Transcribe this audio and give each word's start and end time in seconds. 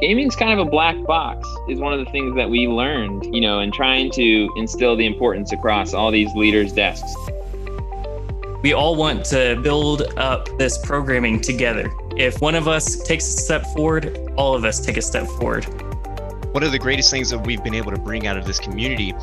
gaming's 0.00 0.34
kind 0.34 0.58
of 0.58 0.66
a 0.66 0.70
black 0.70 0.96
box 1.04 1.46
is 1.68 1.78
one 1.78 1.92
of 1.92 2.02
the 2.02 2.10
things 2.10 2.34
that 2.34 2.48
we 2.48 2.66
learned 2.66 3.22
you 3.34 3.40
know 3.40 3.60
in 3.60 3.70
trying 3.70 4.10
to 4.10 4.48
instill 4.56 4.96
the 4.96 5.04
importance 5.04 5.52
across 5.52 5.92
all 5.92 6.10
these 6.10 6.32
leaders 6.34 6.72
desks. 6.72 7.14
We 8.62 8.72
all 8.72 8.96
want 8.96 9.24
to 9.26 9.58
build 9.62 10.02
up 10.18 10.48
this 10.58 10.76
programming 10.78 11.40
together. 11.40 11.90
If 12.16 12.40
one 12.40 12.54
of 12.54 12.68
us 12.68 13.02
takes 13.02 13.26
a 13.26 13.32
step 13.32 13.64
forward 13.76 14.16
all 14.36 14.54
of 14.54 14.64
us 14.64 14.80
take 14.80 14.96
a 14.96 15.02
step 15.02 15.26
forward. 15.26 15.64
One 16.54 16.62
of 16.62 16.72
the 16.72 16.78
greatest 16.78 17.10
things 17.10 17.30
that 17.30 17.46
we've 17.46 17.62
been 17.62 17.74
able 17.74 17.92
to 17.92 18.00
bring 18.00 18.26
out 18.26 18.36
of 18.36 18.44
this 18.44 18.58
community 18.58 19.14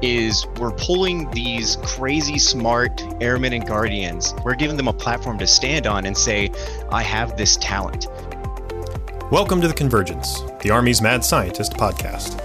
is 0.00 0.46
we're 0.58 0.72
pulling 0.72 1.30
these 1.30 1.76
crazy 1.82 2.38
smart 2.38 3.04
airmen 3.20 3.52
and 3.52 3.64
guardians. 3.64 4.34
We're 4.44 4.56
giving 4.56 4.76
them 4.76 4.88
a 4.88 4.92
platform 4.92 5.38
to 5.38 5.46
stand 5.46 5.86
on 5.86 6.06
and 6.06 6.16
say 6.16 6.50
i 6.90 7.02
have 7.02 7.36
this 7.36 7.56
talent 7.58 8.08
Welcome 9.32 9.60
to 9.62 9.68
The 9.68 9.72
Convergence, 9.72 10.42
the 10.60 10.68
Army's 10.68 11.00
Mad 11.00 11.24
Scientist 11.24 11.72
podcast. 11.72 12.38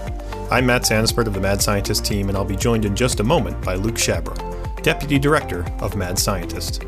I'm 0.50 0.64
Matt 0.64 0.84
Santaspirt 0.84 1.26
of 1.26 1.34
the 1.34 1.40
Mad 1.40 1.60
Scientist 1.60 2.06
team, 2.06 2.30
and 2.30 2.38
I'll 2.38 2.46
be 2.46 2.56
joined 2.56 2.86
in 2.86 2.96
just 2.96 3.20
a 3.20 3.22
moment 3.22 3.62
by 3.62 3.74
Luke 3.74 3.96
Shabro, 3.96 4.82
Deputy 4.82 5.18
Director 5.18 5.66
of 5.80 5.96
Mad 5.96 6.18
Scientist. 6.18 6.86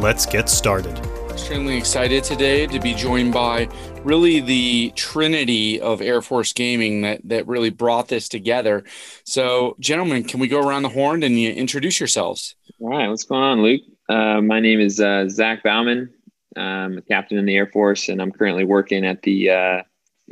Let's 0.00 0.24
get 0.24 0.48
started 0.48 1.07
extremely 1.38 1.76
excited 1.76 2.24
today 2.24 2.66
to 2.66 2.80
be 2.80 2.92
joined 2.94 3.32
by 3.32 3.68
really 4.02 4.40
the 4.40 4.92
trinity 4.96 5.80
of 5.80 6.02
Air 6.02 6.20
Force 6.20 6.52
gaming 6.52 7.02
that 7.02 7.20
that 7.22 7.46
really 7.46 7.70
brought 7.70 8.08
this 8.08 8.28
together. 8.28 8.82
So, 9.22 9.76
gentlemen, 9.78 10.24
can 10.24 10.40
we 10.40 10.48
go 10.48 10.60
around 10.60 10.82
the 10.82 10.88
horn 10.88 11.22
and 11.22 11.40
you 11.40 11.50
introduce 11.50 12.00
yourselves? 12.00 12.56
All 12.80 12.88
right, 12.88 13.08
what's 13.08 13.22
going 13.22 13.40
on, 13.40 13.62
Luke? 13.62 13.82
Uh, 14.08 14.40
my 14.40 14.58
name 14.58 14.80
is 14.80 15.00
uh, 15.00 15.28
Zach 15.28 15.62
Baumann. 15.62 16.12
I'm 16.56 16.98
a 16.98 17.02
captain 17.02 17.38
in 17.38 17.46
the 17.46 17.54
Air 17.54 17.68
Force, 17.68 18.08
and 18.08 18.20
I'm 18.20 18.32
currently 18.32 18.64
working 18.64 19.06
at 19.06 19.22
the 19.22 19.50
uh, 19.50 19.82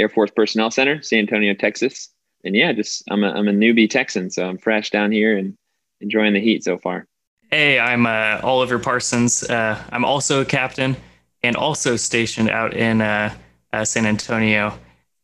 Air 0.01 0.09
Force 0.09 0.33
Personnel 0.33 0.73
Center, 0.73 1.03
San 1.03 1.21
Antonio, 1.21 1.55
Texas. 1.55 2.09
And 2.43 2.57
yeah, 2.57 2.73
just 2.73 3.05
I'm 3.09 3.23
a, 3.23 3.31
I'm 3.31 3.47
a 3.47 3.53
newbie 3.53 3.89
Texan, 3.89 4.29
so 4.29 4.45
I'm 4.45 4.59
fresh 4.59 4.91
down 4.91 5.13
here 5.13 5.39
and 5.39 5.57
enjoying 6.01 6.35
the 6.35 6.41
heat 6.41 6.65
so 6.65 6.79
far. 6.79 7.07
Hey, 7.51 7.79
I'm 7.79 8.07
uh, 8.07 8.41
Oliver 8.43 8.81
Parsons. 8.81 9.45
Uh, 9.45 9.81
I'm 9.91 10.05
also 10.05 10.41
a 10.41 10.45
captain 10.45 10.97
and 11.45 11.55
also 11.55 11.95
stationed 11.95 12.51
out 12.51 12.75
in 12.75 13.01
uh, 13.01 13.33
uh 13.73 13.85
San 13.85 14.05
Antonio. 14.05 14.77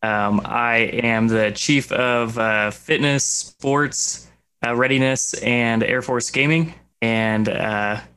Um, 0.02 0.40
I 0.44 0.76
am 1.02 1.26
the 1.26 1.50
chief 1.50 1.90
of 1.90 2.38
uh, 2.38 2.70
fitness, 2.70 3.24
sports, 3.24 4.28
uh, 4.64 4.74
readiness, 4.76 5.34
and 5.42 5.82
Air 5.82 6.00
Force 6.00 6.30
gaming, 6.30 6.74
and 7.00 7.46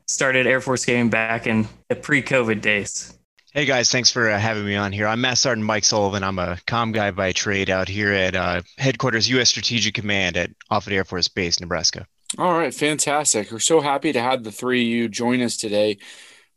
started 0.05 0.45
Air 0.45 0.61
Force 0.61 0.85
gaming 0.85 1.09
back 1.09 1.47
in 1.47 1.67
the 1.89 1.95
pre-COVID 1.95 2.61
days. 2.61 3.17
Hey 3.53 3.65
guys, 3.65 3.89
thanks 3.89 4.11
for 4.11 4.29
having 4.29 4.65
me 4.65 4.75
on 4.75 4.91
here. 4.91 5.07
I'm 5.07 5.21
Master 5.21 5.49
Sergeant 5.49 5.65
Mike 5.65 5.83
Sullivan. 5.83 6.23
I'm 6.23 6.37
a 6.37 6.59
com 6.67 6.91
guy 6.91 7.09
by 7.09 7.31
trade 7.31 7.71
out 7.71 7.87
here 7.87 8.13
at 8.13 8.63
headquarters 8.77 9.27
U.S. 9.29 9.49
Strategic 9.49 9.95
Command 9.95 10.37
at 10.37 10.51
Offutt 10.69 10.93
Air 10.93 11.05
Force 11.05 11.27
Base, 11.27 11.59
Nebraska. 11.59 12.05
All 12.37 12.57
right, 12.57 12.73
fantastic. 12.73 13.49
We're 13.49 13.59
so 13.59 13.79
happy 13.79 14.11
to 14.11 14.19
have 14.19 14.43
the 14.43 14.51
three 14.51 14.81
of 14.81 14.87
you 14.89 15.07
join 15.07 15.41
us 15.41 15.55
today. 15.55 15.97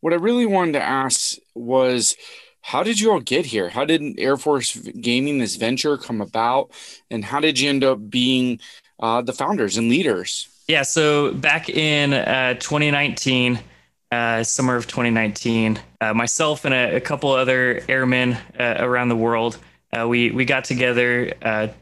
What 0.01 0.13
I 0.13 0.17
really 0.17 0.45
wanted 0.45 0.73
to 0.73 0.83
ask 0.83 1.37
was 1.55 2.17
how 2.63 2.83
did 2.83 2.99
you 2.99 3.13
all 3.13 3.21
get 3.21 3.47
here? 3.47 3.69
How 3.69 3.85
did 3.85 4.19
Air 4.19 4.37
Force 4.37 4.75
Gaming, 4.75 5.39
this 5.39 5.55
venture, 5.55 5.97
come 5.97 6.21
about? 6.21 6.73
And 7.13 7.25
how 7.25 7.39
did 7.39 7.61
you 7.61 7.69
end 7.69 7.85
up 7.85 8.11
being 8.11 8.59
uh, 8.99 9.23
the 9.23 9.33
founders 9.33 9.77
and 9.77 9.89
leaders? 9.89 10.49
Yeah, 10.67 10.83
so 10.83 11.33
back 11.33 11.69
in 11.69 12.13
uh, 12.13 12.55
2019, 12.55 13.61
uh, 14.11 14.43
summer 14.43 14.75
of 14.75 14.89
2019, 14.89 15.79
uh, 16.01 16.13
myself 16.13 16.65
and 16.65 16.75
a, 16.75 16.97
a, 16.97 17.01
couple 17.01 17.31
other 17.31 17.83
airmen 17.89 18.37
uh, 18.59 18.75
around 18.79 19.11
the 19.11 19.17
world, 19.17 19.59
uh, 19.97 20.09
we, 20.09 20.33
we 20.33 20.45
got 20.45 20.65
together, 20.65 21.33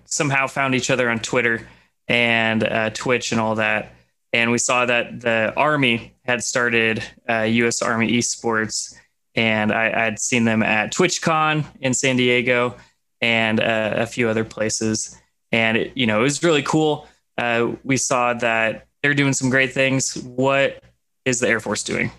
somehow 0.05 0.47
found 0.47 0.75
each 0.75 0.91
other 0.91 1.09
on 1.09 1.19
Twitter 1.19 1.67
and 2.09 2.65
uh, 2.65 2.91
Twitch 2.91 3.33
and 3.33 3.41
all 3.41 3.57
that. 3.57 3.93
And 4.33 4.51
we 4.51 4.59
saw 4.59 4.87
that 4.87 5.21
the 5.21 5.53
Army 5.57 6.15
had 6.25 6.43
started 6.43 7.03
uh, 7.29 7.43
U.S. 7.43 7.81
Army 7.83 8.13
Esports, 8.13 8.95
and 9.35 9.73
I, 9.73 9.91
had 9.91 10.19
seen 10.19 10.45
them 10.45 10.63
at 10.63 10.93
TwitchCon 10.93 11.65
in 11.81 11.95
San 11.95 12.17
Diego 12.17 12.77
and 13.21 13.61
uh, 13.61 13.95
a 13.97 14.07
few 14.07 14.29
other 14.29 14.45
places. 14.45 15.17
And 15.53 15.77
it, 15.77 15.93
you 15.97 16.07
know, 16.07 16.21
it 16.21 16.25
was 16.25 16.43
really 16.43 16.63
cool. 16.63 17.07
Uh, 17.39 17.73
we 17.85 17.97
saw 17.97 18.35
that 18.35 18.89
they're 19.03 19.15
doing 19.15 19.33
some 19.33 19.51
great 19.51 19.73
things. 19.73 20.17
What 20.17 20.83
is 21.25 21.41
the 21.41 21.49
Air 21.49 21.61
Force 21.61 21.83
doing? 21.83 22.11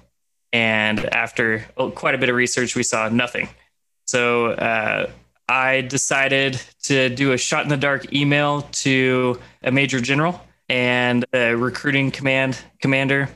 And 0.54 1.06
after 1.14 1.66
quite 1.96 2.16
a 2.16 2.18
bit 2.18 2.30
of 2.30 2.36
research, 2.36 2.76
we 2.76 2.84
saw 2.84 3.10
nothing. 3.10 3.50
So 4.06 4.52
uh, 4.52 5.10
I 5.50 5.82
decided 5.82 6.60
to 6.84 7.10
do 7.10 7.32
a 7.32 7.38
shot 7.38 7.64
in 7.64 7.70
the 7.70 7.78
dark 7.78 8.14
email 8.14 8.64
to 8.64 9.40
a 9.64 9.72
major 9.72 10.00
general 10.02 10.42
and 10.70 11.26
a 11.34 11.56
recruiting 11.56 12.12
command 12.12 12.58
commander 12.82 13.30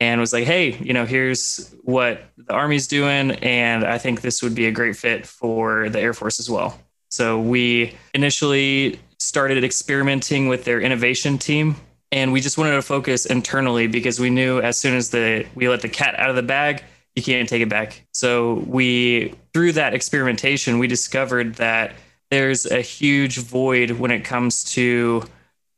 and 0.00 0.20
was 0.20 0.32
like, 0.32 0.44
hey, 0.44 0.76
you 0.78 0.92
know, 0.92 1.06
here's 1.06 1.72
what 1.82 2.24
the 2.36 2.52
Army's 2.52 2.88
doing. 2.88 3.32
And 3.32 3.84
I 3.84 3.98
think 3.98 4.20
this 4.20 4.42
would 4.42 4.54
be 4.54 4.66
a 4.66 4.72
great 4.72 4.96
fit 4.96 5.26
for 5.26 5.88
the 5.88 6.00
Air 6.00 6.12
Force 6.12 6.40
as 6.40 6.50
well. 6.50 6.78
So 7.10 7.40
we 7.40 7.96
initially 8.14 8.98
started 9.20 9.62
experimenting 9.62 10.48
with 10.48 10.64
their 10.64 10.80
innovation 10.80 11.38
team. 11.38 11.76
And 12.10 12.32
we 12.32 12.40
just 12.40 12.58
wanted 12.58 12.72
to 12.72 12.82
focus 12.82 13.26
internally 13.26 13.86
because 13.86 14.18
we 14.18 14.28
knew 14.28 14.60
as 14.60 14.76
soon 14.76 14.96
as 14.96 15.10
the 15.10 15.46
we 15.54 15.68
let 15.68 15.80
the 15.80 15.88
cat 15.88 16.18
out 16.18 16.28
of 16.28 16.36
the 16.36 16.42
bag, 16.42 16.82
you 17.14 17.22
can't 17.22 17.48
take 17.48 17.62
it 17.62 17.68
back. 17.68 18.06
So 18.12 18.64
we 18.66 19.34
through 19.52 19.72
that 19.72 19.94
experimentation, 19.94 20.78
we 20.78 20.86
discovered 20.86 21.56
that 21.56 21.92
there's 22.30 22.64
a 22.64 22.80
huge 22.80 23.38
void 23.38 23.90
when 23.90 24.10
it 24.10 24.24
comes 24.24 24.64
to 24.72 25.24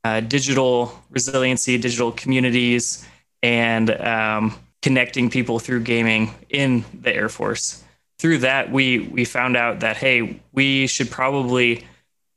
uh, 0.05 0.21
digital 0.21 1.03
resiliency, 1.11 1.79
digital 1.79 2.13
communities, 2.13 3.07
and 3.43 3.91
um, 4.01 4.55
connecting 4.83 5.31
people 5.31 5.59
through 5.59 5.81
gaming 5.81 6.33
in 6.51 6.85
the 7.01 7.13
Air 7.13 7.29
Force. 7.29 7.83
Through 8.19 8.39
that, 8.39 8.71
we 8.71 9.01
we 9.01 9.25
found 9.25 9.57
out 9.57 9.81
that 9.81 9.97
hey, 9.97 10.41
we 10.53 10.87
should 10.87 11.11
probably 11.11 11.85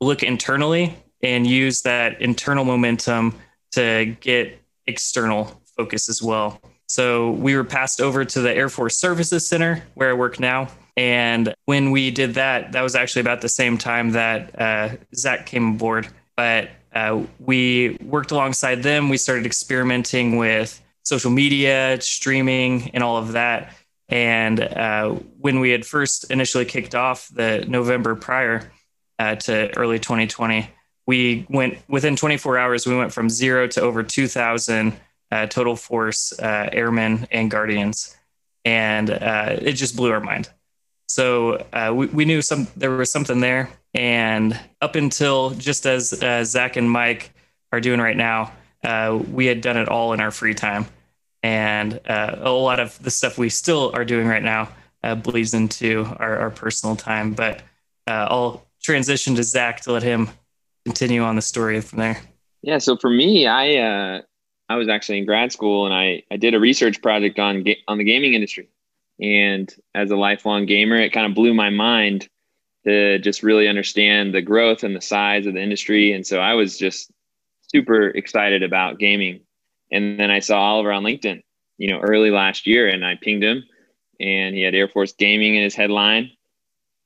look 0.00 0.22
internally 0.22 0.96
and 1.22 1.46
use 1.46 1.82
that 1.82 2.20
internal 2.20 2.64
momentum 2.64 3.34
to 3.72 4.16
get 4.20 4.60
external 4.86 5.60
focus 5.76 6.08
as 6.08 6.22
well. 6.22 6.60
So 6.88 7.32
we 7.32 7.54
were 7.54 7.64
passed 7.64 8.00
over 8.00 8.24
to 8.24 8.40
the 8.40 8.54
Air 8.54 8.68
Force 8.68 8.96
Services 8.96 9.46
Center 9.46 9.82
where 9.94 10.10
I 10.10 10.14
work 10.14 10.40
now. 10.40 10.68
And 10.96 11.54
when 11.66 11.90
we 11.90 12.10
did 12.10 12.34
that, 12.34 12.72
that 12.72 12.82
was 12.82 12.96
actually 12.96 13.20
about 13.20 13.40
the 13.40 13.48
same 13.48 13.78
time 13.78 14.10
that 14.12 14.60
uh, 14.60 14.96
Zach 15.14 15.46
came 15.46 15.74
aboard. 15.74 16.08
But 16.36 16.70
uh, 16.94 17.22
we 17.38 17.98
worked 18.02 18.30
alongside 18.30 18.82
them. 18.82 19.08
We 19.08 19.18
started 19.18 19.46
experimenting 19.46 20.38
with 20.38 20.82
social 21.04 21.30
media, 21.30 21.98
streaming, 22.00 22.90
and 22.94 23.04
all 23.04 23.18
of 23.18 23.32
that. 23.32 23.74
And 24.08 24.60
uh, 24.60 25.10
when 25.38 25.60
we 25.60 25.70
had 25.70 25.84
first 25.84 26.30
initially 26.30 26.64
kicked 26.64 26.94
off 26.94 27.28
the 27.28 27.64
November 27.68 28.14
prior 28.14 28.72
uh, 29.18 29.34
to 29.36 29.76
early 29.76 29.98
2020, 29.98 30.70
we 31.06 31.46
went 31.48 31.78
within 31.88 32.16
24 32.16 32.58
hours, 32.58 32.86
we 32.86 32.96
went 32.96 33.12
from 33.12 33.28
zero 33.30 33.66
to 33.68 33.80
over 33.80 34.02
2,000 34.02 34.98
uh, 35.30 35.46
total 35.46 35.76
force 35.76 36.38
uh, 36.38 36.68
airmen 36.72 37.26
and 37.30 37.50
guardians, 37.50 38.16
and 38.64 39.10
uh, 39.10 39.56
it 39.60 39.72
just 39.72 39.96
blew 39.96 40.12
our 40.12 40.20
mind. 40.20 40.48
So 41.08 41.66
uh, 41.72 41.92
we, 41.94 42.06
we 42.06 42.24
knew 42.24 42.42
some 42.42 42.68
there 42.76 42.90
was 42.90 43.10
something 43.10 43.40
there, 43.40 43.70
and 43.94 44.58
up 44.80 44.94
until 44.94 45.50
just 45.50 45.86
as 45.86 46.08
Zach 46.44 46.76
and 46.76 46.90
Mike 46.90 47.32
are 47.72 47.80
doing 47.80 48.00
right 48.00 48.16
now, 48.16 48.52
uh, 48.84 49.18
we 49.32 49.46
had 49.46 49.60
done 49.60 49.76
it 49.76 49.88
all 49.88 50.12
in 50.12 50.20
our 50.20 50.30
free 50.30 50.54
time, 50.54 50.86
and 51.42 52.00
uh, 52.06 52.36
a 52.38 52.50
lot 52.50 52.80
of 52.80 53.00
the 53.02 53.10
stuff 53.10 53.38
we 53.38 53.48
still 53.48 53.90
are 53.94 54.04
doing 54.04 54.26
right 54.26 54.42
now 54.42 54.68
bleeds 55.22 55.54
into 55.54 56.04
our, 56.18 56.38
our, 56.38 56.50
personal 56.50 56.96
time. 56.96 57.32
But 57.32 57.62
I'll 58.06 58.66
transition 58.82 59.34
to 59.36 59.42
Zach 59.42 59.80
to 59.82 59.92
let 59.92 60.02
him 60.02 60.28
continue 60.84 61.22
on 61.22 61.36
the 61.36 61.42
story 61.42 61.80
from 61.80 61.98
there. 61.98 62.20
Yeah. 62.62 62.78
So 62.78 62.96
for 62.96 63.10
me, 63.10 63.46
I 63.46 63.76
uh, 63.76 64.22
I 64.68 64.76
was 64.76 64.88
actually 64.88 65.18
in 65.18 65.26
grad 65.26 65.52
school 65.52 65.86
and 65.86 65.94
I 65.94 66.22
I 66.30 66.36
did 66.36 66.54
a 66.54 66.60
research 66.60 67.00
project 67.02 67.38
on 67.38 67.62
ga- 67.64 67.82
on 67.88 67.98
the 67.98 68.04
gaming 68.04 68.34
industry, 68.34 68.68
and 69.20 69.72
as 69.94 70.10
a 70.10 70.16
lifelong 70.16 70.66
gamer, 70.66 70.96
it 70.96 71.12
kind 71.12 71.26
of 71.26 71.34
blew 71.34 71.54
my 71.54 71.70
mind 71.70 72.28
to 72.84 73.18
just 73.18 73.42
really 73.42 73.68
understand 73.68 74.34
the 74.34 74.42
growth 74.42 74.82
and 74.82 74.94
the 74.94 75.00
size 75.00 75.46
of 75.46 75.54
the 75.54 75.62
industry. 75.62 76.12
And 76.12 76.26
so 76.26 76.38
I 76.38 76.54
was 76.54 76.78
just 76.78 77.10
super 77.74 78.08
excited 78.08 78.62
about 78.62 78.98
gaming. 78.98 79.40
And 79.90 80.18
then 80.18 80.30
I 80.30 80.38
saw 80.38 80.58
Oliver 80.58 80.92
on 80.92 81.02
LinkedIn, 81.02 81.42
you 81.78 81.90
know, 81.90 82.00
early 82.00 82.30
last 82.30 82.66
year, 82.66 82.88
and 82.88 83.04
I 83.04 83.18
pinged 83.20 83.42
him, 83.42 83.64
and 84.20 84.54
he 84.54 84.62
had 84.62 84.74
Air 84.74 84.88
Force 84.88 85.12
Gaming 85.12 85.54
in 85.54 85.62
his 85.62 85.74
headline. 85.74 86.30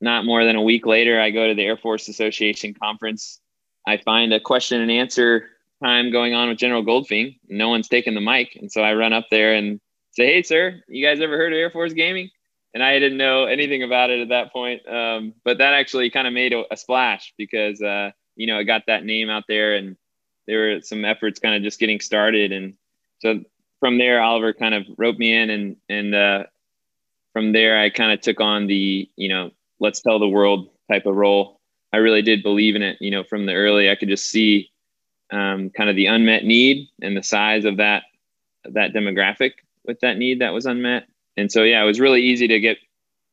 Not 0.00 0.24
more 0.24 0.44
than 0.44 0.56
a 0.56 0.62
week 0.62 0.84
later, 0.84 1.20
I 1.20 1.30
go 1.30 1.48
to 1.48 1.54
the 1.54 1.64
Air 1.64 1.76
Force 1.76 2.08
Association 2.08 2.74
conference. 2.74 3.40
I 3.86 3.96
find 3.98 4.32
a 4.32 4.40
question 4.40 4.80
and 4.80 4.90
answer 4.90 5.48
time 5.82 6.12
going 6.12 6.34
on 6.34 6.48
with 6.48 6.58
General 6.58 6.84
Goldfein. 6.84 7.38
No 7.48 7.68
one's 7.68 7.88
taking 7.88 8.14
the 8.14 8.20
mic. 8.20 8.56
And 8.56 8.70
so 8.70 8.82
I 8.82 8.94
run 8.94 9.12
up 9.12 9.26
there 9.30 9.54
and 9.54 9.80
say, 10.12 10.26
Hey, 10.26 10.42
sir, 10.42 10.80
you 10.88 11.04
guys 11.04 11.20
ever 11.20 11.36
heard 11.36 11.52
of 11.52 11.58
Air 11.58 11.70
Force 11.70 11.92
Gaming? 11.92 12.30
And 12.74 12.82
I 12.82 12.98
didn't 12.98 13.18
know 13.18 13.44
anything 13.44 13.82
about 13.82 14.10
it 14.10 14.20
at 14.20 14.28
that 14.30 14.52
point. 14.52 14.86
Um, 14.88 15.34
but 15.44 15.58
that 15.58 15.74
actually 15.74 16.10
kind 16.10 16.26
of 16.26 16.32
made 16.32 16.52
a, 16.52 16.64
a 16.70 16.76
splash 16.76 17.34
because, 17.36 17.82
uh, 17.82 18.12
you 18.34 18.46
know, 18.46 18.58
it 18.58 18.64
got 18.64 18.84
that 18.86 19.04
name 19.04 19.28
out 19.28 19.44
there 19.46 19.74
and 19.74 19.96
there 20.46 20.60
were 20.60 20.80
some 20.80 21.04
efforts 21.04 21.38
kind 21.38 21.54
of 21.54 21.62
just 21.62 21.78
getting 21.78 22.00
started. 22.00 22.50
And 22.50 22.74
so 23.18 23.40
from 23.80 23.98
there, 23.98 24.22
Oliver 24.22 24.54
kind 24.54 24.74
of 24.74 24.84
roped 24.96 25.18
me 25.18 25.34
in 25.34 25.50
and, 25.50 25.76
and, 25.88 26.14
uh, 26.14 26.44
from 27.32 27.52
there, 27.52 27.78
I 27.78 27.90
kind 27.90 28.12
of 28.12 28.20
took 28.20 28.40
on 28.40 28.66
the, 28.66 29.08
you 29.16 29.28
know, 29.28 29.50
let's 29.80 30.00
tell 30.00 30.18
the 30.18 30.28
world 30.28 30.68
type 30.90 31.06
of 31.06 31.14
role. 31.14 31.60
I 31.92 31.98
really 31.98 32.22
did 32.22 32.42
believe 32.42 32.76
in 32.76 32.82
it. 32.82 32.98
You 33.00 33.10
know, 33.10 33.24
from 33.24 33.46
the 33.46 33.54
early, 33.54 33.90
I 33.90 33.94
could 33.96 34.08
just 34.08 34.28
see 34.30 34.70
um, 35.32 35.70
kind 35.70 35.90
of 35.90 35.96
the 35.96 36.06
unmet 36.06 36.44
need 36.44 36.88
and 37.00 37.16
the 37.16 37.22
size 37.22 37.64
of 37.64 37.78
that 37.78 38.04
that 38.64 38.92
demographic 38.92 39.52
with 39.84 39.98
that 40.00 40.18
need 40.18 40.40
that 40.40 40.52
was 40.52 40.66
unmet. 40.66 41.08
And 41.36 41.50
so, 41.50 41.62
yeah, 41.64 41.82
it 41.82 41.86
was 41.86 41.98
really 41.98 42.22
easy 42.22 42.46
to 42.48 42.60
get 42.60 42.78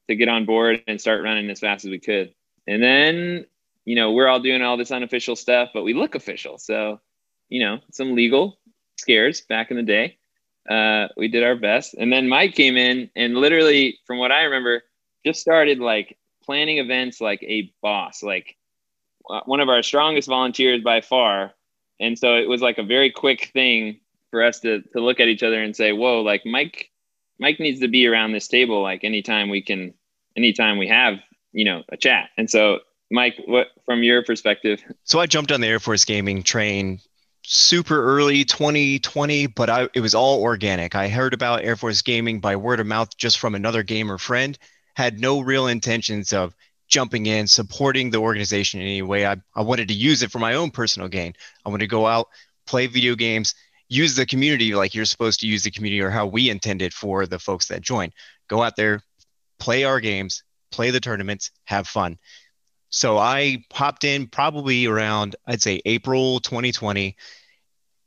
to 0.08 0.16
get 0.16 0.30
on 0.30 0.46
board 0.46 0.82
and 0.88 1.00
start 1.00 1.24
running 1.24 1.50
as 1.50 1.60
fast 1.60 1.86
as 1.86 1.92
we 1.92 2.00
could. 2.00 2.34
And 2.66 2.82
then, 2.82 3.46
you 3.86 3.96
know, 3.96 4.12
we're 4.12 4.28
all 4.28 4.40
doing 4.40 4.62
all 4.62 4.78
this 4.78 4.92
unofficial 4.92 5.36
stuff, 5.36 5.70
but 5.74 5.84
we 5.84 5.94
look 5.94 6.16
official. 6.16 6.58
So, 6.58 7.00
you 7.50 7.60
know, 7.60 7.80
some 7.92 8.16
legal 8.16 8.58
scares 8.98 9.42
back 9.42 9.70
in 9.70 9.78
the 9.78 9.84
day. 9.84 10.18
Uh, 10.70 11.08
we 11.18 11.28
did 11.28 11.44
our 11.44 11.56
best. 11.56 11.94
And 11.94 12.12
then 12.12 12.28
Mike 12.28 12.56
came 12.56 12.78
in 12.78 13.10
and 13.16 13.36
literally, 13.36 14.00
from 14.06 14.18
what 14.18 14.32
I 14.32 14.44
remember, 14.44 14.84
just 15.26 15.42
started 15.42 15.80
like 15.80 16.18
planning 16.44 16.78
events 16.78 17.22
like 17.22 17.44
a 17.44 17.72
boss, 17.82 18.24
like 18.24 18.56
uh, 19.30 19.42
one 19.46 19.60
of 19.60 19.70
our 19.70 19.84
strongest 19.84 20.28
volunteers 20.28 20.82
by 20.82 21.02
far. 21.02 21.54
And 22.00 22.18
so 22.18 22.36
it 22.36 22.48
was 22.48 22.62
like 22.62 22.78
a 22.78 22.84
very 22.84 23.12
quick 23.12 23.52
thing 23.54 24.00
for 24.32 24.44
us 24.44 24.60
to 24.62 24.82
to 24.82 25.00
look 25.00 25.20
at 25.20 25.28
each 25.28 25.44
other 25.44 25.62
and 25.62 25.76
say, 25.76 25.92
"Whoa, 25.92 26.22
like 26.22 26.46
Mike, 26.46 26.90
Mike 27.40 27.60
needs 27.60 27.80
to 27.82 27.88
be 27.88 28.08
around 28.08 28.32
this 28.32 28.48
table 28.48 28.82
like 28.82 29.04
anytime 29.04 29.50
we 29.50 29.62
can, 29.62 29.94
anytime 30.36 30.78
we 30.78 30.88
have, 30.88 31.16
you 31.52 31.66
know, 31.66 31.84
a 31.90 31.98
chat." 31.98 32.30
And 32.38 32.50
so, 32.50 32.80
Mike, 33.12 33.36
what 33.46 33.68
from 33.86 34.04
your 34.04 34.24
perspective? 34.24 34.82
So 35.04 35.20
I 35.20 35.26
jumped 35.26 35.52
on 35.52 35.62
the 35.62 35.68
Air 35.68 35.80
Force 35.80 36.06
gaming 36.06 36.44
train 36.44 37.00
super 37.44 38.04
early 38.04 38.44
2020 38.44 39.48
but 39.48 39.70
I, 39.70 39.90
it 39.96 40.02
was 40.02 40.14
all 40.14 40.44
organic 40.44 40.94
i 40.94 41.08
heard 41.08 41.34
about 41.34 41.64
air 41.64 41.76
force 41.76 42.04
gaming 42.04 42.42
by 42.42 42.56
word 42.56 42.80
of 42.80 42.86
mouth 42.86 43.18
just 43.18 43.40
from 43.40 43.56
another 43.56 43.82
gamer 43.82 44.20
friend 44.20 44.56
had 44.96 45.20
no 45.20 45.40
real 45.40 45.66
intentions 45.66 46.32
of 46.32 46.54
jumping 46.90 47.28
in, 47.28 47.48
supporting 47.48 48.10
the 48.10 48.18
organization 48.18 48.82
in 48.82 48.88
any 48.88 49.02
way. 49.02 49.26
I, 49.26 49.38
I 49.56 49.62
wanted 49.62 49.88
to 49.90 49.94
use 49.94 50.24
it 50.24 50.32
for 50.32 50.40
my 50.40 50.56
own 50.56 50.72
personal 50.72 51.08
gain. 51.08 51.34
I 51.66 51.70
wanted 51.70 51.86
to 51.86 51.88
go 51.88 52.06
out, 52.06 52.28
play 52.66 52.88
video 52.88 53.16
games, 53.16 53.56
use 53.88 54.16
the 54.16 54.26
community 54.26 54.76
like 54.76 54.94
you're 54.94 55.06
supposed 55.06 55.40
to 55.42 55.48
use 55.48 55.64
the 55.64 55.72
community 55.72 56.02
or 56.02 56.10
how 56.10 56.26
we 56.26 56.50
intended 56.50 56.94
for 56.94 57.26
the 57.26 57.40
folks 57.40 57.68
that 57.68 57.82
join. 57.82 58.12
Go 58.48 58.62
out 58.62 58.76
there, 58.76 59.02
play 59.60 59.84
our 59.84 60.00
games, 60.00 60.44
play 60.72 60.92
the 60.92 61.00
tournaments, 61.00 61.52
have 61.66 61.88
fun. 61.88 62.18
So 62.90 63.18
I 63.18 63.66
hopped 63.72 64.04
in 64.04 64.28
probably 64.28 64.88
around, 64.88 65.36
I'd 65.46 65.62
say 65.62 65.82
April 65.86 66.40
2020, 66.40 67.16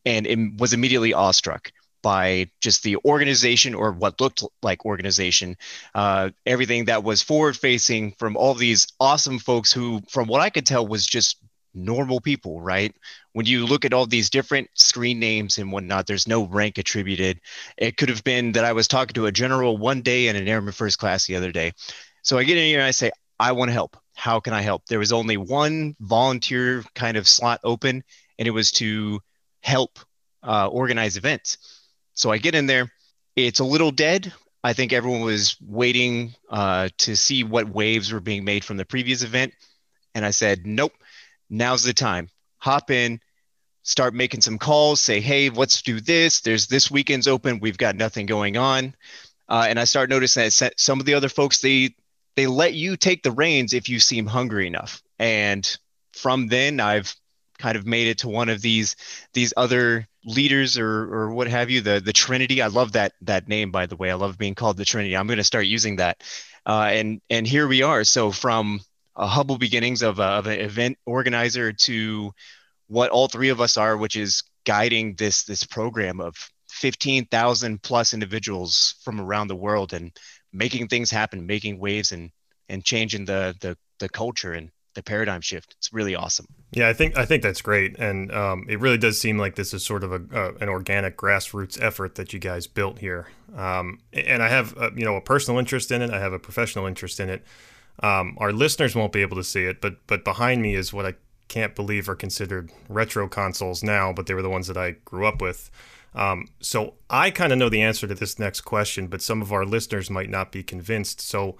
and 0.05 0.58
was 0.58 0.73
immediately 0.73 1.14
awestruck 1.14 1.70
by 2.02 2.50
just 2.60 2.82
the 2.82 2.96
organization 3.04 3.75
or 3.75 3.93
what 3.93 4.20
looked 4.20 4.43
like 4.62 4.84
organization, 4.84 5.56
uh, 5.94 6.31
everything 6.44 6.87
that 6.87 7.04
was 7.04 7.22
forward 7.22 7.56
facing 7.56 8.12
from 8.12 8.37
all 8.37 8.54
these 8.54 8.87
awesome 9.00 9.38
folks 9.38 9.72
who, 9.72 10.02
from 10.08 10.28
what 10.28 10.40
I 10.40 10.50
could 10.50 10.66
tell, 10.66 10.87
was 10.87 11.06
just 11.06 11.38
normal 11.75 12.20
people, 12.20 12.60
right? 12.60 12.94
When 13.32 13.46
you 13.46 13.66
look 13.66 13.84
at 13.84 13.94
all 13.94 14.06
these 14.06 14.28
different 14.28 14.69
screen 14.75 15.19
names 15.19 15.58
and 15.58 15.72
whatnot, 15.72 16.06
there's 16.06 16.28
no 16.28 16.44
rank 16.44 16.78
attributed. 16.78 17.40
It 17.78 17.96
could 17.96 18.08
have 18.10 18.25
been 18.25 18.52
that 18.52 18.64
I 18.64 18.72
was 18.72 18.88
talking 18.88 19.14
to 19.14 19.26
a 19.26 19.32
general 19.32 19.78
one 19.78 20.02
day 20.02 20.28
and 20.28 20.37
an 20.37 20.48
airman 20.48 20.72
first 20.72 20.98
class 20.98 21.26
the 21.26 21.37
other 21.37 21.52
day. 21.52 21.72
So 22.22 22.38
I 22.38 22.44
get 22.44 22.58
in 22.58 22.66
here 22.66 22.81
and 22.81 22.87
I 22.87 22.90
say, 22.90 23.10
I 23.40 23.52
want 23.52 23.70
to 23.70 23.72
help. 23.72 23.96
How 24.14 24.40
can 24.40 24.52
I 24.52 24.60
help? 24.60 24.87
There 24.87 24.98
was 24.98 25.12
only 25.12 25.37
one 25.37 25.96
volunteer 26.00 26.84
kind 26.94 27.16
of 27.16 27.26
slot 27.26 27.60
open, 27.64 28.05
and 28.38 28.46
it 28.46 28.52
was 28.52 28.70
to 28.72 29.20
help 29.62 29.98
uh, 30.43 30.69
organize 30.69 31.16
events. 31.16 31.81
So 32.14 32.30
I 32.30 32.38
get 32.38 32.54
in 32.54 32.66
there. 32.66 32.90
It's 33.36 33.60
a 33.60 33.64
little 33.64 33.90
dead. 33.90 34.32
I 34.64 34.74
think 34.74 34.92
everyone 34.92 35.22
was 35.22 35.56
waiting 35.60 36.34
uh, 36.48 36.88
to 36.98 37.16
see 37.16 37.42
what 37.42 37.68
waves 37.68 38.12
were 38.12 38.20
being 38.20 38.44
made 38.44 38.64
from 38.64 38.76
the 38.76 38.84
previous 38.84 39.22
event. 39.22 39.54
And 40.14 40.24
I 40.24 40.30
said, 40.30 40.66
nope, 40.66 40.92
now's 41.50 41.82
the 41.82 41.92
time. 41.92 42.28
Hop 42.58 42.90
in, 42.90 43.20
start 43.82 44.14
making 44.14 44.42
some 44.42 44.58
calls, 44.58 45.00
say, 45.00 45.20
hey, 45.20 45.50
let's 45.50 45.82
do 45.82 46.00
this. 46.00 46.40
There's 46.40 46.66
this 46.68 46.90
weekend's 46.90 47.26
open. 47.26 47.58
We've 47.60 47.78
got 47.78 47.96
nothing 47.96 48.26
going 48.26 48.56
on. 48.56 48.94
Uh, 49.48 49.66
and 49.68 49.80
I 49.80 49.84
start 49.84 50.10
noticing 50.10 50.44
that 50.44 50.78
some 50.78 51.00
of 51.00 51.06
the 51.06 51.14
other 51.14 51.28
folks, 51.28 51.60
they, 51.60 51.96
they 52.36 52.46
let 52.46 52.74
you 52.74 52.96
take 52.96 53.22
the 53.22 53.32
reins 53.32 53.74
if 53.74 53.88
you 53.88 53.98
seem 53.98 54.26
hungry 54.26 54.66
enough. 54.66 55.02
And 55.18 55.68
from 56.12 56.46
then, 56.46 56.78
I've 56.78 57.14
kind 57.62 57.76
of 57.76 57.86
made 57.86 58.08
it 58.08 58.18
to 58.18 58.28
one 58.28 58.48
of 58.48 58.60
these 58.60 58.96
these 59.32 59.52
other 59.56 60.06
leaders 60.24 60.78
or 60.78 61.14
or 61.14 61.32
what 61.32 61.46
have 61.46 61.70
you 61.70 61.80
the 61.80 62.00
the 62.04 62.12
trinity. 62.12 62.60
I 62.60 62.66
love 62.66 62.92
that 62.92 63.12
that 63.22 63.48
name 63.48 63.70
by 63.70 63.86
the 63.86 63.96
way. 63.96 64.10
I 64.10 64.14
love 64.14 64.36
being 64.36 64.54
called 64.54 64.76
the 64.76 64.84
trinity. 64.84 65.16
I'm 65.16 65.26
going 65.26 65.38
to 65.38 65.44
start 65.44 65.66
using 65.66 65.96
that. 65.96 66.22
Uh, 66.66 66.88
and 66.92 67.20
and 67.30 67.46
here 67.46 67.68
we 67.68 67.82
are. 67.82 68.04
So 68.04 68.30
from 68.30 68.80
a 69.14 69.26
humble 69.26 69.58
beginnings 69.58 70.02
of, 70.02 70.18
a, 70.18 70.22
of 70.22 70.46
an 70.46 70.58
event 70.58 70.96
organizer 71.04 71.72
to 71.72 72.32
what 72.88 73.10
all 73.10 73.28
three 73.28 73.50
of 73.50 73.60
us 73.60 73.76
are 73.76 73.96
which 73.96 74.16
is 74.16 74.42
guiding 74.64 75.14
this 75.16 75.44
this 75.44 75.64
program 75.64 76.20
of 76.20 76.34
15,000 76.70 77.82
plus 77.82 78.14
individuals 78.14 78.94
from 79.04 79.20
around 79.20 79.48
the 79.48 79.56
world 79.56 79.92
and 79.92 80.12
making 80.52 80.88
things 80.88 81.10
happen 81.10 81.46
making 81.46 81.78
waves 81.78 82.12
and 82.12 82.31
and 82.69 82.84
changing 82.84 83.24
the 83.26 83.54
the 83.60 83.76
the 84.02 84.08
culture. 84.08 84.52
And 84.52 84.70
the 84.94 85.03
paradigm 85.03 85.41
shift. 85.41 85.75
It's 85.79 85.93
really 85.93 86.15
awesome. 86.15 86.46
Yeah, 86.72 86.89
I 86.89 86.93
think 86.93 87.17
I 87.17 87.25
think 87.25 87.43
that's 87.43 87.63
great, 87.63 87.99
and 87.99 88.32
um, 88.32 88.67
it 88.69 88.81
really 88.81 88.99
does 88.99 89.20
seem 89.20 89.39
like 89.39 89.56
this 89.56 89.75
is 89.75 89.84
sort 89.84 90.05
of 90.05 90.13
a, 90.13 90.22
uh, 90.34 90.53
an 90.61 90.69
organic 90.69 91.17
grassroots 91.17 91.81
effort 91.81 92.15
that 92.17 92.32
you 92.32 92.39
guys 92.39 92.67
built 92.67 92.99
here. 92.99 93.29
Um, 93.56 94.01
and 94.13 94.43
I 94.43 94.49
have 94.49 94.77
a, 94.77 94.91
you 94.94 95.05
know 95.05 95.17
a 95.17 95.20
personal 95.20 95.58
interest 95.58 95.91
in 95.91 96.03
it. 96.03 96.11
I 96.11 96.19
have 96.20 96.32
a 96.32 96.39
professional 96.39 96.87
interest 96.87 97.20
in 97.20 97.29
it. 97.29 97.44
Um, 98.03 98.37
our 98.39 98.53
listeners 98.53 98.94
won't 98.96 99.13
be 99.13 99.22
able 99.22 99.37
to 99.37 99.44
see 99.44 99.65
it, 99.65 99.81
but 99.81 99.96
but 100.06 100.25
behind 100.25 100.63
me 100.63 100.75
is 100.75 100.93
what 100.93 101.06
I 101.06 101.15
can't 101.49 101.75
believe 101.75 102.08
are 102.08 102.15
considered 102.15 102.70
retro 102.89 103.29
consoles 103.29 103.82
now, 103.82 104.13
but 104.13 104.27
they 104.27 104.34
were 104.34 104.43
the 104.43 104.49
ones 104.49 104.67
that 104.69 104.77
I 104.77 104.93
grew 105.05 105.27
up 105.27 105.43
with. 105.43 105.70
Um, 106.15 106.49
so 106.61 106.94
I 107.11 107.31
kind 107.31 107.53
of 107.53 107.58
know 107.58 107.69
the 107.69 107.82
answer 107.82 108.06
to 108.06 108.15
this 108.15 108.39
next 108.39 108.63
question, 108.63 109.06
but 109.06 109.22
some 109.22 109.43
of 109.43 109.53
our 109.53 109.65
listeners 109.65 110.11
might 110.11 110.31
not 110.31 110.53
be 110.53 110.63
convinced. 110.63 111.20
So 111.20 111.56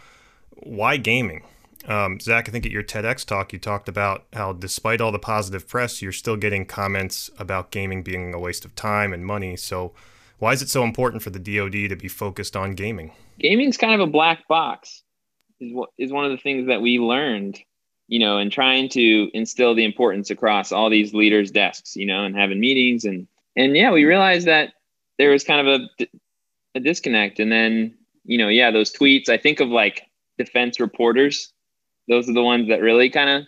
why 0.51 0.97
gaming? 0.97 1.45
Um, 1.87 2.21
Zach, 2.21 2.49
I 2.49 2.53
think 2.53 2.65
at 2.65 2.73
your 2.73 2.83
TEDx 2.83 3.25
talk, 3.25 3.53
you 3.53 3.59
talked 3.59 3.89
about 3.89 4.25
how 4.33 4.53
despite 4.53 5.01
all 5.01 5.13
the 5.13 5.19
positive 5.19 5.69
press, 5.69 6.01
you're 6.01 6.13
still 6.13 6.37
getting 6.37 6.65
comments 6.65 7.31
about 7.39 7.71
gaming 7.71 8.03
being 8.03 8.35
a 8.35 8.39
waste 8.39 8.65
of 8.65 8.75
time 8.75 9.13
and 9.13 9.27
money. 9.27 9.57
So, 9.57 9.93
why 10.39 10.53
is 10.53 10.63
it 10.63 10.69
so 10.69 10.83
important 10.83 11.23
for 11.23 11.31
the 11.31 11.39
DoD 11.39 11.89
to 11.89 11.97
be 11.97 12.09
focused 12.09 12.57
on 12.57 12.75
gaming? 12.75 13.13
Gaming 13.39 13.69
is 13.69 13.77
kind 13.77 13.95
of 13.95 14.01
a 14.01 14.11
black 14.11 14.47
box, 14.49 15.03
is 15.61 15.73
what 15.73 15.91
is 15.99 16.13
one 16.13 16.25
of 16.25 16.31
the 16.31 16.37
things 16.39 16.67
that 16.69 16.83
we 16.83 16.99
learned, 16.99 17.59
you 18.09 18.19
know, 18.19 18.39
and 18.39 18.51
trying 18.51 18.89
to 18.91 19.31
instill 19.35 19.75
the 19.75 19.85
importance 19.85 20.31
across 20.31 20.73
all 20.73 20.91
these 20.91 21.15
leaders' 21.15 21.51
desks, 21.51 21.97
you 21.97 22.07
know, 22.07 22.25
and 22.25 22.37
having 22.37 22.61
meetings 22.61 23.05
and 23.05 23.27
and 23.57 23.77
yeah, 23.77 23.91
we 23.91 24.05
realized 24.05 24.47
that 24.47 24.73
there 25.19 25.31
was 25.31 25.45
kind 25.45 25.67
of 25.67 25.81
a 26.01 26.07
a 26.75 26.81
disconnect, 26.81 27.39
and 27.39 27.53
then 27.53 27.95
you 28.25 28.39
know, 28.39 28.49
yeah, 28.49 28.71
those 28.71 28.93
tweets. 28.93 29.29
I 29.29 29.37
think 29.37 29.61
of 29.61 29.69
like 29.69 30.07
defense 30.39 30.81
reporters 30.81 31.53
those 32.09 32.29
are 32.29 32.35
the 32.35 32.43
ones 32.43 32.69
that 32.69 32.81
really 32.81 33.11
kind 33.11 33.31
of 33.31 33.45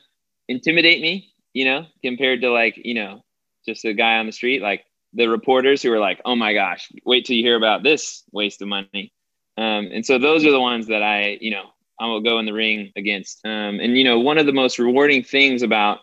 intimidate 0.49 1.01
me, 1.01 1.33
you 1.53 1.65
know, 1.65 1.87
compared 2.03 2.41
to 2.43 2.51
like, 2.51 2.79
you 2.83 2.95
know, 2.95 3.23
just 3.67 3.85
a 3.85 3.93
guy 3.93 4.19
on 4.19 4.27
the 4.27 4.33
street, 4.33 4.63
like 4.63 4.85
the 5.13 5.27
reporters 5.27 5.83
who 5.83 5.93
are 5.93 5.99
like, 5.99 6.21
oh 6.25 6.37
my 6.37 6.55
gosh, 6.55 6.91
wait 7.05 7.25
till 7.25 7.37
you 7.37 7.43
hear 7.43 7.57
about 7.57 7.83
this 7.83 8.25
waste 8.33 8.61
of 8.63 8.69
money. 8.69 9.13
Um, 9.57 9.89
and 9.93 10.05
so 10.05 10.19
those 10.19 10.45
are 10.45 10.51
the 10.51 10.61
ones 10.61 10.89
that 10.89 11.03
I, 11.03 11.39
you 11.41 11.51
know, 11.51 11.71
I 12.01 12.07
will 12.07 12.21
go 12.21 12.39
in 12.39 12.47
the 12.47 12.53
ring 12.53 12.93
against. 12.97 13.41
Um, 13.45 13.79
and, 13.81 13.97
you 13.97 14.05
know, 14.05 14.19
one 14.19 14.39
of 14.39 14.47
the 14.47 14.53
most 14.53 14.79
rewarding 14.79 15.23
things 15.23 15.63
about 15.63 16.01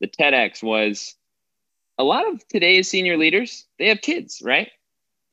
the 0.00 0.08
TEDx 0.08 0.62
was 0.62 1.14
a 1.98 2.04
lot 2.04 2.26
of 2.26 2.46
today's 2.48 2.88
senior 2.88 3.16
leaders, 3.16 3.66
they 3.78 3.88
have 3.88 4.00
kids, 4.00 4.40
right? 4.42 4.70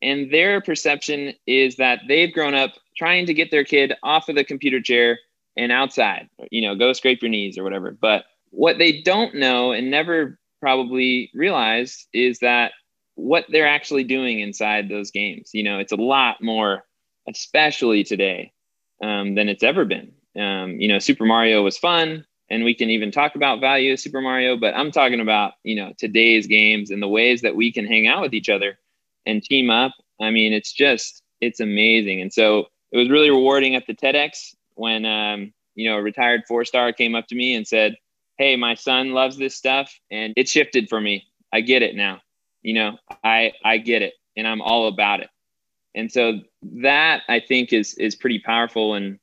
And 0.01 0.31
their 0.31 0.61
perception 0.61 1.33
is 1.47 1.77
that 1.77 2.01
they've 2.07 2.33
grown 2.33 2.55
up 2.55 2.73
trying 2.97 3.25
to 3.27 3.33
get 3.33 3.51
their 3.51 3.63
kid 3.63 3.93
off 4.03 4.29
of 4.29 4.35
the 4.35 4.43
computer 4.43 4.81
chair 4.81 5.19
and 5.58 5.72
outside, 5.72 6.29
you 6.50 6.62
know, 6.62 6.75
go 6.75 6.93
scrape 6.93 7.22
your 7.22 7.29
knees 7.29 7.58
or 7.58 7.63
whatever. 7.63 7.91
But 8.00 8.25
what 8.51 8.77
they 8.77 9.01
don't 9.01 9.36
know 9.36 9.72
and 9.72 9.91
never 9.91 10.39
probably 10.60 11.31
realize 11.34 12.08
is 12.13 12.39
that 12.39 12.72
what 13.15 13.46
they're 13.50 13.67
actually 13.67 14.03
doing 14.03 14.39
inside 14.39 14.88
those 14.88 15.12
games. 15.12 15.51
You 15.53 15.63
know, 15.63 15.79
it's 15.79 15.91
a 15.91 15.98
lot 15.98 16.41
more, 16.41 16.84
especially 17.27 18.03
today, 18.03 18.53
um, 19.03 19.36
than 19.36 19.50
it's 19.50 19.63
ever 19.63 19.86
been. 19.86 20.13
Um, 20.39 20.79
you 20.79 20.88
know, 20.88 21.00
Super 21.00 21.25
Mario 21.25 21.63
was 21.63 21.77
fun, 21.77 22.25
and 22.50 22.63
we 22.63 22.74
can 22.74 22.89
even 22.89 23.12
talk 23.12 23.36
about 23.36 23.60
value 23.60 23.93
of 23.93 24.00
Super 24.00 24.22
Mario, 24.22 24.58
but 24.58 24.75
I'm 24.75 24.91
talking 24.91 25.20
about, 25.20 25.53
you 25.63 25.75
know, 25.75 25.93
today's 25.98 26.48
games 26.48 26.91
and 26.91 27.01
the 27.01 27.08
ways 27.08 27.41
that 27.41 27.55
we 27.55 27.72
can 27.72 27.86
hang 27.86 28.08
out 28.08 28.22
with 28.22 28.34
each 28.34 28.50
other 28.50 28.77
and 29.25 29.43
team 29.43 29.70
up. 29.70 29.93
I 30.22 30.31
mean, 30.31 30.53
it's 30.53 30.72
just, 30.72 31.22
it's 31.41 31.60
amazing. 31.60 32.22
And 32.22 32.31
so 32.31 32.65
it 32.91 32.98
was 32.98 33.10
really 33.10 33.29
rewarding 33.29 33.75
at 33.75 33.88
the 33.88 33.93
TEDx 33.93 34.53
when, 34.81 35.05
um, 35.05 35.53
you 35.75 35.88
know, 35.88 35.97
a 35.97 36.01
retired 36.01 36.41
four 36.47 36.65
star 36.65 36.91
came 36.91 37.13
up 37.13 37.27
to 37.27 37.35
me 37.35 37.53
and 37.53 37.67
said, 37.67 37.95
Hey, 38.39 38.55
my 38.55 38.73
son 38.73 39.11
loves 39.11 39.38
this 39.38 39.55
stuff. 39.55 39.93
And 40.09 40.33
it 40.35 40.50
shifted 40.50 40.89
for 40.89 41.00
me. 41.00 41.27
I 41.53 41.61
get 41.61 41.83
it 41.83 41.95
now. 41.95 42.19
You 42.63 42.73
know, 42.73 42.97
I, 43.23 43.53
I 43.63 43.77
get 43.77 44.01
it 44.01 44.15
and 44.35 44.47
I'm 44.47 44.59
all 44.59 44.88
about 44.88 45.19
it. 45.19 45.29
And 45.93 46.11
so 46.11 46.39
that 46.63 47.21
I 47.29 47.39
think 47.39 47.71
is, 47.73 47.93
is 47.93 48.15
pretty 48.15 48.39
powerful. 48.39 48.95
And 48.95 49.19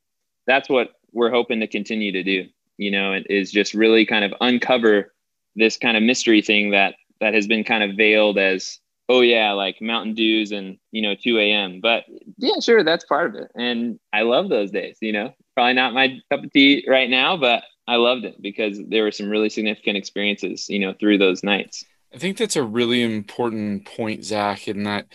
that's 0.47 0.69
what 0.69 0.93
we're 1.11 1.31
hoping 1.31 1.59
to 1.59 1.67
continue 1.67 2.13
to 2.13 2.23
do, 2.23 2.47
you 2.77 2.93
know, 2.93 3.19
is 3.29 3.51
just 3.51 3.75
really 3.75 4.07
kind 4.07 4.25
of 4.25 4.33
uncover 4.41 5.13
this 5.57 5.77
kind 5.77 5.97
of 5.97 6.05
mystery 6.05 6.41
thing 6.41 6.71
that, 6.71 6.95
that 7.21 7.35
has 7.35 7.49
been 7.49 7.65
kind 7.65 7.83
of 7.83 7.97
veiled 7.97 8.39
as 8.39 8.79
oh 9.09 9.23
yeah, 9.23 9.53
like 9.53 9.81
Mountain 9.81 10.15
Dews 10.15 10.53
and 10.53 10.79
you 10.93 11.03
know 11.03 11.15
2 11.15 11.39
a.m. 11.39 11.81
But 11.81 12.05
yeah, 12.37 12.61
sure, 12.61 12.85
that's 12.85 13.05
part 13.05 13.35
of 13.35 13.43
it, 13.43 13.51
and 13.55 13.99
I 14.13 14.23
love 14.23 14.49
those 14.49 14.71
days. 14.71 14.99
You 15.01 15.13
know, 15.13 15.35
probably 15.59 15.75
not 15.75 15.93
my 15.93 16.21
cup 16.31 16.45
of 16.45 16.53
tea 16.53 16.85
right 16.87 17.11
now, 17.11 17.37
but 17.37 17.65
I 17.89 17.97
loved 17.97 18.25
it 18.25 18.41
because 18.41 18.81
there 18.87 19.03
were 19.03 19.11
some 19.11 19.29
really 19.29 19.49
significant 19.49 19.97
experiences, 19.97 20.69
you 20.69 20.79
know, 20.79 20.93
through 20.93 21.19
those 21.19 21.43
nights. 21.43 21.85
I 22.15 22.19
think 22.19 22.37
that's 22.37 22.55
a 22.55 22.63
really 22.63 23.03
important 23.03 23.85
point, 23.85 24.25
Zach, 24.25 24.69
in 24.69 24.85
that 24.85 25.07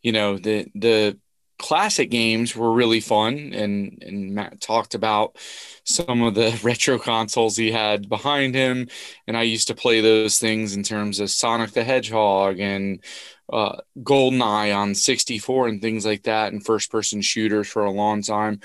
you 0.00 0.12
know 0.12 0.38
the 0.38 0.68
the 0.74 1.18
classic 1.58 2.10
games 2.10 2.56
were 2.56 2.72
really 2.72 3.00
fun 3.00 3.52
and 3.52 4.02
and 4.02 4.34
Matt 4.34 4.62
talked 4.62 4.94
about 4.94 5.36
some 5.84 6.22
of 6.22 6.34
the 6.34 6.58
retro 6.62 6.98
consoles 6.98 7.58
he 7.58 7.70
had 7.70 8.08
behind 8.08 8.54
him 8.54 8.88
and 9.26 9.36
I 9.36 9.42
used 9.42 9.68
to 9.68 9.74
play 9.74 10.00
those 10.00 10.38
things 10.38 10.74
in 10.74 10.82
terms 10.82 11.20
of 11.20 11.28
Sonic 11.28 11.72
the 11.72 11.84
Hedgehog 11.84 12.58
and 12.58 13.04
uh, 13.52 13.76
GoldenEye 13.98 14.74
on 14.76 14.94
64 14.94 15.68
and 15.68 15.82
things 15.82 16.06
like 16.06 16.22
that, 16.24 16.52
and 16.52 16.64
first 16.64 16.90
person 16.90 17.20
shooters 17.20 17.68
for 17.68 17.84
a 17.84 17.90
long 17.90 18.22
time. 18.22 18.60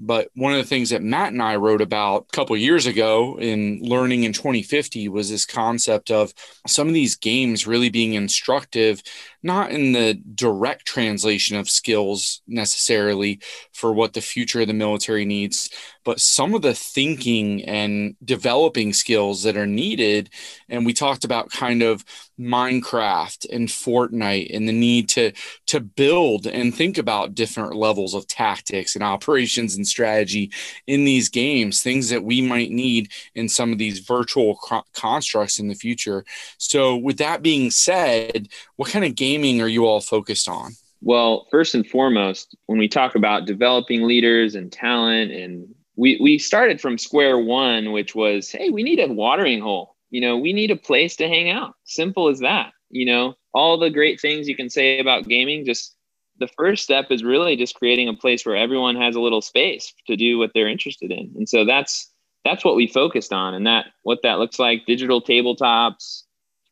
But 0.00 0.28
one 0.34 0.52
of 0.52 0.58
the 0.58 0.68
things 0.68 0.90
that 0.90 1.02
Matt 1.02 1.32
and 1.32 1.42
I 1.42 1.56
wrote 1.56 1.80
about 1.80 2.26
a 2.28 2.36
couple 2.36 2.56
years 2.56 2.86
ago 2.86 3.38
in 3.38 3.80
Learning 3.82 4.24
in 4.24 4.32
2050 4.32 5.08
was 5.08 5.30
this 5.30 5.46
concept 5.46 6.10
of 6.10 6.34
some 6.66 6.88
of 6.88 6.94
these 6.94 7.14
games 7.14 7.66
really 7.66 7.90
being 7.90 8.14
instructive, 8.14 9.02
not 9.44 9.70
in 9.70 9.92
the 9.92 10.14
direct 10.34 10.86
translation 10.86 11.56
of 11.56 11.68
skills 11.68 12.40
necessarily 12.48 13.40
for 13.72 13.92
what 13.92 14.14
the 14.14 14.20
future 14.20 14.62
of 14.62 14.66
the 14.66 14.74
military 14.74 15.26
needs, 15.26 15.68
but 16.04 16.20
some 16.20 16.54
of 16.54 16.62
the 16.62 16.74
thinking 16.74 17.62
and 17.64 18.16
developing 18.24 18.92
skills 18.92 19.42
that 19.42 19.56
are 19.56 19.66
needed. 19.66 20.30
And 20.68 20.86
we 20.86 20.92
talked 20.92 21.24
about 21.24 21.50
kind 21.50 21.82
of 21.82 22.04
Minecraft 22.38 23.46
and 23.52 23.68
Fortnite 23.68 24.54
and 24.54 24.68
the 24.68 24.72
need 24.72 25.08
to 25.10 25.32
to 25.66 25.80
build 25.80 26.46
and 26.46 26.74
think 26.74 26.98
about 26.98 27.34
different 27.34 27.76
levels 27.76 28.14
of 28.14 28.26
tactics 28.26 28.96
and 28.96 29.04
operations 29.04 29.76
and 29.76 29.86
strategy 29.86 30.50
in 30.86 31.04
these 31.04 31.28
games, 31.28 31.82
things 31.82 32.08
that 32.08 32.24
we 32.24 32.40
might 32.40 32.70
need 32.70 33.10
in 33.34 33.48
some 33.48 33.72
of 33.72 33.78
these 33.78 34.00
virtual 34.00 34.58
constructs 34.94 35.60
in 35.60 35.68
the 35.68 35.74
future. 35.74 36.24
So, 36.58 36.96
with 36.96 37.18
that 37.18 37.42
being 37.42 37.70
said, 37.70 38.48
what 38.76 38.90
kind 38.90 39.04
of 39.04 39.14
are 39.60 39.68
you 39.68 39.86
all 39.86 40.00
focused 40.00 40.48
on? 40.48 40.72
Well, 41.00 41.46
first 41.50 41.74
and 41.74 41.86
foremost, 41.86 42.56
when 42.66 42.78
we 42.78 42.88
talk 42.88 43.14
about 43.14 43.46
developing 43.46 44.06
leaders 44.06 44.54
and 44.54 44.72
talent 44.72 45.32
and 45.32 45.74
we 45.96 46.18
we 46.20 46.38
started 46.38 46.80
from 46.80 46.98
square 46.98 47.38
one, 47.38 47.92
which 47.92 48.14
was, 48.14 48.50
hey, 48.50 48.70
we 48.70 48.82
need 48.82 49.00
a 49.00 49.12
watering 49.12 49.60
hole. 49.60 49.96
You 50.10 50.20
know, 50.20 50.38
we 50.38 50.52
need 50.52 50.70
a 50.70 50.76
place 50.76 51.16
to 51.16 51.28
hang 51.28 51.50
out. 51.50 51.74
Simple 51.84 52.28
as 52.28 52.40
that. 52.40 52.72
You 52.90 53.06
know, 53.06 53.34
all 53.52 53.78
the 53.78 53.90
great 53.90 54.20
things 54.20 54.48
you 54.48 54.56
can 54.56 54.70
say 54.70 54.98
about 54.98 55.28
gaming, 55.28 55.64
just 55.64 55.94
the 56.38 56.48
first 56.56 56.82
step 56.82 57.06
is 57.10 57.22
really 57.22 57.56
just 57.56 57.74
creating 57.74 58.08
a 58.08 58.14
place 58.14 58.44
where 58.44 58.56
everyone 58.56 58.96
has 58.96 59.14
a 59.14 59.20
little 59.20 59.42
space 59.42 59.92
to 60.06 60.16
do 60.16 60.38
what 60.38 60.50
they're 60.54 60.68
interested 60.68 61.10
in. 61.10 61.32
And 61.36 61.48
so 61.48 61.64
that's 61.64 62.10
that's 62.44 62.64
what 62.64 62.76
we 62.76 62.86
focused 62.86 63.32
on. 63.32 63.54
And 63.54 63.66
that 63.66 63.86
what 64.02 64.20
that 64.22 64.38
looks 64.38 64.58
like, 64.58 64.86
digital 64.86 65.22
tabletops, 65.22 66.22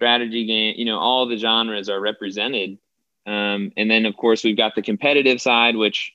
strategy 0.03 0.45
game, 0.47 0.75
you 0.77 0.85
know, 0.85 0.99
all 0.99 1.29
the 1.29 1.37
genres 1.37 1.89
are 1.89 2.01
represented. 2.01 2.77
Um, 3.25 3.71
and 3.77 3.89
then 3.89 4.05
of 4.05 4.17
course 4.17 4.43
we've 4.43 4.57
got 4.57 4.75
the 4.75 4.83
competitive 4.83 5.41
side, 5.41 5.77
which 5.77 6.13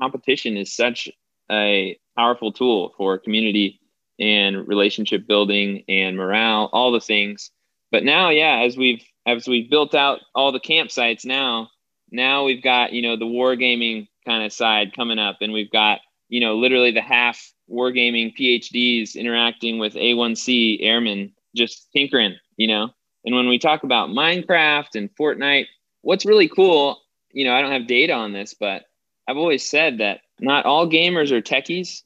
competition 0.00 0.56
is 0.56 0.72
such 0.72 1.08
a 1.50 1.98
powerful 2.16 2.52
tool 2.52 2.94
for 2.96 3.18
community 3.18 3.80
and 4.20 4.68
relationship 4.68 5.26
building 5.26 5.82
and 5.88 6.16
morale, 6.16 6.70
all 6.72 6.92
the 6.92 7.00
things. 7.00 7.50
But 7.90 8.04
now, 8.04 8.30
yeah, 8.30 8.62
as 8.64 8.76
we've 8.76 9.04
as 9.26 9.48
we've 9.48 9.68
built 9.68 9.92
out 9.92 10.20
all 10.32 10.52
the 10.52 10.60
campsites 10.60 11.24
now, 11.24 11.68
now 12.12 12.44
we've 12.44 12.62
got 12.62 12.92
you 12.92 13.02
know 13.02 13.16
the 13.16 13.24
wargaming 13.24 14.06
kind 14.24 14.44
of 14.44 14.52
side 14.52 14.94
coming 14.94 15.18
up, 15.18 15.38
and 15.40 15.52
we've 15.52 15.72
got 15.72 15.98
you 16.28 16.38
know 16.38 16.56
literally 16.56 16.92
the 16.92 17.02
half 17.02 17.52
wargaming 17.68 18.36
PhDs 18.36 19.16
interacting 19.16 19.78
with 19.78 19.94
A1C 19.94 20.78
airmen, 20.80 21.32
just 21.56 21.88
tinkering, 21.92 22.36
you 22.56 22.68
know. 22.68 22.92
And 23.26 23.34
when 23.34 23.48
we 23.48 23.58
talk 23.58 23.82
about 23.82 24.10
Minecraft 24.10 24.94
and 24.94 25.10
Fortnite, 25.16 25.66
what's 26.02 26.24
really 26.24 26.48
cool, 26.48 27.02
you 27.32 27.44
know, 27.44 27.52
I 27.52 27.60
don't 27.60 27.72
have 27.72 27.88
data 27.88 28.12
on 28.12 28.32
this, 28.32 28.54
but 28.54 28.84
I've 29.28 29.36
always 29.36 29.68
said 29.68 29.98
that 29.98 30.20
not 30.38 30.64
all 30.64 30.88
gamers 30.88 31.32
are 31.32 31.42
techies, 31.42 32.02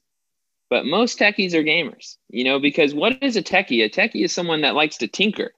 but 0.71 0.87
most 0.87 1.19
techies 1.19 1.53
are 1.53 1.63
gamers, 1.63 2.17
you 2.31 2.45
know, 2.45 2.59
because 2.59 2.95
what 2.95 3.23
is 3.23 3.37
a 3.37 3.43
techie? 3.43 3.85
A 3.85 3.91
techie 3.91 4.25
is 4.25 4.33
someone 4.33 4.63
that 4.63 4.75
likes 4.75 4.97
to 4.99 5.09
tinker. 5.09 5.53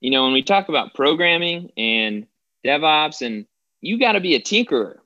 You 0.00 0.12
know, 0.12 0.22
when 0.22 0.32
we 0.32 0.42
talk 0.42 0.68
about 0.68 0.94
programming 0.94 1.72
and 1.76 2.26
DevOps, 2.64 3.20
and 3.26 3.46
you 3.80 3.98
got 3.98 4.12
to 4.12 4.20
be 4.20 4.36
a 4.36 4.40
tinkerer, 4.40 4.98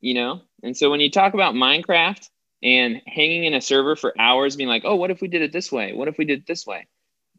you 0.00 0.14
know? 0.14 0.40
And 0.62 0.74
so 0.74 0.90
when 0.90 1.00
you 1.00 1.10
talk 1.10 1.34
about 1.34 1.54
Minecraft 1.54 2.26
and 2.62 3.02
hanging 3.06 3.44
in 3.44 3.52
a 3.52 3.60
server 3.60 3.96
for 3.96 4.18
hours, 4.18 4.56
being 4.56 4.68
like, 4.68 4.82
oh, 4.86 4.96
what 4.96 5.10
if 5.10 5.20
we 5.20 5.28
did 5.28 5.42
it 5.42 5.52
this 5.52 5.70
way? 5.70 5.92
What 5.92 6.08
if 6.08 6.16
we 6.16 6.24
did 6.24 6.40
it 6.40 6.46
this 6.46 6.66
way? 6.66 6.86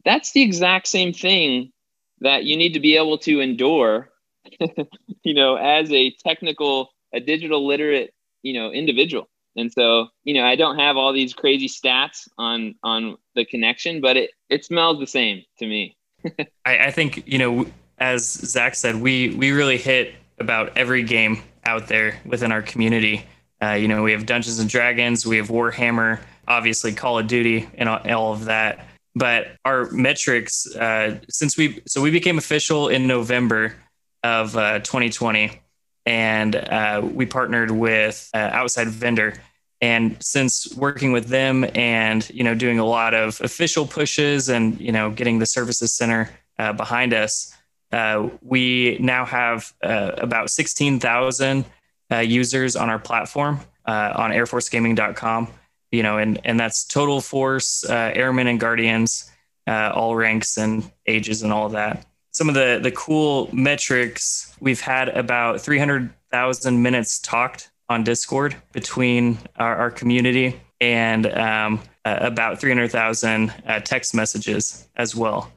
That's 0.04 0.30
the 0.30 0.42
exact 0.42 0.86
same 0.86 1.12
thing 1.12 1.72
that 2.20 2.44
you 2.44 2.56
need 2.56 2.74
to 2.74 2.80
be 2.80 2.96
able 2.96 3.18
to 3.18 3.40
endure, 3.40 4.10
you 5.22 5.34
know, 5.34 5.56
as 5.56 5.90
a 5.92 6.10
technical, 6.24 6.90
a 7.14 7.20
digital 7.20 7.66
literate, 7.66 8.14
you 8.42 8.54
know, 8.54 8.70
individual. 8.70 9.28
And 9.56 9.72
so, 9.72 10.08
you 10.24 10.34
know, 10.34 10.44
I 10.44 10.56
don't 10.56 10.78
have 10.78 10.96
all 10.96 11.12
these 11.12 11.34
crazy 11.34 11.68
stats 11.68 12.28
on 12.38 12.74
on 12.82 13.16
the 13.34 13.44
connection, 13.44 14.00
but 14.00 14.16
it 14.16 14.30
it 14.48 14.64
smells 14.64 14.98
the 15.00 15.06
same 15.06 15.42
to 15.58 15.66
me. 15.66 15.96
I, 16.64 16.78
I 16.86 16.90
think 16.90 17.24
you 17.26 17.38
know, 17.38 17.66
as 17.98 18.24
Zach 18.24 18.74
said, 18.74 18.96
we 18.96 19.34
we 19.34 19.50
really 19.50 19.78
hit 19.78 20.14
about 20.38 20.76
every 20.76 21.02
game 21.02 21.42
out 21.64 21.88
there 21.88 22.20
within 22.24 22.52
our 22.52 22.62
community. 22.62 23.24
Uh, 23.62 23.72
you 23.72 23.88
know, 23.88 24.02
we 24.02 24.12
have 24.12 24.24
Dungeons 24.24 24.58
and 24.58 24.70
Dragons, 24.70 25.26
we 25.26 25.36
have 25.36 25.48
Warhammer, 25.48 26.20
obviously 26.48 26.92
Call 26.92 27.18
of 27.18 27.26
Duty, 27.26 27.68
and 27.74 27.88
all 27.88 28.32
of 28.32 28.46
that. 28.46 28.86
But 29.14 29.56
our 29.64 29.90
metrics, 29.90 30.72
uh, 30.74 31.18
since 31.28 31.56
we 31.56 31.82
so 31.86 32.00
we 32.00 32.10
became 32.10 32.38
official 32.38 32.88
in 32.88 33.06
November 33.06 33.74
of 34.22 34.56
uh, 34.56 34.78
2020, 34.80 35.60
and 36.06 36.56
uh, 36.56 37.02
we 37.02 37.26
partnered 37.26 37.70
with 37.70 38.28
uh, 38.34 38.38
outside 38.38 38.88
vendor. 38.88 39.34
And 39.82 40.22
since 40.22 40.74
working 40.76 41.12
with 41.12 41.28
them 41.28 41.64
and 41.74 42.28
you 42.30 42.44
know 42.44 42.54
doing 42.54 42.78
a 42.78 42.84
lot 42.84 43.14
of 43.14 43.40
official 43.40 43.86
pushes 43.86 44.48
and 44.48 44.78
you 44.80 44.92
know 44.92 45.10
getting 45.10 45.38
the 45.38 45.46
services 45.46 45.92
center 45.92 46.30
uh, 46.58 46.72
behind 46.74 47.14
us 47.14 47.54
uh, 47.92 48.28
we 48.42 48.98
now 49.00 49.24
have 49.24 49.72
about 49.80 50.50
16000 50.50 51.64
uh, 52.12 52.18
users 52.18 52.76
on 52.76 52.90
our 52.90 52.98
platform 52.98 53.58
on 53.86 54.30
airforcegaming.com 54.30 55.48
you 55.90 56.02
know 56.02 56.18
and 56.18 56.40
and 56.44 56.58
that's 56.58 56.84
total 56.84 57.20
force 57.20 57.84
airmen 57.88 58.46
and 58.46 58.60
guardians 58.60 59.30
all 59.66 60.14
ranks 60.16 60.56
and 60.56 60.90
ages 61.06 61.42
and 61.42 61.52
all 61.52 61.66
of 61.66 61.72
that 61.72 62.06
some 62.32 62.48
of 62.48 62.54
the 62.54 62.78
the 62.82 62.92
cool 62.92 63.48
metrics 63.52 64.54
we've 64.60 64.80
had 64.80 65.08
about 65.08 65.60
300,000 65.60 66.82
minutes 66.82 67.18
talked 67.18 67.70
on 67.88 68.04
Discord 68.04 68.56
between 68.72 69.38
our, 69.56 69.76
our 69.76 69.90
community 69.90 70.60
and 70.80 71.26
um, 71.26 71.80
uh, 72.04 72.18
about 72.20 72.60
300,000 72.60 73.52
uh, 73.66 73.80
text 73.80 74.14
messages 74.14 74.88
as 74.96 75.14
well. 75.14 75.52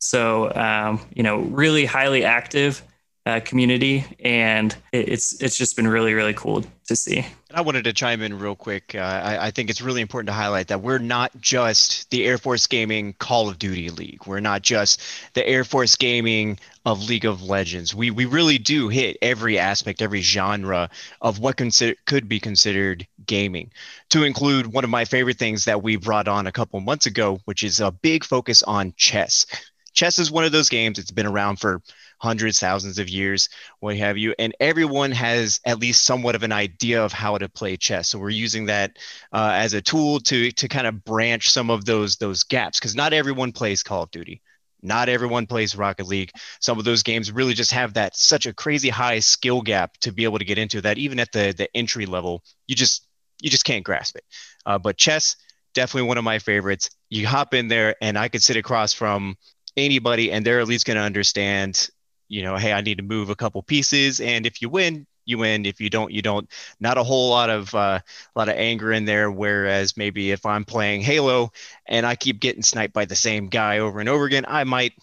So, 0.00 0.54
um, 0.54 1.00
you 1.12 1.22
know, 1.22 1.38
really 1.38 1.86
highly 1.86 2.24
active 2.24 2.82
uh, 3.28 3.40
community, 3.40 4.04
and 4.20 4.74
it's 4.90 5.40
it's 5.42 5.58
just 5.58 5.76
been 5.76 5.86
really 5.86 6.14
really 6.14 6.32
cool 6.32 6.64
to 6.86 6.96
see. 6.96 7.26
I 7.52 7.60
wanted 7.60 7.84
to 7.84 7.92
chime 7.92 8.22
in 8.22 8.38
real 8.38 8.56
quick. 8.56 8.94
Uh, 8.94 9.00
I, 9.00 9.46
I, 9.46 9.50
think 9.50 9.68
it's 9.68 9.82
really 9.82 10.00
important 10.00 10.28
to 10.28 10.32
highlight 10.32 10.68
that 10.68 10.80
we're 10.80 10.98
not 10.98 11.38
just 11.38 12.10
the 12.10 12.24
Air 12.24 12.38
Force 12.38 12.66
Gaming 12.66 13.14
Call 13.18 13.48
of 13.48 13.58
Duty 13.58 13.90
League. 13.90 14.26
We're 14.26 14.40
not 14.40 14.62
just 14.62 15.02
the 15.34 15.46
Air 15.46 15.64
Force 15.64 15.94
Gaming 15.94 16.58
of 16.86 17.02
League 17.02 17.26
of 17.26 17.42
Legends. 17.42 17.94
We 17.94 18.10
we 18.10 18.24
really 18.24 18.56
do 18.56 18.88
hit 18.88 19.18
every 19.20 19.58
aspect, 19.58 20.00
every 20.00 20.22
genre 20.22 20.88
of 21.20 21.38
what 21.38 21.56
consider, 21.58 21.96
could 22.06 22.30
be 22.30 22.40
considered 22.40 23.06
gaming. 23.26 23.70
To 24.10 24.24
include 24.24 24.72
one 24.72 24.84
of 24.84 24.90
my 24.90 25.04
favorite 25.04 25.38
things 25.38 25.66
that 25.66 25.82
we 25.82 25.96
brought 25.96 26.28
on 26.28 26.46
a 26.46 26.52
couple 26.52 26.80
months 26.80 27.04
ago, 27.04 27.40
which 27.44 27.62
is 27.62 27.78
a 27.78 27.90
big 27.90 28.24
focus 28.24 28.62
on 28.62 28.94
chess. 28.96 29.44
Chess 29.92 30.18
is 30.18 30.30
one 30.30 30.44
of 30.44 30.52
those 30.52 30.70
games. 30.70 30.98
It's 30.98 31.10
been 31.10 31.26
around 31.26 31.56
for 31.60 31.82
hundreds, 32.18 32.58
thousands 32.58 32.98
of 32.98 33.08
years, 33.08 33.48
what 33.80 33.96
have 33.96 34.18
you. 34.18 34.34
And 34.38 34.54
everyone 34.60 35.12
has 35.12 35.60
at 35.64 35.78
least 35.78 36.04
somewhat 36.04 36.34
of 36.34 36.42
an 36.42 36.52
idea 36.52 37.02
of 37.02 37.12
how 37.12 37.38
to 37.38 37.48
play 37.48 37.76
chess. 37.76 38.08
So 38.08 38.18
we're 38.18 38.30
using 38.30 38.66
that 38.66 38.98
uh, 39.32 39.52
as 39.54 39.74
a 39.74 39.80
tool 39.80 40.20
to 40.20 40.50
to 40.52 40.68
kind 40.68 40.86
of 40.86 41.04
branch 41.04 41.50
some 41.50 41.70
of 41.70 41.84
those 41.84 42.16
those 42.16 42.42
gaps 42.44 42.78
because 42.78 42.94
not 42.94 43.12
everyone 43.12 43.52
plays 43.52 43.82
Call 43.82 44.02
of 44.02 44.10
Duty. 44.10 44.42
Not 44.80 45.08
everyone 45.08 45.46
plays 45.46 45.74
Rocket 45.74 46.06
League. 46.06 46.30
Some 46.60 46.78
of 46.78 46.84
those 46.84 47.02
games 47.02 47.32
really 47.32 47.54
just 47.54 47.72
have 47.72 47.94
that 47.94 48.16
such 48.16 48.46
a 48.46 48.54
crazy 48.54 48.88
high 48.88 49.18
skill 49.18 49.60
gap 49.60 49.96
to 49.98 50.12
be 50.12 50.22
able 50.22 50.38
to 50.38 50.44
get 50.44 50.58
into 50.58 50.80
that 50.82 50.98
even 50.98 51.18
at 51.18 51.32
the 51.32 51.52
the 51.56 51.68
entry 51.76 52.06
level, 52.06 52.44
you 52.66 52.76
just 52.76 53.06
you 53.40 53.50
just 53.50 53.64
can't 53.64 53.84
grasp 53.84 54.16
it. 54.16 54.24
Uh, 54.66 54.78
but 54.78 54.96
chess, 54.96 55.36
definitely 55.74 56.08
one 56.08 56.18
of 56.18 56.24
my 56.24 56.38
favorites. 56.38 56.90
You 57.10 57.26
hop 57.26 57.54
in 57.54 57.68
there, 57.68 57.96
and 58.00 58.18
I 58.18 58.28
could 58.28 58.42
sit 58.42 58.56
across 58.56 58.92
from 58.92 59.36
anybody, 59.76 60.32
and 60.32 60.44
they're 60.44 60.60
at 60.60 60.68
least 60.68 60.86
going 60.86 60.96
to 60.96 61.02
understand 61.02 61.88
you 62.28 62.42
know, 62.42 62.56
hey, 62.56 62.72
I 62.72 62.80
need 62.80 62.98
to 62.98 63.04
move 63.04 63.30
a 63.30 63.36
couple 63.36 63.62
pieces, 63.62 64.20
and 64.20 64.46
if 64.46 64.62
you 64.62 64.68
win, 64.68 65.06
you 65.28 65.38
win. 65.38 65.66
If 65.66 65.80
you 65.80 65.90
don't, 65.90 66.12
you 66.12 66.22
don't. 66.22 66.50
Not 66.80 66.98
a 66.98 67.02
whole 67.02 67.30
lot 67.30 67.50
of 67.50 67.74
uh, 67.74 68.00
a 68.00 68.38
lot 68.38 68.48
of 68.48 68.56
anger 68.56 68.92
in 68.92 69.04
there. 69.04 69.30
Whereas 69.30 69.96
maybe 69.96 70.30
if 70.30 70.46
I'm 70.46 70.64
playing 70.64 71.02
Halo 71.02 71.52
and 71.86 72.06
I 72.06 72.16
keep 72.16 72.40
getting 72.40 72.62
sniped 72.62 72.94
by 72.94 73.04
the 73.04 73.14
same 73.14 73.48
guy 73.48 73.78
over 73.78 74.00
and 74.00 74.08
over 74.08 74.24
again, 74.24 74.46
I 74.48 74.64
might 74.64 74.94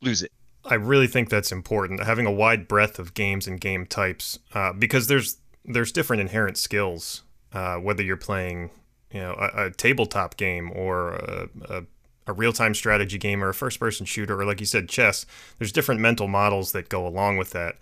lose 0.00 0.22
it. 0.22 0.32
I 0.64 0.74
really 0.74 1.06
think 1.06 1.28
that's 1.28 1.52
important 1.52 2.02
having 2.02 2.26
a 2.26 2.32
wide 2.32 2.66
breadth 2.66 2.98
of 2.98 3.14
games 3.14 3.46
and 3.46 3.60
game 3.60 3.86
types 3.86 4.38
uh, 4.52 4.72
because 4.72 5.06
there's 5.06 5.36
there's 5.64 5.92
different 5.92 6.22
inherent 6.22 6.56
skills 6.56 7.22
uh, 7.52 7.76
whether 7.76 8.02
you're 8.02 8.16
playing 8.16 8.70
you 9.12 9.20
know 9.20 9.34
a, 9.34 9.66
a 9.66 9.70
tabletop 9.70 10.36
game 10.36 10.72
or 10.74 11.12
a, 11.14 11.48
a 11.68 11.82
a 12.26 12.32
real 12.32 12.52
time 12.52 12.74
strategy 12.74 13.18
game 13.18 13.42
or 13.42 13.48
a 13.48 13.54
first 13.54 13.78
person 13.78 14.06
shooter, 14.06 14.40
or 14.40 14.44
like 14.44 14.60
you 14.60 14.66
said, 14.66 14.88
chess, 14.88 15.26
there's 15.58 15.72
different 15.72 16.00
mental 16.00 16.28
models 16.28 16.72
that 16.72 16.88
go 16.88 17.06
along 17.06 17.36
with 17.36 17.50
that. 17.50 17.76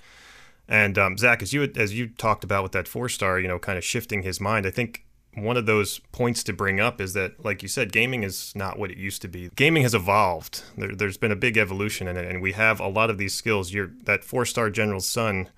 And 0.68 0.98
um, 0.98 1.18
Zach, 1.18 1.42
as 1.42 1.52
you 1.52 1.70
as 1.76 1.94
you 1.94 2.08
talked 2.08 2.44
about 2.44 2.62
with 2.62 2.72
that 2.72 2.88
four 2.88 3.08
star, 3.08 3.38
you 3.38 3.48
know, 3.48 3.58
kind 3.58 3.78
of 3.78 3.84
shifting 3.84 4.22
his 4.22 4.40
mind, 4.40 4.66
I 4.66 4.70
think 4.70 5.04
one 5.36 5.56
of 5.56 5.66
those 5.66 5.98
points 6.12 6.42
to 6.44 6.52
bring 6.52 6.80
up 6.80 7.00
is 7.00 7.12
that, 7.14 7.44
like 7.44 7.62
you 7.62 7.68
said, 7.68 7.92
gaming 7.92 8.22
is 8.22 8.52
not 8.54 8.78
what 8.78 8.90
it 8.90 8.96
used 8.96 9.20
to 9.22 9.28
be. 9.28 9.50
Gaming 9.56 9.82
has 9.82 9.94
evolved. 9.94 10.62
There, 10.76 11.06
has 11.06 11.16
been 11.16 11.32
a 11.32 11.36
big 11.36 11.56
evolution 11.56 12.06
in 12.06 12.16
it, 12.16 12.30
and 12.30 12.40
we 12.40 12.52
have 12.52 12.80
a 12.80 12.88
lot 12.88 13.10
of 13.10 13.18
these 13.18 13.34
skills. 13.34 13.72
You're, 13.72 13.90
that 14.04 14.24
four 14.24 14.44
star 14.44 14.70
general's 14.70 15.08
son 15.08 15.48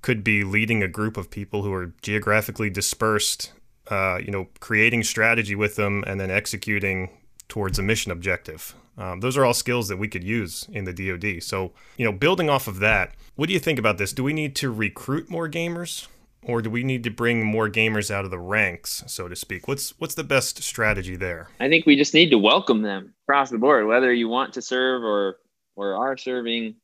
could 0.00 0.24
be 0.24 0.42
leading 0.42 0.82
a 0.82 0.88
group 0.88 1.16
of 1.16 1.30
people 1.30 1.62
who 1.62 1.72
are 1.72 1.92
geographically 2.02 2.70
dispersed. 2.70 3.52
Uh, 3.88 4.18
you 4.18 4.30
know, 4.30 4.48
creating 4.60 5.02
strategy 5.02 5.56
with 5.56 5.74
them 5.74 6.04
and 6.06 6.20
then 6.20 6.30
executing 6.30 7.10
towards 7.52 7.78
a 7.78 7.82
mission 7.82 8.10
objective. 8.10 8.74
Um, 8.96 9.20
those 9.20 9.36
are 9.36 9.44
all 9.44 9.52
skills 9.52 9.88
that 9.88 9.98
we 9.98 10.08
could 10.08 10.24
use 10.24 10.66
in 10.72 10.86
the 10.86 10.92
DoD. 10.94 11.42
So, 11.42 11.72
you 11.98 12.04
know, 12.06 12.10
building 12.10 12.48
off 12.48 12.66
of 12.66 12.78
that, 12.78 13.12
what 13.36 13.48
do 13.48 13.52
you 13.52 13.58
think 13.58 13.78
about 13.78 13.98
this? 13.98 14.14
Do 14.14 14.24
we 14.24 14.32
need 14.32 14.56
to 14.56 14.70
recruit 14.70 15.28
more 15.28 15.50
gamers, 15.50 16.08
or 16.42 16.62
do 16.62 16.70
we 16.70 16.82
need 16.82 17.04
to 17.04 17.10
bring 17.10 17.44
more 17.44 17.68
gamers 17.68 18.10
out 18.10 18.24
of 18.24 18.30
the 18.30 18.38
ranks, 18.38 19.04
so 19.06 19.28
to 19.28 19.36
speak? 19.36 19.68
What's 19.68 19.90
what's 19.98 20.14
the 20.14 20.24
best 20.24 20.62
strategy 20.62 21.14
there? 21.14 21.50
I 21.60 21.68
think 21.68 21.84
we 21.84 21.94
just 21.94 22.14
need 22.14 22.30
to 22.30 22.38
welcome 22.38 22.80
them 22.80 23.12
across 23.28 23.50
the 23.50 23.58
board, 23.58 23.86
whether 23.86 24.10
you 24.14 24.28
want 24.28 24.54
to 24.54 24.62
serve 24.62 25.04
or 25.04 25.36
or 25.76 25.94
are 25.94 26.16
serving. 26.16 26.76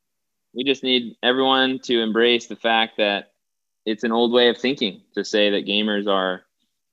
We 0.53 0.63
just 0.63 0.83
need 0.83 1.15
everyone 1.23 1.79
to 1.85 1.99
embrace 1.99 2.45
the 2.45 2.55
fact 2.55 2.97
that 2.97 3.31
it's 3.87 4.03
an 4.03 4.11
old 4.11 4.31
way 4.31 4.49
of 4.49 4.57
thinking 4.59 5.01
to 5.15 5.25
say 5.25 5.49
that 5.49 5.65
gamers 5.65 6.07
are 6.07 6.43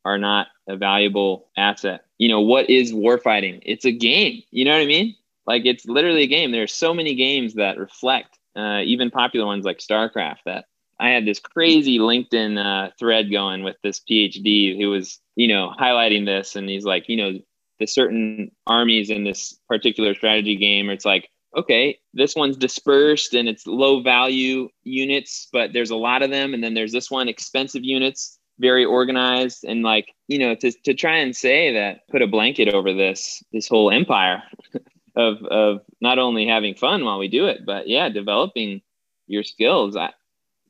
are 0.07 0.16
not 0.16 0.46
a 0.68 0.76
valuable 0.76 1.48
asset. 1.57 2.05
You 2.18 2.29
know, 2.29 2.40
what 2.40 2.68
is 2.70 2.92
warfighting? 2.92 3.61
It's 3.62 3.85
a 3.85 3.92
game. 3.92 4.42
You 4.50 4.64
know 4.64 4.72
what 4.72 4.83
I 4.83 4.87
mean? 4.87 5.14
Like 5.46 5.64
it's 5.64 5.87
literally 5.87 6.22
a 6.22 6.29
game. 6.29 6.52
There's 6.52 6.72
so 6.72 6.92
many 6.92 7.14
games 7.14 7.55
that 7.55 7.79
reflect, 7.79 8.38
uh, 8.57 8.81
even 8.85 9.11
popular 9.11 9.46
ones 9.46 9.64
like 9.64 9.79
StarCraft. 9.79 10.38
That 10.46 10.66
I 10.98 11.11
had 11.11 11.26
this 11.26 11.40
crazy 11.40 11.98
LinkedIn 11.98 12.59
uh, 12.59 12.90
thread 12.98 13.31
going 13.31 13.62
with 13.62 13.76
this 13.83 14.00
PhD 14.00 14.79
who 14.81 14.90
was, 14.90 15.20
you 15.37 15.48
know, 15.48 15.72
highlighting 15.79 16.26
this, 16.26 16.57
and 16.57 16.68
he's 16.68 16.85
like, 16.85 17.09
you 17.09 17.16
know, 17.16 17.38
the 17.79 17.87
certain 17.87 18.50
armies 18.66 19.11
in 19.11 19.24
this 19.24 19.59
particular 19.68 20.14
strategy 20.14 20.57
game, 20.57 20.88
it's 20.88 21.05
like, 21.05 21.29
okay, 21.57 21.98
this 22.14 22.35
one's 22.35 22.57
dispersed 22.57 23.35
and 23.35 23.48
it's 23.48 23.66
low 23.66 24.00
value 24.00 24.68
units, 24.85 25.48
but 25.52 25.72
there's 25.72 25.90
a 25.90 25.96
lot 25.96 26.22
of 26.22 26.31
them, 26.31 26.55
and 26.55 26.64
then 26.64 26.74
there's 26.74 26.92
this 26.92 27.11
one 27.11 27.29
expensive 27.29 27.85
units 27.85 28.36
very 28.59 28.85
organized 28.85 29.64
and 29.64 29.83
like 29.83 30.14
you 30.29 30.38
know 30.38 30.55
to, 30.55 30.73
to 30.85 30.95
try 30.95 31.16
and 31.16 31.37
say 31.37 31.75
that 31.75 32.09
put 32.09 32.23
a 32.23 32.27
blanket 32.27 32.73
over 32.73 32.92
this 32.92 33.42
this 33.53 33.69
whole 33.69 33.90
empire 33.90 34.42
of 35.16 35.42
of 35.45 35.81
not 36.01 36.19
only 36.19 36.47
having 36.47 36.75
fun 36.75 37.05
while 37.05 37.19
we 37.19 37.29
do 37.29 37.47
it 37.47 37.66
but 37.66 37.88
yeah 37.88 38.09
developing 38.09 38.81
your 39.27 39.42
skills. 39.42 39.97
I, 39.97 40.12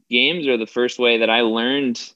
games 0.08 0.46
are 0.46 0.56
the 0.56 0.66
first 0.66 0.98
way 0.98 1.18
that 1.18 1.30
i 1.30 1.42
learned 1.42 2.12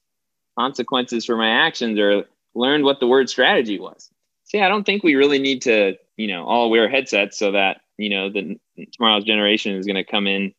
consequences 0.57 1.25
for 1.25 1.37
my 1.37 1.49
actions 1.49 1.99
or 1.99 2.25
learned 2.53 2.83
what 2.83 2.99
the 2.99 3.07
word 3.07 3.29
strategy 3.29 3.79
was. 3.79 4.09
See 4.43 4.61
i 4.61 4.67
don't 4.67 4.85
think 4.85 5.03
we 5.03 5.15
really 5.15 5.39
need 5.39 5.61
to 5.63 5.95
you 6.17 6.27
know 6.27 6.45
all 6.45 6.69
wear 6.69 6.89
headsets 6.89 7.37
so 7.37 7.51
that 7.51 7.81
you 7.97 8.09
know 8.09 8.29
the 8.29 8.59
tomorrow's 8.93 9.23
generation 9.23 9.75
is 9.75 9.85
going 9.85 9.95
to 9.95 10.03
come 10.03 10.27
in. 10.27 10.53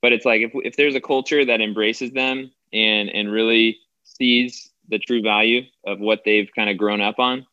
But 0.00 0.12
it's 0.12 0.24
like 0.24 0.42
if, 0.42 0.52
if 0.64 0.76
there's 0.76 0.94
a 0.94 1.00
culture 1.00 1.44
that 1.44 1.60
embraces 1.60 2.12
them 2.12 2.50
and 2.72 3.08
and 3.10 3.30
really 3.30 3.78
sees 4.16 4.70
the 4.88 4.98
true 4.98 5.22
value 5.22 5.62
of 5.86 6.00
what 6.00 6.20
they've 6.24 6.48
kind 6.54 6.70
of 6.70 6.78
grown 6.78 7.00
up 7.00 7.18
on, 7.18 7.46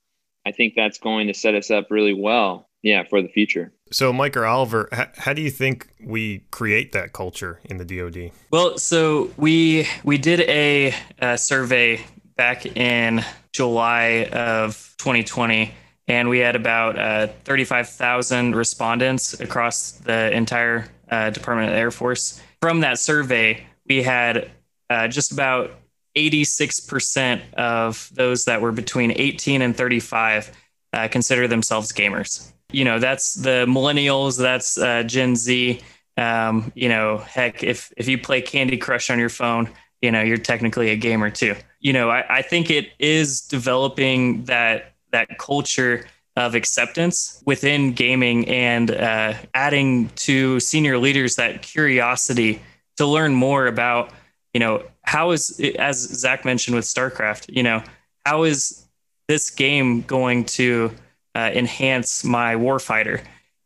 I 0.45 0.51
think 0.51 0.73
that's 0.75 0.97
going 0.97 1.27
to 1.27 1.33
set 1.33 1.55
us 1.55 1.71
up 1.71 1.87
really 1.89 2.13
well, 2.13 2.69
yeah, 2.81 3.03
for 3.03 3.21
the 3.21 3.29
future. 3.29 3.71
So, 3.91 4.11
Mike 4.11 4.37
or 4.37 4.45
Oliver, 4.45 4.89
how, 4.91 5.07
how 5.17 5.33
do 5.33 5.41
you 5.41 5.51
think 5.51 5.89
we 6.03 6.39
create 6.51 6.93
that 6.93 7.13
culture 7.13 7.59
in 7.65 7.77
the 7.77 7.85
DoD? 7.85 8.31
Well, 8.51 8.77
so 8.77 9.31
we 9.37 9.87
we 10.03 10.17
did 10.17 10.41
a, 10.41 10.93
a 11.19 11.37
survey 11.37 12.03
back 12.37 12.65
in 12.65 13.23
July 13.53 14.29
of 14.31 14.95
2020, 14.97 15.71
and 16.07 16.29
we 16.29 16.39
had 16.39 16.55
about 16.55 16.97
uh, 16.97 17.27
35,000 17.43 18.55
respondents 18.55 19.39
across 19.39 19.91
the 19.91 20.31
entire 20.31 20.87
uh, 21.09 21.29
Department 21.29 21.69
of 21.69 21.75
the 21.75 21.79
Air 21.79 21.91
Force. 21.91 22.41
From 22.61 22.79
that 22.79 22.97
survey, 22.97 23.65
we 23.87 24.01
had 24.01 24.49
uh, 24.89 25.07
just 25.07 25.31
about 25.31 25.71
86% 26.15 27.53
of 27.53 28.09
those 28.13 28.45
that 28.45 28.61
were 28.61 28.71
between 28.71 29.11
18 29.11 29.61
and 29.61 29.75
35 29.75 30.51
uh, 30.93 31.07
consider 31.07 31.47
themselves 31.47 31.91
gamers. 31.91 32.51
You 32.71 32.85
know, 32.85 32.99
that's 32.99 33.33
the 33.33 33.65
millennials, 33.67 34.37
that's 34.37 34.77
uh, 34.77 35.03
Gen 35.03 35.35
Z. 35.35 35.81
Um, 36.17 36.71
you 36.75 36.89
know, 36.89 37.17
heck, 37.17 37.63
if 37.63 37.91
if 37.97 38.07
you 38.07 38.17
play 38.17 38.41
Candy 38.41 38.77
Crush 38.77 39.09
on 39.09 39.19
your 39.19 39.29
phone, 39.29 39.69
you 40.01 40.11
know, 40.11 40.21
you're 40.21 40.37
technically 40.37 40.89
a 40.89 40.95
gamer 40.95 41.29
too. 41.29 41.55
You 41.79 41.93
know, 41.93 42.09
I, 42.09 42.37
I 42.37 42.41
think 42.41 42.69
it 42.69 42.89
is 42.99 43.41
developing 43.41 44.45
that 44.45 44.93
that 45.11 45.37
culture 45.37 46.05
of 46.37 46.55
acceptance 46.55 47.41
within 47.45 47.91
gaming 47.91 48.47
and 48.47 48.91
uh, 48.91 49.33
adding 49.53 50.09
to 50.09 50.59
senior 50.59 50.97
leaders 50.97 51.35
that 51.35 51.61
curiosity 51.61 52.61
to 52.97 53.05
learn 53.05 53.33
more 53.33 53.67
about 53.67 54.11
you 54.53 54.59
know, 54.59 54.83
how 55.03 55.31
is 55.31 55.59
as 55.77 55.97
Zach 55.97 56.45
mentioned 56.45 56.75
with 56.75 56.85
StarCraft, 56.85 57.55
you 57.55 57.63
know, 57.63 57.83
how 58.25 58.43
is 58.43 58.85
this 59.27 59.49
game 59.49 60.01
going 60.01 60.45
to 60.45 60.91
uh, 61.35 61.51
enhance 61.53 62.23
my 62.23 62.55
warfighter? 62.55 63.21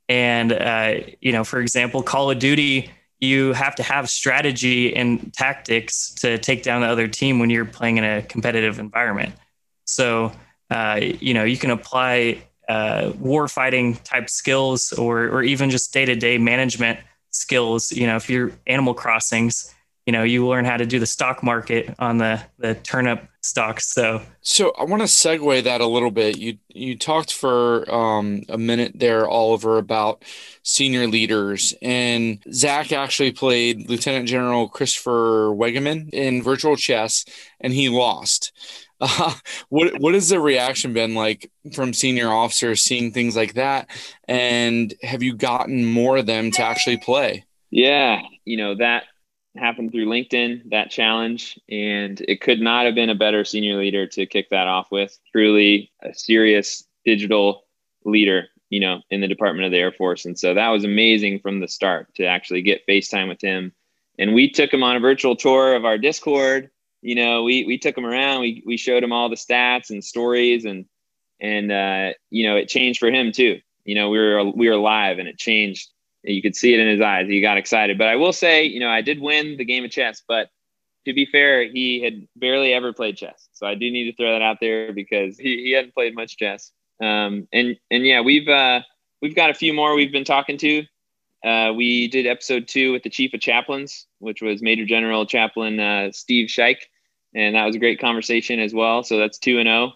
And 0.08 0.54
uh, 0.54 0.96
you 1.20 1.32
know, 1.32 1.44
for 1.44 1.60
example, 1.60 2.04
Call 2.04 2.32
of 2.32 2.40
Duty, 2.40 2.92
you 3.20 3.54
have 3.54 3.76
to 3.76 3.84
have 3.84 4.10
strategy 4.10 4.96
and 4.96 5.34
tactics 5.34 6.14
to 6.16 6.38
take 6.38 6.64
down 6.64 6.82
the 6.82 6.88
other 6.88 7.08
team 7.08 7.40
when 7.40 7.50
you're 7.50 7.66
playing 7.66 7.98
in 7.98 8.04
a 8.04 8.22
competitive 8.22 8.80
environment. 8.80 9.34
So, 9.86 10.32
uh, 10.70 11.00
you 11.02 11.34
know, 11.34 11.44
you 11.44 11.58
can 11.58 11.72
apply 11.72 12.44
uh, 12.70 13.12
warfighting 13.22 14.02
type 14.04 14.30
skills 14.30 14.94
or 14.94 15.28
or 15.30 15.44
even 15.44 15.70
just 15.70 15.94
day 15.94 16.06
to 16.06 16.16
day 16.16 16.38
management 16.38 17.00
skills. 17.32 17.92
You 17.92 18.08
know, 18.08 18.16
if 18.16 18.30
you're 18.30 18.52
Animal 18.68 18.94
Crossings 18.94 19.75
you 20.06 20.14
know 20.14 20.24
you 20.24 20.48
learn 20.48 20.66
how 20.66 20.78
to 20.78 20.86
do 20.86 21.00
the 21.00 21.06
stock 21.06 21.44
market 21.44 21.94
on 22.00 22.18
the 22.18 22.42
the 22.60 22.76
turnip 22.76 23.28
stocks 23.42 23.88
so 23.88 24.22
so 24.42 24.72
i 24.78 24.84
want 24.84 25.02
to 25.02 25.08
segue 25.08 25.64
that 25.64 25.82
a 25.82 25.88
little 25.88 26.12
bit. 26.12 26.38
You 26.38 26.58
you 26.70 26.98
talked 26.98 27.34
for 27.34 27.90
um, 27.94 28.44
a 28.50 28.58
minute 28.58 28.94
there 28.96 29.28
oliver 29.28 29.78
about 29.78 30.24
senior 30.64 31.08
leaders. 31.08 31.74
And 31.82 32.44
zach 32.52 32.92
actually 32.92 33.32
played 33.32 33.90
lieutenant 33.90 34.28
general 34.28 34.68
christopher 34.68 35.50
weggeman 35.50 36.10
in 36.12 36.44
virtual 36.44 36.76
chess 36.76 37.26
and 37.60 37.74
he 37.74 37.90
lost. 37.90 38.52
Uh, 39.02 39.34
what 39.70 40.00
what 40.00 40.14
has 40.14 40.30
the 40.30 40.40
reaction 40.40 40.94
been 40.94 41.16
like 41.16 41.52
from 41.74 41.94
senior 41.94 42.30
officers 42.30 42.82
seeing 42.82 43.12
things 43.12 43.36
like 43.36 43.54
that? 43.56 43.90
And 44.28 44.94
have 45.04 45.22
you 45.22 45.36
gotten 45.36 45.86
more 45.86 46.18
of 46.18 46.26
them 46.26 46.50
to 46.52 46.64
actually 46.64 46.98
play? 46.98 47.46
Yeah 47.72 48.22
you 48.46 48.58
know 48.58 48.76
that 48.76 49.04
happened 49.58 49.92
through 49.92 50.06
LinkedIn, 50.06 50.70
that 50.72 50.92
challenge, 50.92 51.60
and 51.70 52.20
it 52.28 52.42
could 52.42 52.60
not 52.60 52.86
have 52.86 52.96
been 52.96 53.10
a 53.10 53.16
better 53.16 53.44
senior 53.46 53.78
leader 53.78 54.06
to 54.08 54.26
kick 54.26 54.50
that 54.50 54.68
off 54.68 54.92
with. 54.92 55.18
Truly 55.32 55.92
a 56.02 56.14
serious 56.14 56.84
digital 57.06 57.66
leader, 58.04 58.48
you 58.70 58.80
know, 58.80 59.02
in 59.10 59.22
the 59.22 59.28
Department 59.28 59.66
of 59.66 59.72
the 59.72 59.78
Air 59.78 59.92
Force. 59.92 60.26
And 60.26 60.38
so 60.38 60.54
that 60.54 60.70
was 60.70 60.84
amazing 60.84 61.40
from 61.40 61.60
the 61.60 61.68
start 61.68 62.14
to 62.16 62.26
actually 62.26 62.62
get 62.62 62.86
FaceTime 62.88 63.28
with 63.28 63.42
him. 63.42 63.74
And 64.18 64.34
we 64.34 64.50
took 64.50 64.74
him 64.74 64.84
on 64.84 64.96
a 64.96 65.02
virtual 65.02 65.36
tour 65.36 65.76
of 65.76 65.86
our 65.86 65.98
Discord. 65.98 66.70
You 67.02 67.16
know, 67.16 67.44
we 67.44 67.66
we 67.66 67.78
took 67.78 67.98
him 67.98 68.06
around. 68.06 68.42
We 68.42 68.64
we 68.66 68.78
showed 68.78 69.04
him 69.04 69.12
all 69.12 69.30
the 69.30 69.36
stats 69.36 69.90
and 69.90 70.04
stories, 70.04 70.66
and 70.66 70.86
and 71.40 71.72
uh, 71.72 72.14
you 72.30 72.48
know, 72.48 72.56
it 72.56 72.70
changed 72.70 73.00
for 73.00 73.12
him 73.12 73.32
too. 73.32 73.60
You 73.84 73.96
know, 73.96 74.10
we 74.10 74.18
were 74.18 74.44
we 74.46 74.70
were 74.70 74.78
live, 74.78 75.20
and 75.20 75.28
it 75.28 75.38
changed 75.38 75.90
you 76.26 76.42
could 76.42 76.56
see 76.56 76.74
it 76.74 76.80
in 76.80 76.88
his 76.88 77.02
eyes. 77.02 77.28
He 77.28 77.42
got 77.42 77.58
excited. 77.58 77.98
But 77.98 78.08
I 78.08 78.16
will 78.16 78.34
say, 78.34 78.66
you 78.66 78.80
know, 78.80 78.90
I 78.90 79.02
did 79.02 79.22
win 79.22 79.58
the 79.58 79.66
game 79.66 79.86
of 79.86 79.92
chess, 79.92 80.22
but 80.28 80.50
to 81.06 81.14
be 81.14 81.26
fair, 81.26 81.64
he 81.68 82.02
had 82.02 82.28
barely 82.36 82.74
ever 82.74 82.92
played 82.92 83.18
chess. 83.18 83.48
So 83.54 83.68
I 83.68 83.76
do 83.76 83.92
need 83.92 84.10
to 84.10 84.16
throw 84.16 84.32
that 84.32 84.42
out 84.42 84.58
there 84.60 84.92
because 84.92 85.38
he, 85.38 85.64
he 85.64 85.72
hadn't 85.72 85.94
played 85.94 86.16
much 86.16 86.38
chess. 86.38 86.72
Um, 87.02 87.48
and 87.54 87.78
and 87.92 88.06
yeah, 88.06 88.22
we've 88.22 88.48
uh, 88.48 88.82
we've 89.22 89.36
got 89.36 89.50
a 89.50 89.54
few 89.54 89.74
more 89.74 89.96
we've 89.96 90.12
been 90.12 90.26
talking 90.26 90.58
to. 90.58 90.84
Uh, 91.44 91.74
we 91.74 92.08
did 92.08 92.26
episode 92.26 92.68
two 92.68 92.92
with 92.92 93.04
the 93.04 93.10
chief 93.10 93.34
of 93.34 93.40
chaplains, 93.40 94.08
which 94.18 94.42
was 94.42 94.64
Major 94.64 94.86
General 94.86 95.26
Chaplain 95.28 95.80
uh, 95.80 96.12
Steve 96.12 96.50
Schaick, 96.50 96.78
and 97.36 97.56
that 97.56 97.66
was 97.66 97.76
a 97.76 97.80
great 97.80 98.00
conversation 98.00 98.60
as 98.60 98.74
well. 98.74 99.04
So 99.04 99.20
that's 99.20 99.38
two 99.38 99.60
and 99.60 99.68
zero. 99.68 99.94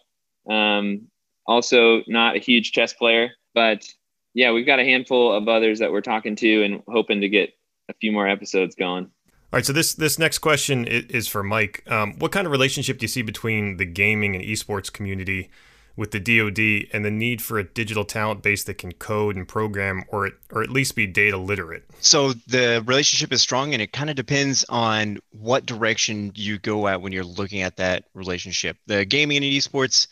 Oh. 0.47 0.53
Um, 0.53 1.07
also, 1.47 2.03
not 2.07 2.35
a 2.35 2.39
huge 2.39 2.71
chess 2.71 2.93
player, 2.93 3.31
but 3.55 3.87
yeah, 4.33 4.51
we've 4.51 4.65
got 4.65 4.79
a 4.79 4.83
handful 4.83 5.33
of 5.33 5.47
others 5.47 5.79
that 5.79 5.91
we're 5.91 6.01
talking 6.01 6.35
to 6.37 6.63
and 6.63 6.83
hoping 6.87 7.21
to 7.21 7.29
get 7.29 7.53
a 7.89 7.93
few 7.93 8.11
more 8.11 8.27
episodes 8.27 8.75
going. 8.75 9.05
All 9.51 9.57
right, 9.57 9.65
so 9.65 9.73
this 9.73 9.93
this 9.93 10.19
next 10.19 10.39
question 10.39 10.85
is 10.85 11.27
for 11.27 11.41
Mike. 11.41 11.83
Um, 11.89 12.13
what 12.19 12.31
kind 12.31 12.45
of 12.45 12.51
relationship 12.51 12.99
do 12.99 13.05
you 13.05 13.07
see 13.07 13.23
between 13.23 13.77
the 13.77 13.85
gaming 13.85 14.35
and 14.35 14.43
esports 14.43 14.93
community 14.93 15.49
with 15.95 16.11
the 16.11 16.19
DoD 16.19 16.87
and 16.93 17.03
the 17.03 17.09
need 17.09 17.41
for 17.41 17.57
a 17.57 17.63
digital 17.63 18.05
talent 18.05 18.43
base 18.43 18.63
that 18.65 18.75
can 18.75 18.91
code 18.93 19.35
and 19.35 19.47
program, 19.47 20.03
or 20.09 20.29
or 20.51 20.61
at 20.61 20.69
least 20.69 20.95
be 20.95 21.07
data 21.07 21.35
literate? 21.35 21.83
So 21.99 22.33
the 22.47 22.83
relationship 22.85 23.33
is 23.33 23.41
strong, 23.41 23.73
and 23.73 23.81
it 23.81 23.91
kind 23.91 24.11
of 24.11 24.15
depends 24.15 24.65
on 24.69 25.17
what 25.31 25.65
direction 25.65 26.31
you 26.35 26.59
go 26.59 26.87
at 26.87 27.01
when 27.01 27.11
you're 27.11 27.23
looking 27.23 27.63
at 27.63 27.77
that 27.77 28.05
relationship. 28.13 28.77
The 28.85 29.03
gaming 29.03 29.37
and 29.37 29.45
esports, 29.45 30.05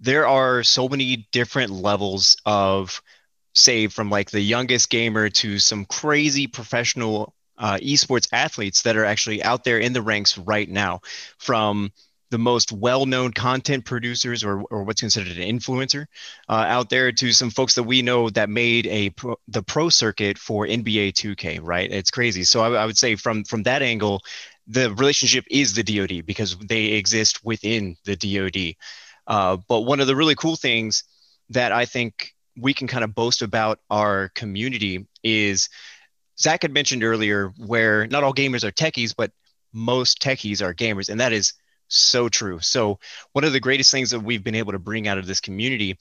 there 0.00 0.26
are 0.26 0.62
so 0.62 0.88
many 0.88 1.28
different 1.30 1.72
levels 1.72 2.38
of 2.46 3.02
say 3.54 3.86
from 3.86 4.10
like 4.10 4.30
the 4.30 4.40
youngest 4.40 4.90
gamer 4.90 5.28
to 5.28 5.58
some 5.58 5.84
crazy 5.84 6.46
professional 6.46 7.34
uh, 7.58 7.78
esports 7.82 8.28
athletes 8.32 8.82
that 8.82 8.96
are 8.96 9.04
actually 9.04 9.42
out 9.42 9.64
there 9.64 9.78
in 9.78 9.92
the 9.92 10.02
ranks 10.02 10.38
right 10.38 10.68
now. 10.68 11.00
From 11.38 11.92
the 12.32 12.38
most 12.38 12.72
well-known 12.72 13.30
content 13.30 13.84
producers 13.84 14.42
or, 14.42 14.62
or 14.62 14.84
what's 14.84 15.02
considered 15.02 15.36
an 15.36 15.58
influencer 15.58 16.06
uh, 16.48 16.64
out 16.66 16.88
there 16.88 17.12
to 17.12 17.30
some 17.30 17.50
folks 17.50 17.74
that 17.74 17.82
we 17.82 18.00
know 18.00 18.30
that 18.30 18.48
made 18.48 18.86
a 18.86 19.10
pro, 19.10 19.36
the 19.48 19.62
pro 19.62 19.90
circuit 19.90 20.38
for 20.38 20.66
NBA 20.66 21.12
2K 21.12 21.60
right? 21.62 21.92
It's 21.92 22.10
crazy. 22.10 22.42
So 22.42 22.62
I, 22.62 22.82
I 22.82 22.86
would 22.86 22.96
say 22.96 23.16
from 23.16 23.44
from 23.44 23.64
that 23.64 23.82
angle 23.82 24.22
the 24.66 24.90
relationship 24.94 25.44
is 25.50 25.74
the 25.74 25.82
DoD 25.82 26.24
because 26.24 26.56
they 26.56 26.86
exist 26.86 27.44
within 27.44 27.96
the 28.06 28.16
DoD 28.16 28.76
uh, 29.26 29.58
but 29.68 29.82
one 29.82 30.00
of 30.00 30.06
the 30.06 30.16
really 30.16 30.34
cool 30.34 30.56
things 30.56 31.04
that 31.50 31.70
I 31.70 31.84
think 31.84 32.31
we 32.56 32.74
can 32.74 32.86
kind 32.86 33.04
of 33.04 33.14
boast 33.14 33.42
about 33.42 33.80
our 33.90 34.30
community 34.30 35.06
is 35.22 35.68
Zach 36.38 36.62
had 36.62 36.72
mentioned 36.72 37.04
earlier 37.04 37.52
where 37.58 38.06
not 38.06 38.24
all 38.24 38.34
gamers 38.34 38.64
are 38.64 38.72
techies, 38.72 39.14
but 39.16 39.30
most 39.72 40.20
techies 40.20 40.62
are 40.62 40.74
gamers. 40.74 41.08
And 41.08 41.20
that 41.20 41.32
is 41.32 41.54
so 41.88 42.28
true. 42.28 42.58
So, 42.60 42.98
one 43.32 43.44
of 43.44 43.52
the 43.52 43.60
greatest 43.60 43.90
things 43.90 44.10
that 44.10 44.20
we've 44.20 44.42
been 44.42 44.54
able 44.54 44.72
to 44.72 44.78
bring 44.78 45.08
out 45.08 45.18
of 45.18 45.26
this 45.26 45.40
community 45.40 45.98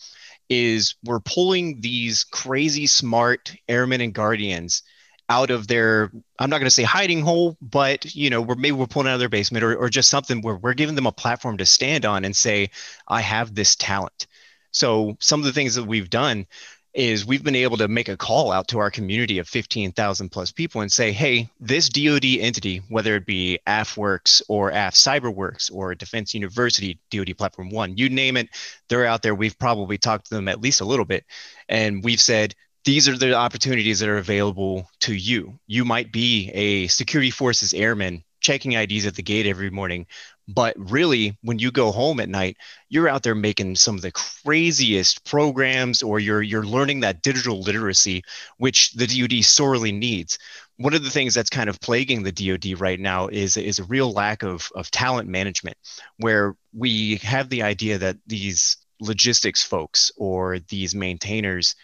is 0.49 0.95
we're 1.03 1.19
pulling 1.19 1.81
these 1.81 2.23
crazy 2.23 2.87
smart 2.87 3.53
airmen 3.67 4.01
and 4.01 4.13
guardians 4.13 4.83
out 5.29 5.49
of 5.49 5.65
their 5.67 6.11
i'm 6.39 6.49
not 6.49 6.57
going 6.57 6.65
to 6.65 6.71
say 6.71 6.83
hiding 6.83 7.21
hole 7.21 7.55
but 7.61 8.13
you 8.13 8.29
know 8.29 8.41
we're 8.41 8.55
maybe 8.55 8.73
we're 8.73 8.85
pulling 8.85 9.07
out 9.07 9.13
of 9.13 9.19
their 9.21 9.29
basement 9.29 9.63
or, 9.63 9.73
or 9.77 9.87
just 9.87 10.09
something 10.09 10.41
where 10.41 10.57
we're 10.57 10.73
giving 10.73 10.95
them 10.95 11.05
a 11.07 11.11
platform 11.11 11.57
to 11.57 11.65
stand 11.65 12.05
on 12.05 12.25
and 12.25 12.35
say 12.35 12.69
i 13.07 13.21
have 13.21 13.55
this 13.55 13.77
talent 13.77 14.27
so 14.71 15.17
some 15.19 15.39
of 15.39 15.45
the 15.45 15.53
things 15.53 15.75
that 15.75 15.85
we've 15.85 16.09
done 16.09 16.47
is 16.93 17.25
we've 17.25 17.43
been 17.43 17.55
able 17.55 17.77
to 17.77 17.87
make 17.87 18.09
a 18.09 18.17
call 18.17 18.51
out 18.51 18.67
to 18.67 18.79
our 18.79 18.91
community 18.91 19.39
of 19.39 19.47
15,000 19.47 20.29
plus 20.29 20.51
people 20.51 20.81
and 20.81 20.91
say, 20.91 21.11
hey, 21.11 21.49
this 21.59 21.87
DoD 21.87 22.25
entity, 22.39 22.81
whether 22.89 23.15
it 23.15 23.25
be 23.25 23.59
AFWERX 23.65 24.41
or 24.49 24.71
AF 24.71 24.93
CyberWorx 24.93 25.71
or 25.73 25.95
Defense 25.95 26.33
University 26.33 26.99
DoD 27.09 27.37
Platform 27.37 27.69
One, 27.69 27.95
you 27.95 28.09
name 28.09 28.35
it, 28.35 28.49
they're 28.89 29.05
out 29.05 29.21
there. 29.21 29.35
We've 29.35 29.57
probably 29.57 29.97
talked 29.97 30.25
to 30.27 30.35
them 30.35 30.49
at 30.49 30.61
least 30.61 30.81
a 30.81 30.85
little 30.85 31.05
bit. 31.05 31.23
And 31.69 32.03
we've 32.03 32.19
said, 32.19 32.55
these 32.83 33.07
are 33.07 33.17
the 33.17 33.35
opportunities 33.35 33.99
that 33.99 34.09
are 34.09 34.17
available 34.17 34.89
to 35.01 35.13
you. 35.13 35.59
You 35.67 35.85
might 35.85 36.11
be 36.11 36.49
a 36.49 36.87
security 36.87 37.31
forces 37.31 37.73
airman 37.73 38.23
checking 38.41 38.73
IDs 38.73 39.05
at 39.05 39.15
the 39.15 39.23
gate 39.23 39.45
every 39.45 39.69
morning, 39.69 40.07
but 40.53 40.75
really, 40.77 41.37
when 41.41 41.59
you 41.59 41.71
go 41.71 41.91
home 41.91 42.19
at 42.19 42.29
night, 42.29 42.57
you're 42.89 43.09
out 43.09 43.23
there 43.23 43.35
making 43.35 43.75
some 43.75 43.95
of 43.95 44.01
the 44.01 44.11
craziest 44.11 45.25
programs, 45.25 46.01
or 46.01 46.19
you're 46.19 46.41
you're 46.41 46.65
learning 46.65 47.01
that 47.01 47.21
digital 47.21 47.61
literacy, 47.61 48.23
which 48.57 48.91
the 48.91 49.07
DoD 49.07 49.43
sorely 49.43 49.91
needs. 49.91 50.37
One 50.77 50.93
of 50.93 51.03
the 51.03 51.09
things 51.09 51.33
that's 51.33 51.49
kind 51.49 51.69
of 51.69 51.79
plaguing 51.79 52.23
the 52.23 52.31
DoD 52.31 52.79
right 52.79 52.99
now 52.99 53.27
is 53.27 53.57
is 53.57 53.79
a 53.79 53.85
real 53.85 54.11
lack 54.11 54.43
of 54.43 54.69
of 54.75 54.91
talent 54.91 55.29
management, 55.29 55.77
where 56.17 56.55
we 56.73 57.17
have 57.17 57.49
the 57.49 57.63
idea 57.63 57.97
that 57.99 58.17
these 58.27 58.77
logistics 58.99 59.63
folks 59.63 60.11
or 60.15 60.59
these 60.59 60.93
maintainers 60.93 61.75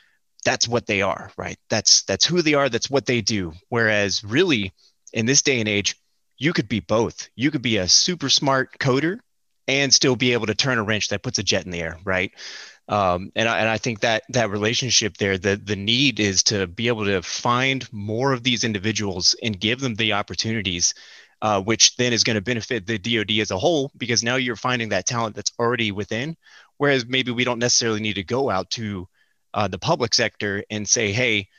that's 0.45 0.67
what 0.67 0.85
they 0.85 1.01
are 1.01 1.31
right 1.35 1.57
that's 1.67 2.03
that's 2.03 2.25
who 2.25 2.43
they 2.43 2.53
are 2.53 2.69
that's 2.69 2.91
what 2.91 3.07
they 3.07 3.21
do 3.21 3.51
whereas 3.69 4.23
really 4.23 4.71
in 5.13 5.25
this 5.25 5.41
day 5.41 5.59
and 5.59 5.67
age 5.67 5.95
you 6.37 6.53
could 6.53 6.69
be 6.69 6.79
both. 6.79 7.29
You 7.35 7.51
could 7.51 7.61
be 7.61 7.77
a 7.77 7.87
super 7.87 8.29
smart 8.29 8.77
coder 8.79 9.19
and 9.67 9.93
still 9.93 10.15
be 10.15 10.33
able 10.33 10.45
to 10.47 10.55
turn 10.55 10.77
a 10.77 10.83
wrench 10.83 11.09
that 11.09 11.23
puts 11.23 11.39
a 11.39 11.43
jet 11.43 11.65
in 11.65 11.71
the 11.71 11.81
air, 11.81 11.97
right? 12.03 12.31
Um, 12.87 13.31
and, 13.35 13.49
I, 13.49 13.59
and 13.59 13.69
I 13.69 13.77
think 13.77 13.99
that 13.99 14.23
that 14.29 14.49
relationship 14.49 15.17
there, 15.17 15.37
the, 15.37 15.57
the 15.57 15.75
need 15.75 16.19
is 16.19 16.43
to 16.43 16.67
be 16.67 16.87
able 16.87 17.05
to 17.05 17.21
find 17.21 17.91
more 17.91 18.31
of 18.31 18.43
these 18.43 18.63
individuals 18.63 19.35
and 19.43 19.59
give 19.59 19.81
them 19.81 19.95
the 19.95 20.13
opportunities, 20.13 20.93
uh, 21.41 21.61
which 21.61 21.97
then 21.97 22.13
is 22.13 22.23
going 22.23 22.35
to 22.35 22.41
benefit 22.41 22.85
the 22.85 22.97
DoD 22.97 23.39
as 23.41 23.51
a 23.51 23.57
whole, 23.57 23.91
because 23.97 24.23
now 24.23 24.35
you're 24.35 24.55
finding 24.55 24.89
that 24.89 25.05
talent 25.05 25.35
that's 25.35 25.51
already 25.59 25.91
within. 25.91 26.37
Whereas 26.77 27.05
maybe 27.05 27.31
we 27.31 27.43
don't 27.43 27.59
necessarily 27.59 27.99
need 27.99 28.15
to 28.15 28.23
go 28.23 28.49
out 28.49 28.69
to 28.71 29.07
uh, 29.53 29.67
the 29.67 29.79
public 29.79 30.13
sector 30.13 30.63
and 30.69 30.87
say, 30.87 31.11
hey, 31.11 31.49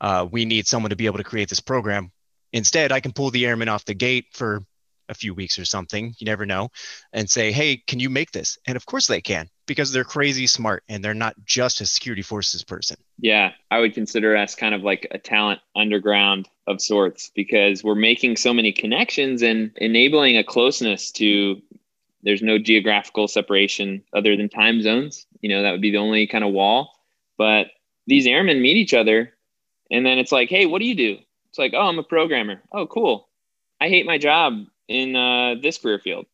uh, 0.00 0.26
we 0.30 0.44
need 0.44 0.66
someone 0.66 0.90
to 0.90 0.96
be 0.96 1.06
able 1.06 1.18
to 1.18 1.24
create 1.24 1.48
this 1.48 1.60
program. 1.60 2.10
Instead, 2.52 2.92
I 2.92 3.00
can 3.00 3.12
pull 3.12 3.30
the 3.30 3.46
airman 3.46 3.68
off 3.68 3.84
the 3.84 3.94
gate 3.94 4.26
for 4.32 4.64
a 5.08 5.14
few 5.14 5.34
weeks 5.34 5.58
or 5.58 5.64
something, 5.64 6.14
you 6.18 6.24
never 6.24 6.46
know, 6.46 6.70
and 7.12 7.28
say, 7.28 7.52
hey, 7.52 7.76
can 7.76 8.00
you 8.00 8.10
make 8.10 8.32
this? 8.32 8.58
And 8.66 8.76
of 8.76 8.86
course 8.86 9.06
they 9.06 9.20
can 9.20 9.48
because 9.66 9.92
they're 9.92 10.04
crazy 10.04 10.46
smart 10.46 10.82
and 10.88 11.04
they're 11.04 11.14
not 11.14 11.34
just 11.44 11.80
a 11.80 11.86
security 11.86 12.22
forces 12.22 12.64
person. 12.64 12.96
Yeah, 13.18 13.52
I 13.70 13.78
would 13.78 13.94
consider 13.94 14.36
us 14.36 14.54
kind 14.54 14.74
of 14.74 14.82
like 14.82 15.06
a 15.10 15.18
talent 15.18 15.60
underground 15.76 16.48
of 16.66 16.80
sorts 16.80 17.30
because 17.34 17.84
we're 17.84 17.94
making 17.94 18.36
so 18.36 18.52
many 18.52 18.72
connections 18.72 19.42
and 19.42 19.70
enabling 19.76 20.36
a 20.36 20.44
closeness 20.44 21.12
to 21.12 21.60
there's 22.24 22.42
no 22.42 22.58
geographical 22.58 23.26
separation 23.28 24.02
other 24.14 24.36
than 24.36 24.48
time 24.48 24.80
zones. 24.80 25.26
You 25.40 25.50
know, 25.50 25.62
that 25.62 25.72
would 25.72 25.80
be 25.80 25.90
the 25.90 25.98
only 25.98 26.26
kind 26.26 26.44
of 26.44 26.52
wall. 26.52 26.92
But 27.36 27.68
these 28.06 28.26
airmen 28.26 28.62
meet 28.62 28.76
each 28.76 28.94
other 28.94 29.34
and 29.90 30.06
then 30.06 30.18
it's 30.18 30.32
like, 30.32 30.48
hey, 30.48 30.66
what 30.66 30.78
do 30.78 30.86
you 30.86 30.94
do? 30.94 31.18
It's 31.52 31.58
like, 31.58 31.74
oh, 31.74 31.86
I'm 31.86 31.98
a 31.98 32.02
programmer. 32.02 32.62
Oh, 32.72 32.86
cool. 32.86 33.28
I 33.78 33.88
hate 33.88 34.06
my 34.06 34.16
job 34.18 34.64
in 34.88 35.14
uh, 35.14 35.56
this 35.62 35.78
career 35.78 35.98
field. 35.98 36.26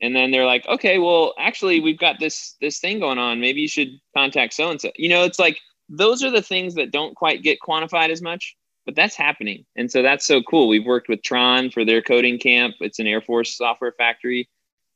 And 0.00 0.14
then 0.16 0.30
they're 0.30 0.46
like, 0.46 0.66
okay, 0.68 0.98
well, 0.98 1.34
actually, 1.38 1.80
we've 1.80 1.98
got 1.98 2.20
this 2.20 2.56
this 2.60 2.78
thing 2.78 3.00
going 3.00 3.18
on. 3.18 3.40
Maybe 3.40 3.60
you 3.60 3.68
should 3.68 4.00
contact 4.16 4.54
so 4.54 4.70
and 4.70 4.80
so. 4.80 4.90
You 4.96 5.08
know, 5.08 5.24
it's 5.24 5.38
like 5.38 5.58
those 5.88 6.22
are 6.24 6.30
the 6.30 6.42
things 6.42 6.74
that 6.76 6.92
don't 6.92 7.14
quite 7.16 7.42
get 7.42 7.58
quantified 7.60 8.10
as 8.10 8.22
much. 8.22 8.56
but 8.84 8.94
that's 8.94 9.14
happening. 9.14 9.64
And 9.76 9.90
so 9.90 10.02
that's 10.02 10.26
so 10.26 10.42
cool. 10.42 10.68
We've 10.68 10.84
worked 10.84 11.08
with 11.08 11.22
Tron 11.22 11.70
for 11.70 11.84
their 11.84 12.02
coding 12.02 12.38
camp. 12.38 12.74
It's 12.80 12.98
an 12.98 13.06
Air 13.06 13.20
Force 13.20 13.56
software 13.56 13.92
factory. 13.92 14.48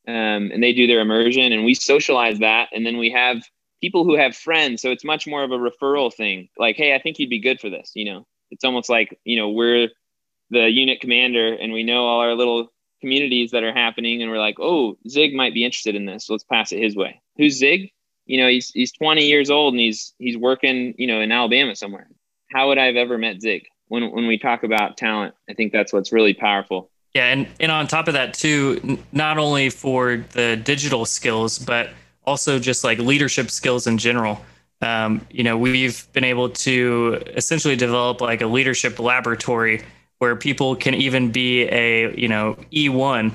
Um, 0.07 0.51
and 0.53 0.63
they 0.63 0.73
do 0.73 0.87
their 0.87 1.01
immersion 1.01 1.51
and 1.51 1.65
we 1.65 1.73
socialize 1.73 2.39
that. 2.39 2.69
And 2.73 2.85
then 2.85 2.97
we 2.97 3.11
have 3.11 3.43
people 3.81 4.05
who 4.05 4.15
have 4.15 4.35
friends. 4.35 4.81
So 4.81 4.91
it's 4.91 5.03
much 5.03 5.27
more 5.27 5.43
of 5.43 5.51
a 5.51 5.57
referral 5.57 6.13
thing. 6.13 6.49
Like, 6.57 6.77
hey, 6.77 6.95
I 6.95 6.99
think 6.99 7.19
you'd 7.19 7.29
be 7.29 7.39
good 7.39 7.59
for 7.59 7.69
this. 7.69 7.91
You 7.93 8.05
know, 8.05 8.27
it's 8.51 8.63
almost 8.63 8.89
like, 8.89 9.19
you 9.23 9.37
know, 9.37 9.49
we're 9.49 9.89
the 10.49 10.69
unit 10.69 11.01
commander 11.01 11.53
and 11.53 11.73
we 11.73 11.83
know 11.83 12.05
all 12.05 12.19
our 12.21 12.33
little 12.33 12.71
communities 13.01 13.51
that 13.51 13.63
are 13.63 13.73
happening 13.73 14.21
and 14.21 14.31
we're 14.31 14.39
like, 14.39 14.57
oh, 14.59 14.97
Zig 15.07 15.33
might 15.33 15.53
be 15.53 15.65
interested 15.65 15.95
in 15.95 16.05
this. 16.05 16.29
Let's 16.29 16.43
pass 16.43 16.71
it 16.71 16.81
his 16.81 16.95
way. 16.95 17.21
Who's 17.37 17.57
Zig? 17.57 17.91
You 18.25 18.41
know, 18.41 18.49
he's 18.49 18.69
he's 18.71 18.91
20 18.91 19.25
years 19.25 19.49
old 19.49 19.73
and 19.73 19.79
he's 19.79 20.13
he's 20.19 20.37
working, 20.37 20.93
you 20.97 21.07
know, 21.07 21.21
in 21.21 21.31
Alabama 21.31 21.75
somewhere. 21.75 22.07
How 22.51 22.67
would 22.69 22.77
I 22.77 22.85
have 22.85 22.95
ever 22.95 23.17
met 23.17 23.41
Zig? 23.41 23.63
When 23.87 24.11
when 24.11 24.27
we 24.27 24.37
talk 24.37 24.63
about 24.63 24.97
talent, 24.97 25.33
I 25.49 25.53
think 25.53 25.71
that's 25.71 25.93
what's 25.93 26.11
really 26.11 26.33
powerful. 26.33 26.89
Yeah, 27.13 27.31
and 27.31 27.47
and 27.59 27.71
on 27.71 27.87
top 27.87 28.07
of 28.07 28.13
that 28.15 28.33
too, 28.33 28.99
not 29.11 29.37
only 29.37 29.69
for 29.69 30.25
the 30.33 30.57
digital 30.57 31.05
skills, 31.05 31.57
but 31.57 31.91
also 32.25 32.59
just 32.59 32.83
like 32.83 32.99
leadership 32.99 33.49
skills 33.49 33.87
in 33.87 33.97
general. 33.97 34.41
Um, 34.81 35.25
you 35.31 35.43
know, 35.43 35.57
we've 35.57 36.07
been 36.13 36.23
able 36.23 36.49
to 36.49 37.21
essentially 37.35 37.75
develop 37.75 38.21
like 38.21 38.41
a 38.41 38.47
leadership 38.47 38.99
laboratory 38.99 39.83
where 40.19 40.35
people 40.35 40.75
can 40.75 40.93
even 40.93 41.31
be 41.31 41.63
a 41.63 42.15
you 42.15 42.27
know 42.27 42.55
E1 42.71 43.33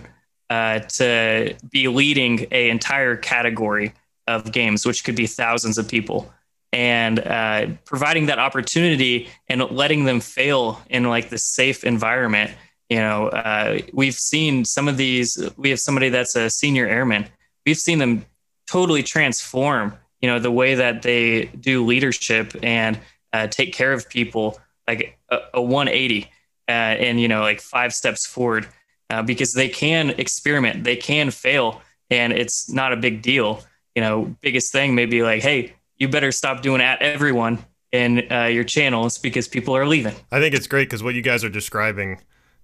uh, 0.50 0.81
to 0.81 1.55
be 1.70 1.88
leading 1.88 2.46
a 2.50 2.70
entire 2.70 3.16
category 3.16 3.92
of 4.26 4.52
games, 4.52 4.87
which 4.87 5.05
could 5.05 5.16
be 5.16 5.26
thousands 5.26 5.78
of 5.78 5.88
people, 5.88 6.33
and 6.72 7.18
uh, 7.20 7.66
providing 7.85 8.26
that 8.26 8.38
opportunity 8.38 9.28
and 9.48 9.62
letting 9.70 10.05
them 10.05 10.20
fail 10.20 10.81
in 10.90 11.05
like 11.05 11.31
the 11.31 11.38
safe 11.38 11.85
environment. 11.85 12.50
You 12.88 12.98
know, 12.98 13.28
uh, 13.28 13.78
we've 13.92 14.14
seen 14.14 14.64
some 14.64 14.88
of 14.88 14.96
these. 14.96 15.42
We 15.57 15.70
have 15.70 15.81
somebody 15.81 16.09
that's 16.09 16.37
a 16.37 16.50
senior 16.50 16.87
airman. 16.87 17.26
We've 17.64 17.78
seen 17.78 17.98
them 17.98 18.26
totally 18.66 19.02
transform. 19.02 19.96
You 20.22 20.28
know, 20.30 20.38
the 20.38 20.52
way 20.52 20.76
that 20.76 21.02
they 21.02 21.46
do 21.46 21.85
leadership 21.85 22.54
and 22.62 22.98
uh, 23.32 23.48
take 23.48 23.72
care 23.74 23.92
of 23.92 24.08
people, 24.08 24.58
like 24.87 25.18
a, 25.30 25.38
a 25.54 25.62
180 25.62 26.30
uh, 26.68 26.70
and 26.70 27.20
you 27.20 27.28
know 27.28 27.40
like 27.40 27.61
five 27.61 27.92
steps 27.92 28.26
forward 28.26 28.68
uh, 29.11 29.22
because 29.22 29.52
they 29.52 29.68
can 29.68 30.11
experiment 30.11 30.85
they 30.85 30.96
can 30.96 31.30
fail 31.30 31.82
and 32.11 32.32
it's 32.32 32.70
not 32.70 32.92
a 32.92 32.96
big 32.96 33.22
deal. 33.22 33.62
You 33.94 34.02
know 34.02 34.37
biggest 34.40 34.72
thing 34.72 34.94
may 34.94 35.06
be 35.06 35.22
like 35.22 35.42
hey 35.42 35.74
you 35.96 36.08
better 36.08 36.32
stop 36.32 36.62
doing 36.62 36.80
at 36.80 37.02
everyone 37.02 37.64
in 37.92 38.26
uh, 38.32 38.44
your 38.44 38.64
channels 38.64 39.18
because 39.18 39.46
people 39.46 39.76
are 39.76 39.87
leaving. 39.87 40.14
I 40.30 40.40
think 40.40 40.54
it's 40.54 40.66
great 40.66 40.88
because 40.88 41.02
what 41.02 41.14
you 41.14 41.22
guys 41.22 41.44
are 41.44 41.50
describing 41.50 42.20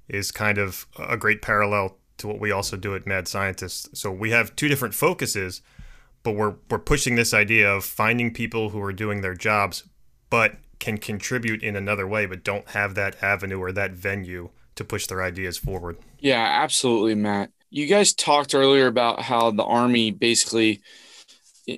is 0.08 0.32
kind 0.32 0.56
of 0.56 0.86
a 0.98 1.16
great 1.16 1.42
parallel 1.42 1.98
to 2.16 2.26
what 2.26 2.40
we 2.40 2.50
also 2.50 2.76
do 2.76 2.94
at 2.94 3.06
mad 3.06 3.28
scientists 3.28 3.88
so 3.92 4.10
we 4.10 4.30
have 4.30 4.56
two 4.56 4.68
different 4.68 4.94
focuses 4.94 5.60
but 6.22 6.32
we're 6.32 6.56
we're 6.70 6.78
pushing 6.78 7.14
this 7.14 7.32
idea 7.32 7.70
of 7.72 7.84
finding 7.84 8.32
people 8.32 8.70
who 8.70 8.82
are 8.82 8.92
doing 8.92 9.20
their 9.20 9.34
jobs 9.34 9.84
but 10.30 10.56
can 10.78 10.98
contribute 10.98 11.62
in 11.62 11.76
another 11.76 12.06
way, 12.06 12.26
but 12.26 12.44
don't 12.44 12.68
have 12.70 12.94
that 12.94 13.22
avenue 13.22 13.58
or 13.58 13.72
that 13.72 13.92
venue 13.92 14.50
to 14.76 14.84
push 14.84 15.06
their 15.06 15.22
ideas 15.22 15.58
forward. 15.58 15.98
Yeah, 16.20 16.46
absolutely, 16.62 17.14
Matt. 17.14 17.50
You 17.70 17.86
guys 17.86 18.14
talked 18.14 18.54
earlier 18.54 18.86
about 18.86 19.22
how 19.22 19.50
the 19.50 19.64
Army 19.64 20.10
basically, 20.10 20.80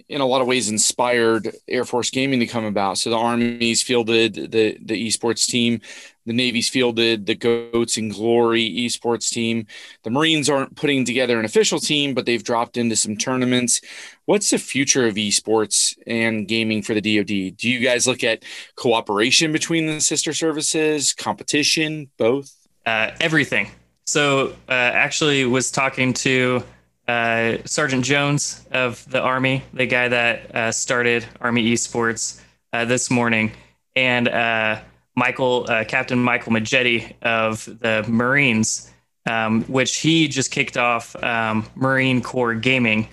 in 0.09 0.21
a 0.21 0.27
lot 0.27 0.41
of 0.41 0.47
ways, 0.47 0.69
inspired 0.69 1.55
Air 1.67 1.85
Force 1.85 2.11
gaming 2.11 2.41
to 2.41 2.47
come 2.47 2.65
about. 2.65 2.99
So 2.99 3.11
the 3.11 3.17
Army's 3.17 3.83
fielded 3.83 4.35
the 4.35 4.79
the 4.81 5.07
esports 5.09 5.47
team, 5.47 5.81
the 6.27 6.33
Navy's 6.33 6.69
fielded 6.69 7.27
the 7.27 7.35
Goats 7.35 7.97
and 7.97 8.13
Glory 8.13 8.71
esports 8.71 9.31
team. 9.31 9.67
The 10.05 10.11
Marines 10.11 10.49
aren't 10.49 10.77
putting 10.77 11.05
together 11.05 11.39
an 11.39 11.45
official 11.45 11.81
team, 11.81 12.15
but 12.15 12.25
they've 12.25 12.45
dropped 12.45 12.77
into 12.77 12.95
some 12.95 13.17
tournaments. 13.17 13.81
What's 14.27 14.51
the 14.51 14.59
future 14.59 15.07
of 15.09 15.17
esports 15.17 15.97
and 16.07 16.47
gaming 16.47 16.83
for 16.83 16.95
the 16.95 17.01
DoD? 17.01 17.57
Do 17.57 17.69
you 17.69 17.81
guys 17.81 18.07
look 18.07 18.23
at 18.23 18.45
cooperation 18.77 19.51
between 19.51 19.87
the 19.87 20.01
sister 20.01 20.33
services, 20.33 21.13
competition, 21.13 22.11
both? 22.17 22.55
Uh, 22.87 23.11
everything. 23.21 23.69
So, 24.07 24.51
uh, 24.69 24.73
actually, 24.73 25.45
was 25.47 25.71
talking 25.71 26.13
to 26.15 26.63
uh, 27.11 27.59
Sergeant 27.65 28.05
Jones 28.05 28.65
of 28.71 29.05
the 29.11 29.21
Army, 29.21 29.65
the 29.73 29.87
guy 29.87 30.09
that 30.09 30.55
uh, 30.55 30.73
started 30.73 31.27
Army 31.41 31.73
Esports 31.73 32.41
uh, 32.73 32.85
this 32.85 33.11
morning, 33.11 33.53
and 33.97 34.29
uh, 34.29 34.81
Michael, 35.17 35.65
Captain 35.89 36.19
Michael 36.19 36.53
Majetti 36.53 37.15
of 37.23 37.65
the 37.65 38.05
Marines, 38.09 38.91
um, 39.27 39.65
which 39.65 39.99
he 39.99 40.29
just 40.29 40.51
kicked 40.51 40.77
off 40.77 41.21
um, 41.23 41.69
Marine 41.75 42.23
Corps 42.23 42.55
Gaming 42.55 43.09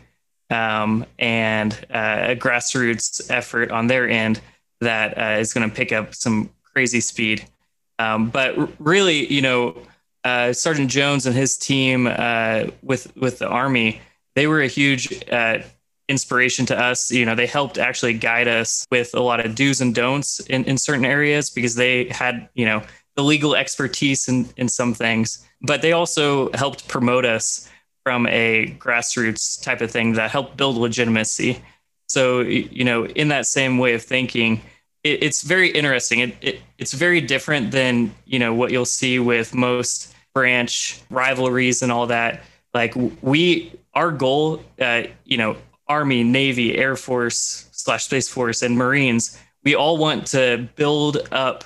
um, 0.49 1.05
and 1.19 1.73
uh, 1.93 2.27
a 2.29 2.36
grassroots 2.36 3.29
effort 3.29 3.71
on 3.71 3.88
their 3.88 4.07
end 4.07 4.39
that 4.79 5.17
uh, 5.17 5.39
is 5.39 5.53
going 5.53 5.67
to 5.67 5.75
pick 5.75 5.91
up 5.91 6.13
some 6.13 6.49
crazy 6.63 7.01
speed. 7.01 7.45
Um, 7.99 8.29
but 8.29 8.55
really, 8.79 9.31
you 9.33 9.41
know, 9.41 9.75
uh, 10.27 10.53
Sergeant 10.53 10.91
Jones 10.91 11.25
and 11.25 11.35
his 11.35 11.57
team 11.57 12.07
uh, 12.07 12.65
with 12.81 13.03
with 13.15 13.39
the 13.39 13.47
Army, 13.47 14.01
they 14.35 14.47
were 14.47 14.61
a 14.61 14.67
huge 14.67 15.03
uh, 15.31 15.59
inspiration 16.09 16.65
to 16.65 16.75
us. 16.89 17.11
You 17.11 17.25
know, 17.25 17.35
they 17.35 17.47
helped 17.47 17.77
actually 17.77 18.13
guide 18.13 18.47
us 18.61 18.85
with 18.91 19.15
a 19.15 19.21
lot 19.21 19.45
of 19.45 19.55
do's 19.55 19.81
and 19.81 19.95
don'ts 19.95 20.39
in, 20.41 20.65
in 20.65 20.77
certain 20.77 21.05
areas 21.05 21.49
because 21.49 21.75
they 21.75 22.09
had, 22.09 22.49
you 22.55 22.65
know, 22.65 22.83
the 23.15 23.23
legal 23.23 23.55
expertise 23.55 24.27
in, 24.27 24.47
in 24.57 24.69
some 24.69 24.93
things, 24.93 25.47
but 25.61 25.81
they 25.81 25.93
also 25.93 26.51
helped 26.53 26.87
promote 26.87 27.25
us 27.25 27.69
from 28.03 28.27
a 28.27 28.75
grassroots 28.79 29.61
type 29.61 29.81
of 29.81 29.91
thing 29.91 30.13
that 30.13 30.31
helped 30.31 30.55
build 30.57 30.77
legitimacy. 30.77 31.61
So, 32.07 32.41
you 32.41 32.83
know, 32.83 33.05
in 33.05 33.29
that 33.29 33.45
same 33.47 33.79
way 33.79 33.95
of 33.95 34.03
thinking, 34.03 34.61
it's 35.03 35.41
very 35.41 35.69
interesting. 35.69 36.19
It, 36.19 36.35
it, 36.41 36.59
it's 36.77 36.93
very 36.93 37.21
different 37.21 37.71
than, 37.71 38.13
you 38.25 38.39
know, 38.39 38.53
what 38.53 38.71
you'll 38.71 38.85
see 39.01 39.19
with 39.19 39.53
most 39.53 40.13
branch 40.38 41.02
rivalries 41.10 41.82
and 41.82 41.91
all 41.91 42.06
that. 42.06 42.43
Like 42.71 42.93
we, 43.23 43.73
our 43.95 44.12
goal, 44.12 44.62
uh, 44.80 45.06
you 45.26 45.36
know, 45.36 45.58
Army, 45.88 46.23
Navy, 46.23 46.78
Air 46.78 46.95
Force 46.95 47.67
slash 47.71 48.04
Space 48.06 48.30
Force, 48.30 48.62
and 48.62 48.78
Marines, 48.78 49.41
we 49.63 49.73
all 49.73 49.97
want 49.97 50.28
to 50.28 50.69
build 50.76 51.28
up 51.32 51.63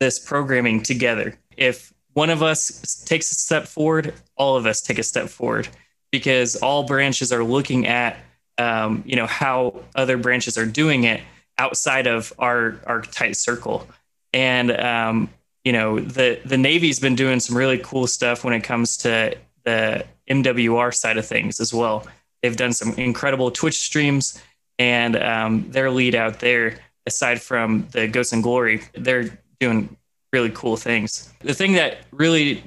this 0.00 0.18
programming 0.18 0.82
together. 0.82 1.38
If 1.56 1.94
one 2.14 2.30
of 2.30 2.42
us 2.42 3.04
takes 3.04 3.30
a 3.30 3.36
step 3.36 3.68
forward, 3.68 4.12
all 4.36 4.56
of 4.56 4.66
us 4.66 4.80
take 4.80 4.98
a 4.98 5.04
step 5.04 5.28
forward 5.28 5.68
because 6.10 6.56
all 6.56 6.82
branches 6.82 7.32
are 7.32 7.44
looking 7.44 7.86
at 7.86 8.16
um, 8.58 9.04
you 9.06 9.14
know 9.14 9.26
how 9.26 9.82
other 9.94 10.16
branches 10.16 10.58
are 10.58 10.66
doing 10.66 11.04
it 11.04 11.20
outside 11.58 12.08
of 12.08 12.32
our 12.40 12.80
our 12.88 13.02
tight 13.02 13.36
circle 13.36 13.86
and 14.32 14.72
um, 14.72 15.30
you 15.64 15.72
know 15.72 16.00
the 16.00 16.40
the 16.44 16.58
navy's 16.58 17.00
been 17.00 17.14
doing 17.14 17.40
some 17.40 17.56
really 17.56 17.78
cool 17.78 18.06
stuff 18.06 18.44
when 18.44 18.54
it 18.54 18.62
comes 18.62 18.96
to 18.96 19.36
the 19.64 20.04
mwr 20.28 20.94
side 20.94 21.16
of 21.16 21.26
things 21.26 21.60
as 21.60 21.74
well 21.74 22.06
they've 22.42 22.56
done 22.56 22.72
some 22.72 22.94
incredible 22.94 23.50
twitch 23.50 23.78
streams 23.78 24.40
and 24.78 25.16
um, 25.16 25.70
their 25.70 25.90
lead 25.90 26.14
out 26.14 26.40
there 26.40 26.78
aside 27.06 27.40
from 27.42 27.86
the 27.92 28.06
goats 28.06 28.32
and 28.32 28.42
glory 28.42 28.82
they're 28.94 29.38
doing 29.58 29.96
really 30.32 30.50
cool 30.50 30.76
things. 30.76 31.32
The 31.40 31.54
thing 31.54 31.72
that 31.72 31.98
really 32.12 32.62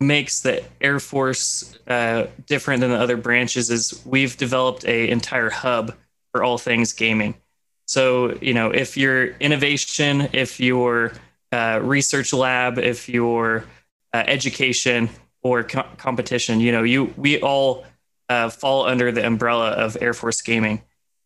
makes 0.00 0.40
the 0.40 0.62
Air 0.80 1.00
Force 1.00 1.78
uh, 1.86 2.26
different 2.46 2.80
than 2.80 2.90
the 2.90 2.98
other 2.98 3.16
branches 3.16 3.70
is 3.70 4.02
we've 4.04 4.36
developed 4.36 4.84
a 4.84 5.08
entire 5.08 5.50
hub 5.50 5.94
for 6.32 6.42
all 6.42 6.58
things 6.58 6.92
gaming. 6.92 7.34
So 7.86 8.34
you 8.40 8.52
know, 8.52 8.70
if 8.70 8.96
your 8.96 9.28
innovation, 9.38 10.28
if 10.32 10.60
your 10.60 11.12
uh, 11.52 11.80
research 11.82 12.32
lab, 12.32 12.78
if 12.78 13.08
your 13.08 13.64
uh, 14.12 14.24
education 14.26 15.08
or 15.42 15.62
co- 15.64 15.86
competition, 15.96 16.60
you 16.60 16.72
know, 16.72 16.82
you 16.82 17.12
we 17.16 17.40
all 17.40 17.84
uh, 18.28 18.50
fall 18.50 18.86
under 18.86 19.12
the 19.12 19.24
umbrella 19.24 19.70
of 19.70 19.96
Air 20.00 20.14
Force 20.14 20.42
gaming. 20.42 20.82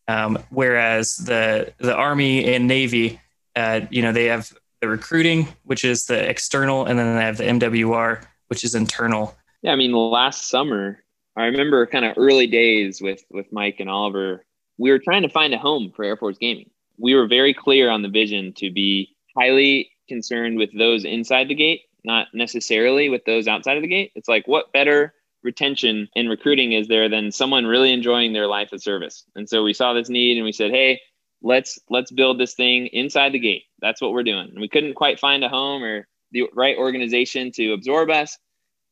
Um, 0.08 0.38
whereas 0.50 1.16
the 1.16 1.72
the 1.78 1.94
Army 1.94 2.52
and 2.52 2.66
Navy, 2.66 3.20
uh, 3.56 3.82
you 3.90 4.02
know, 4.02 4.12
they 4.12 4.26
have 4.26 4.52
the 4.80 4.88
recruiting, 4.88 5.48
which 5.64 5.84
is 5.84 6.06
the 6.06 6.28
external, 6.28 6.86
and 6.86 6.98
then 6.98 7.16
they 7.16 7.22
have 7.22 7.36
the 7.36 7.44
MWR, 7.44 8.24
which 8.48 8.64
is 8.64 8.74
internal. 8.74 9.36
Yeah, 9.62 9.72
I 9.72 9.76
mean, 9.76 9.92
last 9.92 10.48
summer, 10.48 11.04
I 11.36 11.44
remember 11.44 11.86
kind 11.86 12.04
of 12.04 12.14
early 12.16 12.46
days 12.46 13.00
with 13.00 13.22
with 13.30 13.52
Mike 13.52 13.76
and 13.78 13.88
Oliver. 13.88 14.44
We 14.78 14.90
were 14.90 14.98
trying 14.98 15.22
to 15.22 15.28
find 15.28 15.54
a 15.54 15.58
home 15.58 15.92
for 15.94 16.04
Air 16.04 16.16
Force 16.16 16.38
Gaming. 16.38 16.70
We 16.98 17.14
were 17.14 17.28
very 17.28 17.54
clear 17.54 17.90
on 17.90 18.02
the 18.02 18.08
vision 18.08 18.52
to 18.54 18.70
be 18.70 19.14
highly 19.36 19.90
concerned 20.10 20.58
with 20.58 20.76
those 20.76 21.04
inside 21.04 21.48
the 21.48 21.54
gate, 21.54 21.82
not 22.04 22.26
necessarily 22.34 23.08
with 23.08 23.24
those 23.24 23.48
outside 23.48 23.76
of 23.76 23.82
the 23.82 23.88
gate. 23.88 24.12
It's 24.14 24.28
like, 24.28 24.46
what 24.46 24.72
better 24.72 25.14
retention 25.42 26.08
and 26.14 26.28
recruiting 26.28 26.72
is 26.72 26.88
there 26.88 27.08
than 27.08 27.32
someone 27.32 27.64
really 27.64 27.92
enjoying 27.92 28.32
their 28.32 28.46
life 28.46 28.72
of 28.72 28.82
service? 28.82 29.24
And 29.36 29.48
so 29.48 29.62
we 29.62 29.72
saw 29.72 29.94
this 29.94 30.10
need 30.10 30.36
and 30.36 30.44
we 30.44 30.52
said, 30.52 30.72
hey, 30.72 31.00
let's 31.42 31.78
let's 31.88 32.10
build 32.10 32.38
this 32.38 32.54
thing 32.54 32.88
inside 32.88 33.32
the 33.32 33.38
gate. 33.38 33.64
That's 33.80 34.00
what 34.00 34.12
we're 34.12 34.24
doing. 34.24 34.48
And 34.50 34.60
we 34.60 34.68
couldn't 34.68 34.94
quite 34.94 35.20
find 35.20 35.44
a 35.44 35.48
home 35.48 35.82
or 35.82 36.06
the 36.32 36.44
right 36.54 36.76
organization 36.76 37.50
to 37.52 37.72
absorb 37.72 38.10
us 38.10 38.36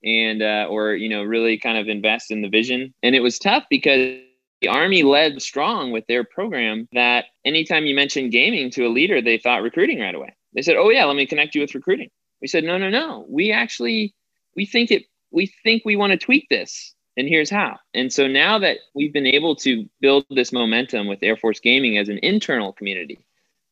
and 0.05 0.43
uh, 0.43 0.67
or 0.71 0.95
you 0.95 1.09
know 1.09 1.23
really 1.23 1.59
kind 1.59 1.79
of 1.79 1.89
invest 1.89 2.31
in 2.31 2.43
the 2.43 2.49
vision. 2.49 2.95
And 3.03 3.15
it 3.15 3.21
was 3.21 3.39
tough 3.39 3.65
because 3.69 4.19
the 4.61 4.69
army 4.69 5.03
led 5.03 5.41
strong 5.41 5.93
with 5.93 6.07
their 6.09 6.25
program 6.25 6.89
that 6.93 7.27
anytime 7.45 7.87
you 7.87 7.95
mentioned 7.95 8.33
gaming 8.33 8.71
to 8.73 8.87
a 8.87 8.89
leader, 8.89 9.23
they 9.23 9.39
thought 9.39 9.63
recruiting 9.63 10.01
right 10.01 10.15
away. 10.15 10.35
They 10.55 10.63
said, 10.63 10.77
"Oh 10.77 10.91
yeah, 10.91 11.05
let 11.05 11.17
me 11.17 11.27
connect 11.27 11.55
you 11.55 11.61
with 11.61 11.75
recruiting." 11.75 12.11
We 12.41 12.49
said, 12.49 12.65
"No, 12.65 12.79
no, 12.79 12.91
no. 12.91 13.27
We 13.29 13.53
actually 13.53 14.15
we 14.57 14.67
think 14.67 14.91
it 14.91 15.05
we 15.31 15.53
think 15.63 15.83
we 15.85 15.97
want 15.97 16.13
to 16.13 16.19
tweak 16.19 16.49
this 16.49 16.95
and 17.19 17.29
here's 17.29 17.51
how. 17.51 17.79
And 17.95 18.13
so 18.13 18.29
now 18.29 18.61
that 18.61 18.79
we've 18.95 19.13
been 19.13 19.27
able 19.27 19.57
to 19.57 19.89
build 20.01 20.25
this 20.31 20.53
momentum 20.53 21.09
with 21.09 21.19
Air 21.21 21.37
Force 21.37 21.59
Gaming 21.59 21.99
as 21.99 22.09
an 22.09 22.21
internal 22.23 22.73
community, 22.73 23.19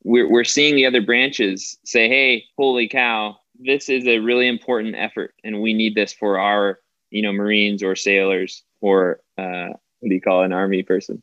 we're, 0.03 0.29
we're 0.29 0.45
seeing 0.45 0.75
the 0.75 0.85
other 0.85 1.01
branches 1.01 1.79
say, 1.85 2.09
hey, 2.09 2.45
holy 2.57 2.89
cow, 2.89 3.37
this 3.61 3.89
is 3.89 4.05
a 4.07 4.19
really 4.19 4.49
important 4.49 4.97
effort 4.97 5.33
and 5.45 5.63
we 5.63 5.75
need 5.75 5.95
this 5.95 6.13
for 6.13 6.41
our, 6.41 6.81
you 7.11 7.23
know, 7.23 7.33
Marines 7.33 7.85
or 7.85 7.95
sailors 7.95 8.65
or 8.81 9.21
uh, 9.39 9.69
what 10.01 10.09
do 10.09 10.15
you 10.15 10.21
call 10.21 10.43
an 10.43 10.53
army 10.53 10.83
person? 10.83 11.23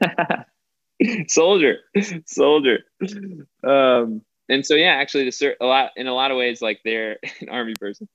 soldier, 1.26 1.78
soldier. 2.24 2.84
Um, 3.64 4.22
and 4.48 4.64
so, 4.64 4.74
yeah, 4.74 4.92
actually, 4.92 5.28
the 5.28 5.56
a 5.60 5.66
lot 5.66 5.90
in 5.96 6.06
a 6.06 6.14
lot 6.14 6.30
of 6.30 6.36
ways, 6.36 6.62
like 6.62 6.80
they're 6.84 7.18
an 7.40 7.48
army 7.48 7.74
person. 7.78 8.08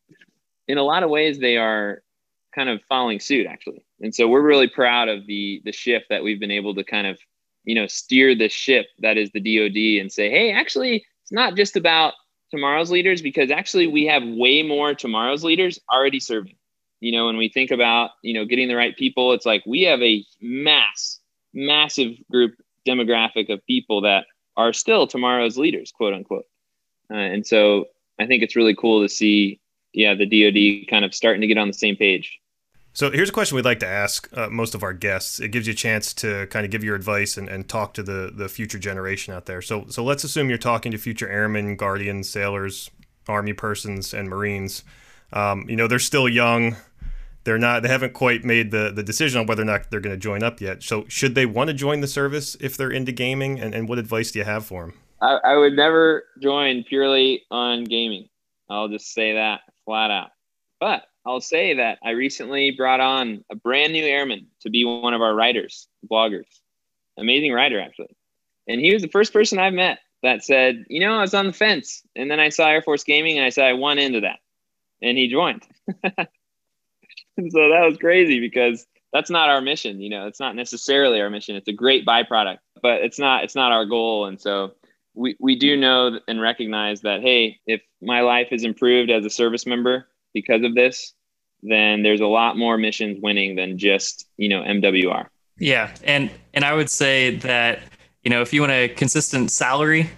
In 0.67 0.77
a 0.77 0.83
lot 0.83 1.03
of 1.03 1.09
ways, 1.09 1.39
they 1.39 1.57
are 1.57 2.01
kind 2.53 2.69
of 2.69 2.81
following 2.87 3.19
suit 3.19 3.47
actually. 3.47 3.83
And 4.01 4.13
so 4.13 4.27
we're 4.27 4.41
really 4.41 4.67
proud 4.67 5.09
of 5.09 5.25
the 5.27 5.61
the 5.65 5.71
shift 5.71 6.05
that 6.09 6.23
we've 6.23 6.39
been 6.39 6.51
able 6.51 6.75
to 6.75 6.83
kind 6.83 7.07
of, 7.07 7.19
you 7.63 7.75
know, 7.75 7.87
steer 7.87 8.35
the 8.35 8.49
ship 8.49 8.87
that 8.99 9.17
is 9.17 9.31
the 9.31 9.39
DoD 9.39 10.01
and 10.01 10.11
say, 10.11 10.29
hey, 10.29 10.51
actually, 10.51 11.05
it's 11.21 11.31
not 11.31 11.55
just 11.55 11.75
about 11.75 12.13
tomorrow's 12.51 12.91
leaders 12.91 13.21
because 13.21 13.49
actually 13.49 13.87
we 13.87 14.05
have 14.05 14.23
way 14.23 14.61
more 14.61 14.93
tomorrow's 14.93 15.43
leaders 15.43 15.79
already 15.91 16.19
serving. 16.19 16.55
You 16.99 17.11
know, 17.11 17.25
when 17.25 17.37
we 17.37 17.49
think 17.49 17.71
about, 17.71 18.11
you 18.21 18.33
know, 18.33 18.45
getting 18.45 18.67
the 18.67 18.75
right 18.75 18.95
people, 18.95 19.33
it's 19.33 19.45
like 19.45 19.63
we 19.65 19.81
have 19.83 20.01
a 20.01 20.23
mass, 20.39 21.19
massive 21.53 22.11
group 22.31 22.53
demographic 22.87 23.51
of 23.51 23.65
people 23.65 24.01
that 24.01 24.25
are 24.57 24.73
still 24.73 25.07
tomorrow's 25.07 25.57
leaders, 25.57 25.91
quote 25.91 26.13
unquote. 26.13 26.45
Uh, 27.11 27.15
and 27.15 27.45
so 27.45 27.85
I 28.19 28.25
think 28.25 28.43
it's 28.43 28.55
really 28.55 28.75
cool 28.75 29.01
to 29.01 29.09
see, 29.09 29.59
yeah, 29.93 30.13
the 30.13 30.25
DoD 30.25 30.89
kind 30.89 31.05
of 31.05 31.13
starting 31.13 31.41
to 31.41 31.47
get 31.47 31.57
on 31.57 31.67
the 31.67 31.73
same 31.73 31.95
page. 31.95 32.39
So 32.95 33.09
here's 33.09 33.29
a 33.29 33.33
question 33.33 33.55
we'd 33.55 33.65
like 33.65 33.79
to 33.79 33.87
ask 33.87 34.29
uh, 34.37 34.49
most 34.49 34.75
of 34.75 34.83
our 34.83 34.93
guests. 34.93 35.39
It 35.39 35.49
gives 35.49 35.65
you 35.65 35.73
a 35.73 35.75
chance 35.75 36.13
to 36.15 36.45
kind 36.47 36.63
of 36.63 36.71
give 36.71 36.83
your 36.83 36.95
advice 36.95 37.37
and, 37.37 37.49
and 37.49 37.67
talk 37.67 37.95
to 37.95 38.03
the, 38.03 38.31
the 38.33 38.47
future 38.47 38.77
generation 38.77 39.33
out 39.33 39.47
there. 39.47 39.63
So 39.63 39.85
so 39.89 40.03
let's 40.03 40.23
assume 40.23 40.47
you're 40.49 40.59
talking 40.59 40.91
to 40.91 40.99
future 40.99 41.27
airmen, 41.27 41.75
guardians, 41.75 42.29
sailors, 42.29 42.91
army 43.27 43.53
persons, 43.53 44.13
and 44.13 44.29
marines. 44.29 44.83
Um, 45.31 45.67
you 45.67 45.75
know 45.75 45.87
they're 45.87 45.97
still 45.97 46.29
young. 46.29 46.75
They're 47.43 47.57
not. 47.57 47.83
They 47.83 47.89
haven't 47.89 48.13
quite 48.13 48.43
made 48.43 48.71
the, 48.71 48.91
the 48.91 49.03
decision 49.03 49.41
on 49.41 49.47
whether 49.47 49.61
or 49.61 49.65
not 49.65 49.91
they're 49.91 49.99
going 49.99 50.15
to 50.15 50.19
join 50.19 50.43
up 50.43 50.61
yet. 50.61 50.81
So 50.83 51.05
should 51.07 51.35
they 51.35 51.45
want 51.45 51.69
to 51.69 51.73
join 51.73 52.01
the 52.01 52.07
service 52.07 52.55
if 52.59 52.77
they're 52.77 52.91
into 52.91 53.11
gaming? 53.11 53.59
And, 53.59 53.73
and 53.73 53.89
what 53.89 53.99
advice 53.99 54.31
do 54.31 54.39
you 54.39 54.45
have 54.45 54.65
for 54.65 54.85
them? 54.85 54.93
I, 55.21 55.39
I 55.43 55.57
would 55.57 55.73
never 55.73 56.25
join 56.41 56.83
purely 56.83 57.43
on 57.51 57.83
gaming. 57.83 58.29
I'll 58.69 58.87
just 58.87 59.13
say 59.13 59.33
that 59.33 59.61
flat 59.85 60.11
out. 60.11 60.31
But 60.79 61.03
I'll 61.25 61.41
say 61.41 61.75
that 61.75 61.99
I 62.03 62.11
recently 62.11 62.71
brought 62.71 62.99
on 62.99 63.43
a 63.49 63.55
brand 63.55 63.93
new 63.93 64.03
airman 64.03 64.47
to 64.61 64.69
be 64.69 64.83
one 64.85 65.13
of 65.13 65.21
our 65.21 65.33
writers, 65.33 65.87
bloggers. 66.09 66.47
Amazing 67.17 67.53
writer, 67.53 67.79
actually. 67.79 68.15
And 68.67 68.79
he 68.79 68.93
was 68.93 69.01
the 69.01 69.09
first 69.09 69.33
person 69.33 69.59
I've 69.59 69.73
met 69.73 69.99
that 70.23 70.43
said, 70.43 70.85
you 70.87 70.99
know, 70.99 71.13
I 71.13 71.21
was 71.21 71.33
on 71.33 71.47
the 71.47 71.53
fence. 71.53 72.01
And 72.15 72.31
then 72.31 72.39
I 72.39 72.49
saw 72.49 72.67
Air 72.67 72.81
Force 72.81 73.03
Gaming 73.03 73.37
and 73.37 73.45
I 73.45 73.49
said, 73.49 73.65
I 73.65 73.73
want 73.73 73.99
into 73.99 74.21
that. 74.21 74.39
And 75.01 75.17
he 75.17 75.29
joined. 75.29 75.63
and 77.37 77.51
so 77.51 77.69
that 77.69 77.85
was 77.85 77.97
crazy 77.97 78.39
because 78.39 78.85
that's 79.11 79.29
not 79.29 79.49
our 79.49 79.61
mission. 79.61 80.01
You 80.01 80.09
know, 80.09 80.27
it's 80.27 80.39
not 80.39 80.55
necessarily 80.55 81.21
our 81.21 81.29
mission. 81.29 81.55
It's 81.55 81.67
a 81.67 81.73
great 81.73 82.05
byproduct, 82.05 82.57
but 82.81 83.01
it's 83.01 83.19
not, 83.19 83.43
it's 83.43 83.55
not 83.55 83.71
our 83.71 83.85
goal. 83.85 84.25
And 84.25 84.41
so 84.41 84.73
we, 85.13 85.35
we 85.39 85.55
do 85.55 85.77
know 85.77 86.19
and 86.27 86.41
recognize 86.41 87.01
that, 87.01 87.21
hey, 87.21 87.59
if 87.67 87.81
my 88.01 88.21
life 88.21 88.47
is 88.51 88.63
improved 88.63 89.11
as 89.11 89.25
a 89.25 89.29
service 89.29 89.65
member, 89.65 90.07
because 90.33 90.63
of 90.63 90.75
this, 90.75 91.13
then 91.61 92.03
there's 92.03 92.19
a 92.19 92.27
lot 92.27 92.57
more 92.57 92.77
missions 92.77 93.19
winning 93.21 93.55
than 93.55 93.77
just, 93.77 94.27
you 94.37 94.49
know, 94.49 94.61
MWR. 94.61 95.27
Yeah. 95.57 95.93
And, 96.03 96.29
and 96.53 96.65
I 96.65 96.73
would 96.73 96.89
say 96.89 97.35
that, 97.37 97.79
you 98.23 98.31
know, 98.31 98.41
if 98.41 98.51
you 98.51 98.61
want 98.61 98.73
a 98.73 98.89
consistent 98.89 99.51
salary 99.51 100.09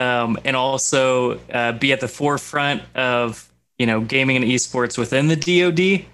um, 0.00 0.38
and 0.44 0.56
also 0.56 1.38
uh, 1.50 1.72
be 1.72 1.92
at 1.92 2.00
the 2.00 2.08
forefront 2.08 2.82
of, 2.94 3.50
you 3.78 3.86
know, 3.86 4.00
gaming 4.00 4.36
and 4.36 4.44
esports 4.44 4.96
within 4.96 5.26
the 5.28 5.36
DoD, 5.36 6.06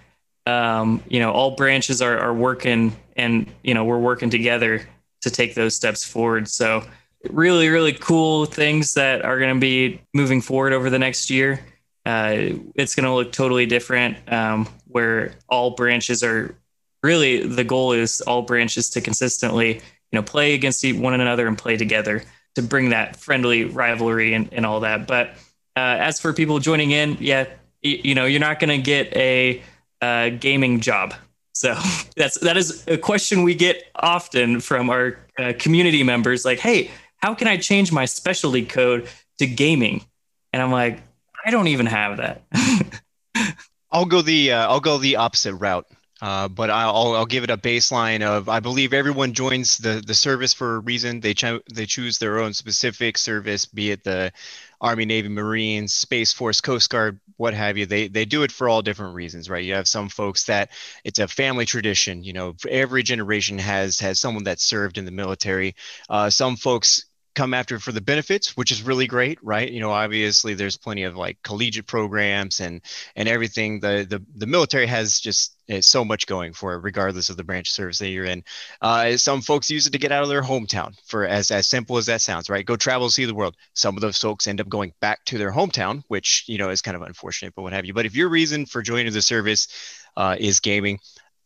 um, 0.47 1.03
you 1.09 1.21
know, 1.21 1.31
all 1.31 1.53
branches 1.53 2.03
are, 2.03 2.19
are 2.19 2.35
working 2.35 2.97
and, 3.17 3.51
you 3.63 3.75
know, 3.75 3.85
we're 3.85 3.99
working 3.99 4.31
together 4.31 4.87
to 5.21 5.31
take 5.31 5.55
those 5.55 5.75
steps 5.75 6.05
forward. 6.05 6.49
So, 6.49 6.85
really, 7.31 7.69
really 7.69 7.93
cool 7.93 8.47
things 8.47 8.95
that 8.95 9.25
are 9.25 9.39
going 9.39 9.55
to 9.55 9.61
be 9.61 10.01
moving 10.13 10.41
forward 10.41 10.73
over 10.73 10.91
the 10.91 10.99
next 10.99 11.31
year 11.31 11.61
uh, 12.05 12.37
it's 12.75 12.95
going 12.95 13.05
to 13.05 13.13
look 13.13 13.33
totally 13.33 13.67
different 13.67 14.17
um, 14.33 14.67
where 14.87 15.35
all 15.49 15.71
branches 15.71 16.23
are 16.25 16.55
really 17.03 17.47
the 17.47 17.65
goal 17.65 17.93
is 17.93 18.21
all 18.23 18.43
branches 18.43 18.91
to 18.91 19.01
consistently 19.01 19.75
you 19.75 19.81
know 20.13 20.23
play 20.23 20.55
against 20.55 20.85
one 20.95 21.15
another 21.15 21.47
and 21.47 21.59
play 21.59 21.77
together 21.77 22.23
to 22.55 22.63
bring 22.63 22.91
that 22.91 23.17
friendly 23.17 23.65
rivalry 23.65 24.35
and, 24.35 24.53
and 24.53 24.67
all 24.67 24.81
that 24.81 25.07
but 25.07 25.29
uh, 25.77 25.97
as 25.99 26.21
for 26.21 26.33
people 26.33 26.59
joining 26.59 26.91
in 26.91 27.17
yeah 27.21 27.47
you, 27.83 28.01
you 28.05 28.15
know 28.15 28.25
you're 28.25 28.41
not 28.41 28.59
going 28.59 28.69
to 28.69 28.83
get 28.85 29.15
a, 29.17 29.63
a 30.03 30.31
gaming 30.31 30.81
job 30.81 31.15
so 31.55 31.75
that's 32.17 32.39
that 32.41 32.57
is 32.57 32.87
a 32.87 32.99
question 32.99 33.43
we 33.43 33.55
get 33.55 33.85
often 33.95 34.61
from 34.61 34.91
our 34.91 35.17
uh, 35.39 35.53
community 35.59 36.03
members 36.03 36.45
like 36.45 36.59
hey 36.59 36.91
how 37.17 37.35
can 37.35 37.49
i 37.49 37.57
change 37.57 37.93
my 37.93 38.05
specialty 38.05 38.65
code 38.65 39.09
to 39.39 39.47
gaming 39.47 40.05
and 40.53 40.61
i'm 40.61 40.73
like 40.73 41.01
I 41.45 41.51
don't 41.51 41.69
even 41.69 41.87
have 41.87 42.19
that. 42.19 42.43
I'll 43.91 44.07
go 44.07 44.23
the 44.23 44.53
uh, 44.53 44.69
I'll 44.69 44.81
go 44.81 44.99
the 44.99 45.17
opposite 45.17 45.55
route. 45.55 45.87
Uh, 46.21 46.47
but 46.47 46.71
I'll, 46.71 47.17
I'll 47.17 47.27
give 47.27 47.43
it 47.43 47.51
a 47.51 47.57
baseline 47.57 48.23
of 48.23 48.49
I 48.49 48.61
believe 48.61 48.93
everyone 48.93 49.33
joins 49.33 49.79
the, 49.79 50.01
the 50.07 50.15
service 50.15 50.55
for 50.55 50.77
a 50.77 50.79
reason. 50.79 51.19
They 51.19 51.35
cho- 51.35 51.63
they 51.75 51.85
choose 51.85 52.19
their 52.19 52.39
own 52.39 52.55
specific 52.55 53.19
service, 53.19 53.67
be 53.67 53.91
it 53.91 54.05
the 54.05 54.33
Army, 54.81 55.05
Navy, 55.05 55.29
Marines, 55.29 55.95
Space 55.95 56.33
Force, 56.33 56.61
Coast 56.61 56.91
Guard, 56.91 57.19
what 57.43 57.55
have 57.55 57.77
you. 57.77 57.87
They 57.87 58.07
they 58.07 58.25
do 58.25 58.45
it 58.45 58.53
for 58.53 58.69
all 58.69 58.83
different 58.83 59.17
reasons, 59.17 59.51
right? 59.51 59.65
You 59.65 59.75
have 59.75 59.89
some 59.89 60.09
folks 60.09 60.45
that 60.45 60.71
it's 61.03 61.19
a 61.19 61.27
family 61.27 61.67
tradition. 61.67 62.23
You 62.23 62.33
know, 62.33 62.55
every 62.69 63.03
generation 63.03 63.59
has 63.59 63.99
has 63.99 64.21
someone 64.21 64.45
that 64.45 64.61
served 64.61 64.97
in 64.97 65.05
the 65.07 65.11
military. 65.11 65.75
Uh, 66.09 66.31
some 66.31 66.55
folks 66.55 67.05
come 67.35 67.55
after 67.55 67.79
for 67.79 67.93
the 67.93 68.01
benefits 68.01 68.57
which 68.57 68.71
is 68.71 68.83
really 68.83 69.07
great 69.07 69.39
right? 69.43 69.71
You 69.71 69.81
know 69.81 69.91
obviously 69.91 70.55
there's 70.55 70.77
plenty 70.77 71.05
of 71.05 71.17
like 71.17 71.43
collegiate 71.43 71.87
programs 71.87 72.61
and 72.61 72.81
and 73.17 73.29
everything. 73.29 73.81
The 73.81 74.07
the, 74.09 74.23
the 74.37 74.47
military 74.47 74.87
has 74.87 75.21
just 75.21 75.57
so 75.81 76.05
much 76.05 76.27
going 76.27 76.53
for 76.53 76.75
it 76.75 76.83
regardless 76.83 77.31
of 77.31 77.37
the 77.37 77.45
branch 77.45 77.69
of 77.69 77.73
service 77.73 77.99
that 77.99 78.09
you're 78.09 78.25
in. 78.25 78.45
Uh, 78.81 79.17
some 79.17 79.41
folks 79.41 79.71
use 79.71 79.87
it 79.87 79.91
to 79.91 79.99
get 79.99 80.13
out 80.13 80.23
of 80.23 80.29
their 80.29 80.43
hometown 80.43 80.95
for 81.07 81.27
as 81.27 81.51
as 81.51 81.69
simple 81.69 81.97
as 81.97 82.07
that 82.07 82.21
sounds 82.21 82.51
right? 82.51 82.67
Go 82.67 82.77
travel 82.77 83.11
see 83.11 83.25
the 83.25 83.35
world. 83.35 83.57
Some 83.75 83.97
of 83.97 84.01
those 84.01 84.19
folks 84.19 84.47
end 84.47 84.61
up 84.61 84.69
going 84.69 84.93
back 85.01 85.25
to 85.27 85.39
their 85.39 85.53
hometown 85.53 86.03
which 86.09 86.45
you 86.47 86.59
know 86.59 86.71
is 86.71 86.83
kind 86.83 86.97
of 86.97 87.03
unfortunate 87.03 87.55
but 87.55 87.63
what 87.63 87.73
have 87.73 87.85
you. 87.85 87.95
But 87.95 88.07
if 88.07 88.15
your 88.15 88.29
reason 88.29 88.67
for 88.67 88.83
joining 88.83 89.13
the 89.13 89.23
service 89.23 89.69
uh, 90.17 90.37
is 90.39 90.61
gaming 90.61 90.99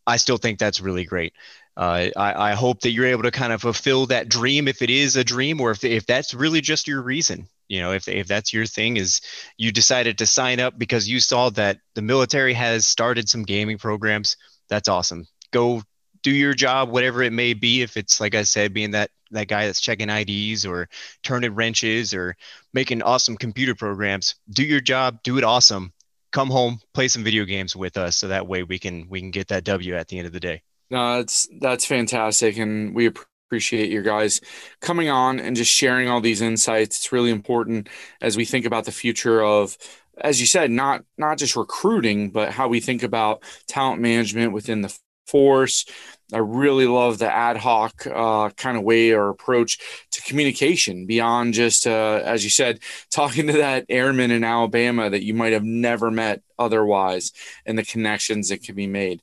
i 0.07 0.17
still 0.17 0.39
think 0.39 0.59
that's 0.59 0.81
really 0.81 1.05
great. 1.05 1.33
Uh, 1.79 2.09
I, 2.17 2.53
I, 2.53 2.55
hope 2.55 2.81
that 2.81 2.93
you're 2.93 3.05
able 3.05 3.25
to 3.25 3.31
kind 3.31 3.53
of 3.53 3.61
fulfill 3.61 4.07
that 4.07 4.31
dream 4.31 4.67
if 4.67 4.81
it 4.81 4.89
is 4.89 5.17
a 5.17 5.23
dream 5.23 5.61
or 5.61 5.73
if, 5.73 5.85
if 5.85 6.07
that's 6.07 6.33
really 6.33 6.63
just 6.63 6.89
your 6.89 7.03
reason 7.03 7.49
you 7.69 7.83
know 7.83 7.93
if, 7.93 8.09
if 8.09 8.27
that's 8.27 8.51
your 8.51 8.65
thing 8.65 8.97
is 8.97 9.21
you 9.59 9.71
decided 9.71 10.17
to 10.17 10.27
sign 10.27 10.59
up 10.59 10.79
because 10.79 11.07
you 11.07 11.21
saw 11.21 11.51
that 11.51 11.77
the 11.95 12.01
military 12.01 12.55
has 12.55 12.87
started 12.87 13.29
some 13.29 13.43
gaming 13.43 13.77
programs 13.77 14.39
that's 14.69 14.89
awesome. 14.89 15.27
Go 15.53 15.83
do 16.23 16.31
your 16.31 16.55
job 16.55 16.91
whatever 16.91 17.23
it 17.23 17.33
may 17.33 17.55
be. 17.55 17.83
If 17.83 17.97
it's 17.97 18.21
like 18.21 18.35
i 18.35 18.43
said 18.43 18.75
being 18.75 18.93
that 18.93 19.11
that 19.33 19.49
guy 19.49 19.67
that's 19.67 19.81
checking 19.81 20.09
ids 20.09 20.65
or 20.65 20.89
turning 21.23 21.55
wrenches 21.55 22.15
or 22.15 22.37
making 22.73 23.03
awesome 23.03 23.37
computer 23.37 23.75
programs 23.75 24.37
do 24.51 24.63
your 24.63 24.81
job 24.81 25.21
do 25.25 25.37
it 25.37 25.43
awesome 25.43 25.93
come 26.33 26.51
home 26.51 26.79
play 26.95 27.09
some 27.09 27.25
video 27.25 27.45
games 27.45 27.75
with 27.77 27.97
us 27.97 28.17
so 28.17 28.29
that 28.29 28.47
way 28.47 28.63
we 28.63 28.79
can 28.79 29.09
we 29.09 29.21
can 29.21 29.31
get 29.31 29.49
that 29.49 29.65
w 29.65 29.95
at 29.95 30.09
the 30.09 30.19
end 30.19 30.27
of 30.27 30.33
the 30.33 30.41
day 30.41 30.63
no, 30.91 31.17
that's 31.17 31.49
that's 31.61 31.85
fantastic, 31.85 32.59
and 32.59 32.95
we 32.95 33.07
appreciate 33.07 33.91
your 33.91 34.03
guys 34.03 34.41
coming 34.81 35.09
on 35.09 35.41
and 35.41 35.57
just 35.57 35.71
sharing 35.71 36.09
all 36.09 36.21
these 36.21 36.41
insights. 36.41 36.99
It's 36.99 37.13
really 37.13 37.31
important 37.31 37.89
as 38.21 38.37
we 38.37 38.45
think 38.45 38.65
about 38.67 38.85
the 38.85 38.93
future 38.93 39.43
of, 39.43 39.77
as 40.21 40.41
you 40.41 40.47
said, 40.47 40.71
not 40.71 41.05
not 41.19 41.39
just 41.39 41.57
recruiting, 41.57 42.31
but 42.31 42.53
how 42.53 42.69
we 42.69 42.81
think 42.81 43.03
about 43.03 43.43
talent 43.67 44.01
management 44.01 44.53
within 44.53 44.83
the 44.83 44.97
Force. 45.27 45.87
I 46.33 46.39
really 46.39 46.87
love 46.87 47.19
the 47.19 47.33
ad 47.33 47.57
hoc 47.57 48.07
uh, 48.07 48.51
kind 48.51 48.77
of 48.77 48.83
way 48.83 49.13
or 49.13 49.29
approach 49.29 49.79
to 50.11 50.23
communication 50.23 51.07
beyond 51.07 51.55
just, 51.55 51.87
uh, 51.87 52.21
as 52.25 52.43
you 52.43 52.51
said, 52.51 52.81
talking 53.11 53.47
to 53.47 53.53
that 53.55 53.87
airman 53.89 54.31
in 54.31 54.43
Alabama 54.43 55.09
that 55.09 55.25
you 55.25 55.35
might 55.35 55.53
have 55.53 55.65
never 55.65 56.11
met 56.11 56.43
otherwise 56.59 57.33
and 57.65 57.79
the 57.79 57.85
connections 57.85 58.49
that 58.49 58.63
can 58.63 58.75
be 58.75 58.87
made. 58.87 59.23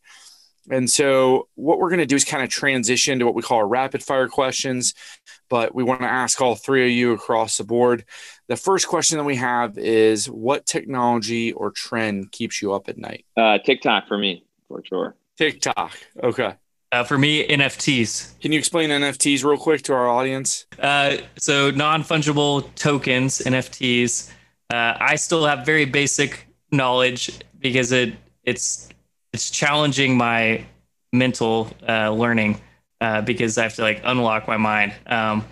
And 0.69 0.89
so, 0.89 1.49
what 1.55 1.77
we're 1.77 1.89
going 1.89 1.99
to 1.99 2.05
do 2.05 2.15
is 2.15 2.23
kind 2.23 2.41
of 2.41 2.49
transition 2.49 3.19
to 3.19 3.25
what 3.25 3.35
we 3.35 3.41
call 3.41 3.57
our 3.57 3.67
rapid 3.67 4.01
fire 4.01 4.29
questions, 4.29 4.93
but 5.49 5.75
we 5.75 5.83
want 5.83 6.01
to 6.01 6.07
ask 6.07 6.39
all 6.39 6.55
three 6.55 6.85
of 6.85 6.91
you 6.91 7.11
across 7.11 7.57
the 7.57 7.65
board. 7.65 8.05
The 8.47 8.55
first 8.55 8.87
question 8.87 9.17
that 9.17 9.25
we 9.25 9.35
have 9.35 9.77
is 9.77 10.29
What 10.29 10.65
technology 10.65 11.51
or 11.51 11.71
trend 11.71 12.31
keeps 12.31 12.61
you 12.61 12.71
up 12.71 12.87
at 12.87 12.97
night? 12.97 13.25
Uh, 13.35 13.57
TikTok 13.57 14.07
for 14.07 14.17
me, 14.17 14.45
for 14.69 14.81
sure. 14.87 15.17
TikTok. 15.37 15.93
Okay. 16.21 16.55
Uh, 16.91 17.03
for 17.03 17.17
me, 17.17 17.47
NFTs. 17.47 18.39
Can 18.39 18.51
you 18.51 18.59
explain 18.59 18.91
NFTs 18.91 19.43
real 19.43 19.57
quick 19.57 19.81
to 19.83 19.93
our 19.93 20.07
audience? 20.07 20.67
Uh, 20.77 21.17
so 21.37 21.71
non 21.71 22.03
fungible 22.03 22.73
tokens, 22.75 23.39
NFTs. 23.39 24.29
Uh, 24.71 24.95
I 24.99 25.15
still 25.15 25.45
have 25.45 25.65
very 25.65 25.85
basic 25.85 26.47
knowledge 26.71 27.31
because 27.59 27.91
it 27.91 28.13
it's 28.43 28.89
it's 29.33 29.49
challenging 29.49 30.15
my 30.15 30.63
mental 31.11 31.69
uh, 31.87 32.11
learning 32.11 32.61
uh, 33.01 33.21
because 33.21 33.57
I 33.57 33.63
have 33.63 33.75
to 33.75 33.81
like 33.81 34.01
unlock 34.03 34.47
my 34.47 34.57
mind. 34.57 34.93
Um, 35.07 35.45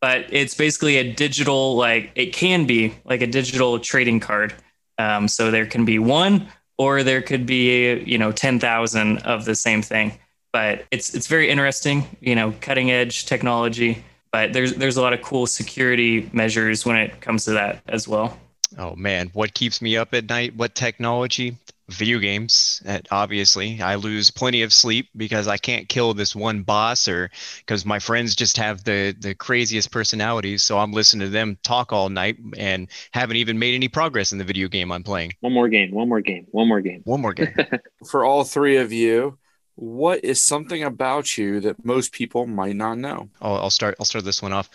but 0.00 0.26
it's 0.30 0.54
basically 0.54 0.96
a 0.96 1.12
digital 1.12 1.76
like 1.76 2.12
it 2.14 2.32
can 2.32 2.66
be 2.66 2.94
like 3.04 3.20
a 3.20 3.26
digital 3.26 3.78
trading 3.78 4.20
card. 4.20 4.54
Um, 4.98 5.28
so 5.28 5.50
there 5.50 5.66
can 5.66 5.84
be 5.84 5.98
one, 5.98 6.48
or 6.78 7.02
there 7.02 7.22
could 7.22 7.46
be 7.46 8.02
you 8.04 8.18
know 8.18 8.32
ten 8.32 8.58
thousand 8.60 9.18
of 9.18 9.44
the 9.44 9.54
same 9.54 9.82
thing 9.82 10.18
but 10.56 10.86
it's 10.90 11.14
it's 11.14 11.26
very 11.26 11.50
interesting, 11.50 12.06
you 12.22 12.34
know, 12.34 12.54
cutting 12.62 12.90
edge 12.90 13.26
technology. 13.26 14.02
But 14.32 14.54
there's 14.54 14.72
there's 14.72 14.96
a 14.96 15.02
lot 15.02 15.12
of 15.12 15.20
cool 15.20 15.46
security 15.46 16.30
measures 16.32 16.86
when 16.86 16.96
it 16.96 17.20
comes 17.20 17.44
to 17.44 17.50
that 17.50 17.82
as 17.88 18.08
well. 18.08 18.38
Oh 18.78 18.96
man, 18.96 19.28
what 19.34 19.52
keeps 19.52 19.82
me 19.82 19.98
up 19.98 20.14
at 20.14 20.30
night? 20.30 20.56
What 20.56 20.74
technology? 20.74 21.58
Video 21.88 22.18
games. 22.18 22.82
Obviously, 23.10 23.80
I 23.80 23.94
lose 23.94 24.30
plenty 24.30 24.62
of 24.62 24.72
sleep 24.72 25.08
because 25.16 25.46
I 25.46 25.56
can't 25.56 25.88
kill 25.88 26.14
this 26.14 26.34
one 26.34 26.62
boss, 26.62 27.06
or 27.06 27.30
because 27.58 27.86
my 27.86 27.98
friends 27.98 28.34
just 28.34 28.56
have 28.56 28.82
the 28.84 29.14
the 29.18 29.34
craziest 29.34 29.92
personalities. 29.92 30.62
So 30.62 30.78
I'm 30.78 30.92
listening 30.92 31.26
to 31.26 31.30
them 31.30 31.58
talk 31.62 31.92
all 31.92 32.08
night 32.08 32.38
and 32.56 32.88
haven't 33.12 33.36
even 33.36 33.58
made 33.58 33.74
any 33.74 33.88
progress 33.88 34.32
in 34.32 34.38
the 34.38 34.44
video 34.44 34.68
game 34.68 34.90
I'm 34.90 35.04
playing. 35.04 35.32
One 35.40 35.52
more 35.52 35.68
game. 35.68 35.92
One 35.92 36.08
more 36.08 36.20
game. 36.20 36.46
One 36.50 36.68
more 36.68 36.80
game. 36.80 37.02
One 37.04 37.20
more 37.20 37.32
game. 37.32 37.54
For 38.10 38.24
all 38.24 38.42
three 38.42 38.76
of 38.76 38.92
you, 38.92 39.38
what 39.76 40.24
is 40.24 40.40
something 40.40 40.82
about 40.82 41.36
you 41.38 41.60
that 41.60 41.84
most 41.84 42.12
people 42.12 42.46
might 42.46 42.76
not 42.76 42.98
know? 42.98 43.28
I'll, 43.40 43.56
I'll 43.56 43.70
start. 43.70 43.94
I'll 44.00 44.06
start 44.06 44.24
this 44.24 44.42
one 44.42 44.52
off. 44.52 44.70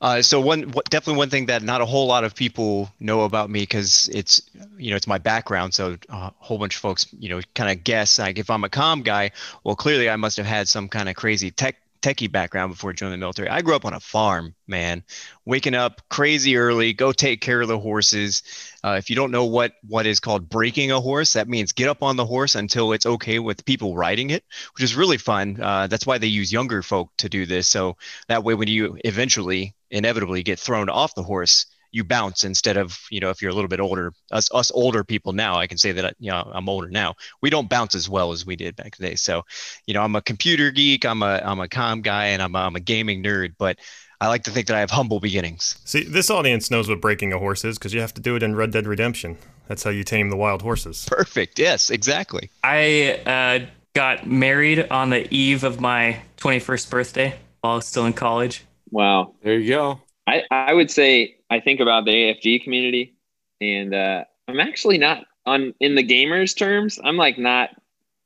Uh, 0.00 0.22
so 0.22 0.40
one 0.40 0.62
definitely 0.90 1.16
one 1.18 1.30
thing 1.30 1.46
that 1.46 1.62
not 1.62 1.80
a 1.80 1.84
whole 1.84 2.06
lot 2.06 2.22
of 2.22 2.34
people 2.34 2.88
know 3.00 3.22
about 3.22 3.50
me 3.50 3.60
because 3.60 4.08
it's 4.12 4.42
you 4.76 4.90
know 4.90 4.96
it's 4.96 5.08
my 5.08 5.18
background. 5.18 5.74
So 5.74 5.96
a 6.08 6.32
whole 6.38 6.58
bunch 6.58 6.76
of 6.76 6.80
folks 6.80 7.06
you 7.18 7.28
know 7.28 7.40
kind 7.54 7.70
of 7.70 7.82
guess 7.82 8.18
like 8.18 8.38
if 8.38 8.48
I'm 8.48 8.62
a 8.64 8.68
com 8.68 9.02
guy, 9.02 9.32
well 9.64 9.74
clearly 9.74 10.08
I 10.08 10.16
must 10.16 10.36
have 10.36 10.46
had 10.46 10.68
some 10.68 10.88
kind 10.88 11.08
of 11.08 11.16
crazy 11.16 11.50
tech 11.50 11.76
techie 12.00 12.30
background 12.30 12.72
before 12.72 12.92
joining 12.92 13.12
the 13.12 13.18
military. 13.18 13.48
I 13.48 13.62
grew 13.62 13.74
up 13.74 13.84
on 13.84 13.94
a 13.94 14.00
farm, 14.00 14.54
man, 14.66 15.04
waking 15.44 15.74
up 15.74 16.02
crazy 16.08 16.56
early, 16.56 16.92
go 16.92 17.12
take 17.12 17.40
care 17.40 17.60
of 17.60 17.68
the 17.68 17.78
horses. 17.78 18.42
Uh, 18.84 18.96
if 18.98 19.10
you 19.10 19.16
don't 19.16 19.30
know 19.30 19.44
what 19.44 19.72
what 19.86 20.06
is 20.06 20.20
called 20.20 20.48
breaking 20.48 20.90
a 20.90 21.00
horse, 21.00 21.32
that 21.34 21.48
means 21.48 21.72
get 21.72 21.88
up 21.88 22.02
on 22.02 22.16
the 22.16 22.26
horse 22.26 22.54
until 22.54 22.92
it's 22.92 23.06
okay 23.06 23.38
with 23.38 23.64
people 23.64 23.96
riding 23.96 24.30
it, 24.30 24.44
which 24.74 24.84
is 24.84 24.94
really 24.94 25.18
fun. 25.18 25.58
Uh, 25.60 25.86
that's 25.86 26.06
why 26.06 26.18
they 26.18 26.26
use 26.26 26.52
younger 26.52 26.82
folk 26.82 27.10
to 27.18 27.28
do 27.28 27.46
this. 27.46 27.68
So 27.68 27.96
that 28.28 28.44
way, 28.44 28.54
when 28.54 28.68
you 28.68 28.98
eventually, 29.04 29.74
inevitably 29.90 30.42
get 30.42 30.58
thrown 30.58 30.88
off 30.88 31.14
the 31.14 31.22
horse, 31.22 31.66
you 31.98 32.04
bounce 32.04 32.44
instead 32.44 32.76
of 32.76 32.98
you 33.10 33.20
know 33.20 33.28
if 33.28 33.42
you're 33.42 33.50
a 33.50 33.54
little 33.54 33.68
bit 33.68 33.80
older 33.80 34.12
us 34.30 34.48
us 34.54 34.70
older 34.70 35.04
people 35.04 35.32
now 35.32 35.56
i 35.56 35.66
can 35.66 35.76
say 35.76 35.92
that 35.92 36.14
you 36.18 36.30
know 36.30 36.50
i'm 36.54 36.68
older 36.68 36.88
now 36.88 37.14
we 37.42 37.50
don't 37.50 37.68
bounce 37.68 37.94
as 37.94 38.08
well 38.08 38.32
as 38.32 38.46
we 38.46 38.56
did 38.56 38.76
back 38.76 38.86
in 38.86 39.04
the 39.04 39.08
day 39.10 39.14
so 39.16 39.42
you 39.86 39.92
know 39.92 40.02
i'm 40.02 40.16
a 40.16 40.22
computer 40.22 40.70
geek 40.70 41.04
i'm 41.04 41.22
a 41.22 41.42
i'm 41.44 41.60
a 41.60 41.68
com 41.68 42.00
guy 42.00 42.26
and 42.26 42.40
i'm 42.40 42.54
a, 42.54 42.58
I'm 42.58 42.76
a 42.76 42.80
gaming 42.80 43.22
nerd 43.22 43.54
but 43.58 43.78
I 44.20 44.26
like 44.26 44.42
to 44.44 44.50
think 44.50 44.66
that 44.66 44.74
I 44.74 44.80
have 44.80 44.90
humble 44.90 45.20
beginnings. 45.20 45.78
See, 45.84 46.02
this 46.02 46.28
audience 46.28 46.72
knows 46.72 46.88
what 46.88 47.00
breaking 47.00 47.32
a 47.32 47.38
horse 47.38 47.64
is 47.64 47.78
because 47.78 47.94
you 47.94 48.00
have 48.00 48.12
to 48.14 48.20
do 48.20 48.34
it 48.34 48.42
in 48.42 48.56
Red 48.56 48.72
Dead 48.72 48.84
Redemption. 48.84 49.38
That's 49.68 49.84
how 49.84 49.90
you 49.90 50.02
tame 50.02 50.28
the 50.28 50.36
wild 50.36 50.60
horses. 50.60 51.06
Perfect. 51.08 51.56
Yes, 51.56 51.88
exactly. 51.88 52.50
I 52.64 53.20
uh, 53.24 53.66
got 53.94 54.26
married 54.26 54.88
on 54.90 55.10
the 55.10 55.32
eve 55.32 55.62
of 55.62 55.80
my 55.80 56.20
21st 56.38 56.90
birthday 56.90 57.38
while 57.60 57.74
I 57.74 57.76
was 57.76 57.86
still 57.86 58.06
in 58.06 58.12
college. 58.12 58.64
Wow. 58.90 59.34
There 59.44 59.56
you 59.56 59.68
go. 59.68 60.00
I, 60.26 60.42
I 60.50 60.74
would 60.74 60.90
say 60.90 61.37
I 61.50 61.60
think 61.60 61.80
about 61.80 62.04
the 62.04 62.10
AFG 62.10 62.62
community, 62.62 63.14
and 63.60 63.94
uh, 63.94 64.24
I'm 64.46 64.60
actually 64.60 64.98
not 64.98 65.24
on 65.46 65.74
in 65.80 65.94
the 65.94 66.06
gamers 66.06 66.56
terms. 66.56 66.98
I'm 67.02 67.16
like 67.16 67.38
not 67.38 67.70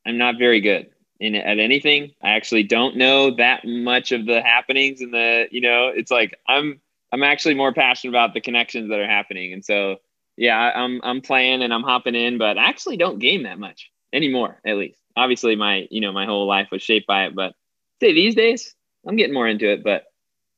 I'm 0.05 0.19
not 0.19 0.39
very 0.39 0.61
good 0.61 0.91
in 1.21 1.35
at 1.35 1.59
anything. 1.59 2.13
I 2.23 2.31
actually 2.31 2.65
don't 2.65 2.97
know 2.97 3.35
that 3.37 3.65
much 3.65 4.13
of 4.13 4.27
the 4.27 4.43
happenings 4.43 5.01
and 5.01 5.15
the 5.15 5.47
you 5.51 5.61
know 5.61 5.89
it's 5.89 6.11
like 6.11 6.39
I'm 6.49 6.81
I'm 7.13 7.23
actually 7.23 7.55
more 7.55 7.73
passionate 7.73 8.13
about 8.13 8.35
the 8.35 8.41
connections 8.41 8.89
that 8.91 8.99
are 8.99 9.07
happening, 9.07 9.53
and 9.53 9.65
so 9.65 9.97
yeah, 10.37 10.73
I'm 10.75 11.01
I'm 11.05 11.21
playing 11.21 11.63
and 11.63 11.73
I'm 11.73 11.83
hopping 11.83 12.15
in, 12.15 12.39
but 12.39 12.59
I 12.59 12.69
actually 12.69 12.97
don't 12.97 13.19
game 13.19 13.45
that 13.45 13.59
much 13.59 13.91
anymore. 14.13 14.61
At 14.67 14.77
least, 14.77 14.99
obviously, 15.17 15.57
my 15.57 15.87
you 15.91 16.01
know 16.01 16.13
my 16.13 16.27
whole 16.27 16.47
life 16.47 16.69
was 16.73 16.83
shaped 16.83 17.07
by 17.07 17.27
it, 17.27 17.35
but 17.35 17.55
say 18.01 18.13
these 18.13 18.35
days 18.35 18.75
I'm 19.07 19.17
getting 19.17 19.35
more 19.35 19.47
into 19.47 19.71
it, 19.71 19.85
but 19.85 20.05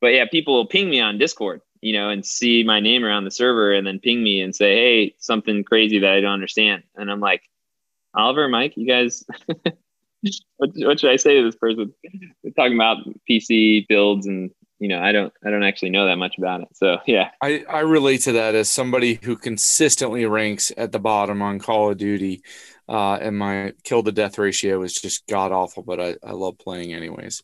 but 0.00 0.08
yeah, 0.08 0.26
people 0.30 0.54
will 0.54 0.66
ping 0.66 0.88
me 0.88 1.00
on 1.00 1.18
Discord, 1.18 1.60
you 1.85 1.93
know, 1.93 2.09
and 2.09 2.24
see 2.24 2.64
my 2.64 2.80
name 2.80 3.05
around 3.05 3.24
the 3.24 3.30
server 3.30 3.74
and 3.74 3.87
then 3.87 4.01
ping 4.01 4.22
me 4.22 4.41
and 4.41 4.57
say, 4.57 4.74
Hey, 4.74 5.14
something 5.18 5.62
crazy 5.64 5.99
that 5.99 6.12
I 6.12 6.22
don't 6.22 6.32
understand. 6.32 6.82
And 6.97 7.11
I'm 7.11 7.20
like, 7.20 7.43
Oliver, 8.14 8.49
Mike, 8.49 8.72
you 8.76 8.87
guys, 8.87 9.22
what, 10.57 10.70
what, 10.76 10.99
should 10.99 11.11
I 11.11 11.16
say 11.16 11.37
to 11.37 11.45
this 11.45 11.57
person? 11.57 11.93
We're 12.43 12.53
talking 12.57 12.74
about 12.74 13.05
PC 13.28 13.87
builds 13.87 14.26
and, 14.26 14.51
you 14.78 14.89
know, 14.89 14.99
I 14.99 15.12
don't, 15.12 15.30
I 15.45 15.51
don't 15.51 15.62
actually 15.62 15.91
know 15.91 16.07
that 16.07 16.16
much 16.16 16.39
about 16.39 16.62
it. 16.62 16.68
So 16.72 17.01
yeah, 17.07 17.32
I, 17.43 17.66
I 17.68 17.80
relate 17.80 18.22
to 18.22 18.32
that 18.32 18.55
as 18.55 18.70
somebody 18.70 19.20
who 19.22 19.37
consistently 19.37 20.24
ranks 20.24 20.72
at 20.78 20.91
the 20.91 20.99
bottom 20.99 21.43
on 21.43 21.59
Call 21.59 21.91
of 21.91 21.99
Duty. 21.99 22.43
Uh, 22.89 23.16
and 23.16 23.37
my 23.37 23.74
kill 23.82 24.03
to 24.03 24.12
death 24.12 24.39
ratio 24.39 24.82
is 24.85 24.95
just 24.95 25.26
god 25.26 25.53
awful, 25.53 25.82
but 25.82 26.01
I, 26.01 26.16
I 26.26 26.32
love 26.32 26.57
playing 26.57 26.95
anyways. 26.95 27.43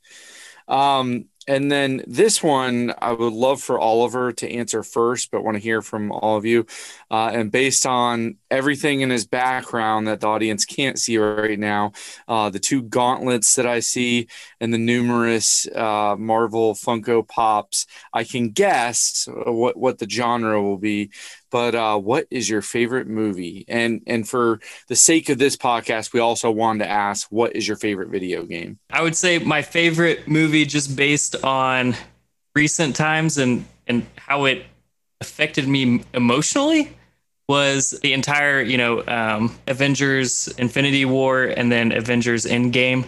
Um, 0.67 1.27
and 1.49 1.73
then 1.73 2.03
this 2.07 2.43
one, 2.43 2.93
I 3.01 3.13
would 3.13 3.33
love 3.33 3.63
for 3.63 3.79
Oliver 3.79 4.31
to 4.33 4.51
answer 4.51 4.83
first, 4.83 5.31
but 5.31 5.43
want 5.43 5.57
to 5.57 5.63
hear 5.63 5.81
from 5.81 6.13
all 6.13 6.37
of 6.37 6.45
you. 6.45 6.67
Uh, 7.11 7.31
and 7.33 7.51
based 7.51 7.87
on 7.87 8.37
everything 8.51 9.01
in 9.01 9.11
his 9.11 9.27
background 9.27 10.07
that 10.07 10.21
the 10.21 10.27
audience 10.27 10.67
can't 10.67 10.99
see 10.99 11.17
right 11.17 11.59
now, 11.59 11.93
uh, 12.29 12.51
the 12.51 12.59
two 12.59 12.83
gauntlets 12.83 13.55
that 13.55 13.67
I 13.67 13.81
see, 13.81 14.29
and 14.61 14.73
the 14.73 14.79
numerous 14.79 15.67
uh, 15.75 16.15
Marvel 16.19 16.75
Funko 16.75 17.27
Pops, 17.27 17.87
I 18.13 18.25
can 18.25 18.51
guess 18.51 19.27
what 19.33 19.79
what 19.79 19.99
the 19.99 20.09
genre 20.09 20.63
will 20.63 20.79
be 20.79 21.11
but 21.51 21.75
uh, 21.75 21.99
what 21.99 22.27
is 22.31 22.49
your 22.49 22.63
favorite 22.63 23.07
movie? 23.07 23.65
And 23.69 24.03
and 24.07 24.29
for 24.29 24.61
the 24.89 24.97
sake 24.97 25.29
of 25.29 25.39
this 25.39 25.57
podcast, 25.57 26.13
we 26.13 26.21
also 26.21 26.51
wanted 26.51 26.85
to 26.85 26.91
ask, 26.91 27.27
what 27.31 27.55
is 27.57 27.67
your 27.67 27.77
favorite 27.77 28.09
video 28.09 28.45
game? 28.45 28.79
I 28.91 29.03
would 29.03 29.17
say 29.17 29.39
my 29.39 29.63
favorite 29.63 30.29
movie, 30.29 30.65
just 30.65 30.97
based 30.97 31.37
on 31.45 31.95
recent 32.55 32.97
times 32.97 33.39
and 33.39 33.67
and 33.87 34.07
how 34.17 34.45
it 34.45 34.65
affected 35.21 35.67
me 35.69 36.03
emotionally, 36.15 36.97
was 37.49 37.91
the 38.03 38.13
entire 38.13 38.63
you 38.63 38.79
know 38.79 39.05
um, 39.07 39.57
Avengers 39.67 40.49
Infinity 40.59 41.05
War 41.05 41.45
and 41.45 41.71
then 41.71 41.93
Avengers 41.93 42.47
Endgame. 42.47 43.05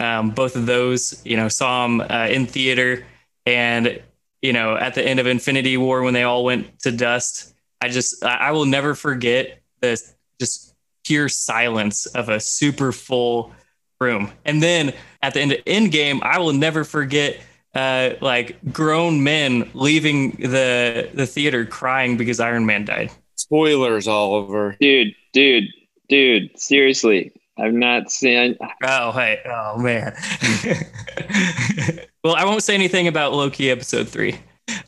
Um, 0.00 0.30
both 0.30 0.56
of 0.56 0.66
those, 0.66 1.22
you 1.24 1.36
know, 1.36 1.48
saw 1.48 1.86
them 1.86 2.00
uh, 2.00 2.26
in 2.28 2.46
theater, 2.46 3.06
and 3.46 4.02
you 4.42 4.52
know, 4.52 4.76
at 4.76 4.94
the 4.94 5.02
end 5.02 5.20
of 5.20 5.26
Infinity 5.26 5.76
War 5.78 6.02
when 6.02 6.12
they 6.12 6.24
all 6.24 6.44
went 6.44 6.80
to 6.80 6.92
dust 6.92 7.53
I 7.84 7.88
just 7.88 8.24
I 8.24 8.50
will 8.52 8.64
never 8.64 8.94
forget 8.94 9.60
the 9.80 10.00
just 10.40 10.74
pure 11.04 11.28
silence 11.28 12.06
of 12.06 12.30
a 12.30 12.40
super 12.40 12.92
full 12.92 13.52
room. 14.00 14.32
And 14.46 14.62
then 14.62 14.94
at 15.22 15.34
the 15.34 15.42
end 15.42 15.52
of 15.52 15.58
end 15.66 15.92
game, 15.92 16.20
I 16.22 16.38
will 16.38 16.54
never 16.54 16.84
forget 16.84 17.38
uh, 17.74 18.14
like 18.22 18.56
grown 18.72 19.22
men 19.22 19.70
leaving 19.74 20.30
the 20.30 21.10
the 21.12 21.26
theater 21.26 21.66
crying 21.66 22.16
because 22.16 22.40
Iron 22.40 22.64
Man 22.64 22.86
died. 22.86 23.10
Spoilers, 23.36 24.08
Oliver. 24.08 24.78
Dude, 24.80 25.14
dude, 25.34 25.64
dude. 26.08 26.58
Seriously, 26.58 27.32
I've 27.58 27.74
not 27.74 28.10
seen. 28.10 28.56
Oh, 28.82 29.12
hey, 29.12 29.42
oh 29.44 29.76
man. 29.76 30.16
well, 32.24 32.34
I 32.34 32.46
won't 32.46 32.62
say 32.62 32.74
anything 32.74 33.08
about 33.08 33.34
Loki 33.34 33.70
episode 33.70 34.08
three. 34.08 34.38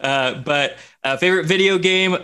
Uh, 0.01 0.41
but 0.41 0.79
uh, 1.05 1.19
favorite 1.19 1.45
video 1.45 1.77
game 1.77 2.17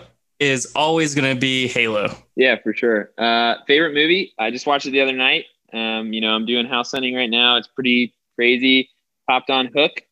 is 0.43 0.71
always 0.75 1.15
going 1.15 1.35
to 1.35 1.41
be 1.41 1.69
Halo. 1.69 2.15
Yeah, 2.37 2.57
for 2.63 2.75
sure. 2.75 3.11
Uh, 3.19 3.57
favorite 3.67 3.95
movie? 3.95 4.35
I 4.39 4.51
just 4.51 4.67
watched 4.67 4.87
it 4.87 4.91
the 4.91 5.01
other 5.01 5.13
night. 5.13 5.47
Um, 5.73 6.13
you 6.13 6.21
know, 6.21 6.35
I'm 6.35 6.47
doing 6.47 6.67
house 6.67 6.93
hunting 6.93 7.15
right 7.15 7.31
now. 7.31 7.57
It's 7.57 7.69
pretty 7.69 8.15
crazy. 8.35 8.91
Popped 9.29 9.51
on 9.51 9.71
Hook 9.75 10.03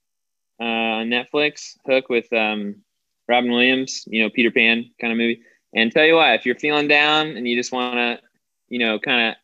uh, 0.60 0.64
on 0.64 1.08
Netflix. 1.08 1.76
Hook 1.86 2.08
with 2.08 2.32
um, 2.32 2.76
Robin 3.28 3.50
Williams. 3.50 4.04
You 4.06 4.22
know, 4.22 4.30
Peter 4.30 4.50
Pan 4.50 4.90
kind 5.00 5.12
of 5.12 5.18
movie. 5.18 5.42
And 5.74 5.92
tell 5.92 6.04
you 6.04 6.14
what, 6.14 6.34
if 6.34 6.46
you're 6.46 6.56
feeling 6.56 6.88
down 6.88 7.28
and 7.28 7.46
you 7.46 7.56
just 7.56 7.72
want 7.72 7.94
to, 7.94 8.20
you 8.68 8.78
know, 8.78 8.98
kind 8.98 9.28
of 9.28 9.34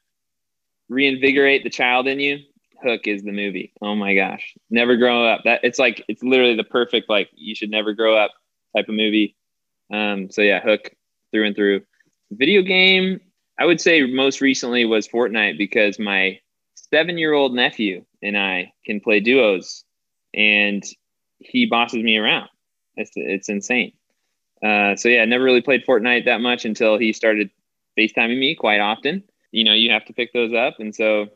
reinvigorate 0.88 1.62
the 1.62 1.70
child 1.70 2.06
in 2.06 2.18
you, 2.20 2.38
Hook 2.82 3.06
is 3.06 3.22
the 3.22 3.32
movie. 3.32 3.72
Oh 3.80 3.94
my 3.94 4.14
gosh, 4.14 4.54
never 4.70 4.96
grow 4.96 5.26
up. 5.26 5.42
That 5.44 5.60
it's 5.62 5.78
like 5.78 6.04
it's 6.08 6.22
literally 6.22 6.56
the 6.56 6.64
perfect 6.64 7.08
like 7.08 7.30
you 7.34 7.54
should 7.54 7.70
never 7.70 7.92
grow 7.92 8.16
up 8.16 8.32
type 8.76 8.88
of 8.88 8.94
movie. 8.94 9.36
Um, 9.92 10.30
so 10.30 10.42
yeah, 10.42 10.60
Hook 10.60 10.90
through 11.32 11.46
and 11.46 11.56
through. 11.56 11.82
Video 12.32 12.62
game, 12.62 13.20
I 13.58 13.64
would 13.66 13.80
say 13.80 14.04
most 14.04 14.40
recently 14.40 14.84
was 14.84 15.06
Fortnite 15.06 15.58
because 15.58 15.98
my 15.98 16.40
seven 16.74 17.18
year 17.18 17.32
old 17.32 17.54
nephew 17.54 18.04
and 18.22 18.36
I 18.36 18.72
can 18.84 19.00
play 19.00 19.20
duos, 19.20 19.84
and 20.34 20.82
he 21.38 21.66
bosses 21.66 22.02
me 22.02 22.16
around. 22.16 22.48
It's 22.96 23.12
it's 23.14 23.48
insane. 23.48 23.92
Uh, 24.62 24.96
so 24.96 25.08
yeah, 25.08 25.22
I 25.22 25.24
never 25.26 25.44
really 25.44 25.62
played 25.62 25.84
Fortnite 25.86 26.24
that 26.24 26.40
much 26.40 26.64
until 26.64 26.98
he 26.98 27.12
started 27.12 27.50
FaceTiming 27.98 28.38
me 28.38 28.54
quite 28.54 28.80
often. 28.80 29.22
You 29.52 29.64
know, 29.64 29.74
you 29.74 29.90
have 29.90 30.04
to 30.06 30.12
pick 30.12 30.32
those 30.32 30.52
up, 30.52 30.80
and 30.80 30.94
so 30.94 31.28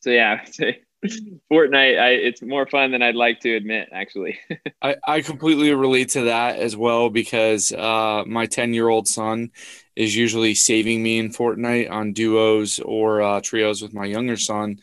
so 0.00 0.10
yeah, 0.10 0.44
Fortnite, 1.50 1.98
I, 1.98 2.10
it's 2.10 2.42
more 2.42 2.66
fun 2.66 2.92
than 2.92 3.02
I'd 3.02 3.14
like 3.14 3.40
to 3.40 3.54
admit, 3.54 3.88
actually. 3.92 4.38
I, 4.82 4.96
I 5.06 5.20
completely 5.22 5.72
relate 5.72 6.10
to 6.10 6.22
that 6.22 6.58
as 6.58 6.76
well 6.76 7.08
because 7.08 7.72
uh, 7.72 8.24
my 8.26 8.46
10 8.46 8.74
year 8.74 8.88
old 8.88 9.08
son 9.08 9.50
is 9.96 10.14
usually 10.14 10.54
saving 10.54 11.02
me 11.02 11.18
in 11.18 11.30
Fortnite 11.30 11.90
on 11.90 12.12
duos 12.12 12.80
or 12.80 13.22
uh, 13.22 13.40
trios 13.40 13.82
with 13.82 13.94
my 13.94 14.04
younger 14.04 14.36
son. 14.36 14.78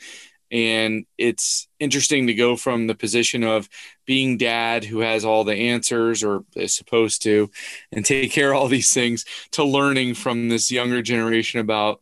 And 0.49 1.05
it's 1.17 1.67
interesting 1.79 2.27
to 2.27 2.33
go 2.33 2.55
from 2.55 2.87
the 2.87 2.95
position 2.95 3.43
of 3.43 3.67
being 4.05 4.37
dad 4.37 4.85
who 4.85 4.99
has 4.99 5.25
all 5.25 5.43
the 5.43 5.53
answers 5.55 6.23
or 6.23 6.45
is 6.55 6.73
supposed 6.73 7.21
to 7.23 7.51
and 7.91 8.05
take 8.05 8.31
care 8.31 8.53
of 8.53 8.57
all 8.57 8.67
these 8.69 8.93
things 8.93 9.25
to 9.51 9.63
learning 9.63 10.13
from 10.13 10.47
this 10.47 10.71
younger 10.71 11.01
generation 11.01 11.59
about 11.59 12.01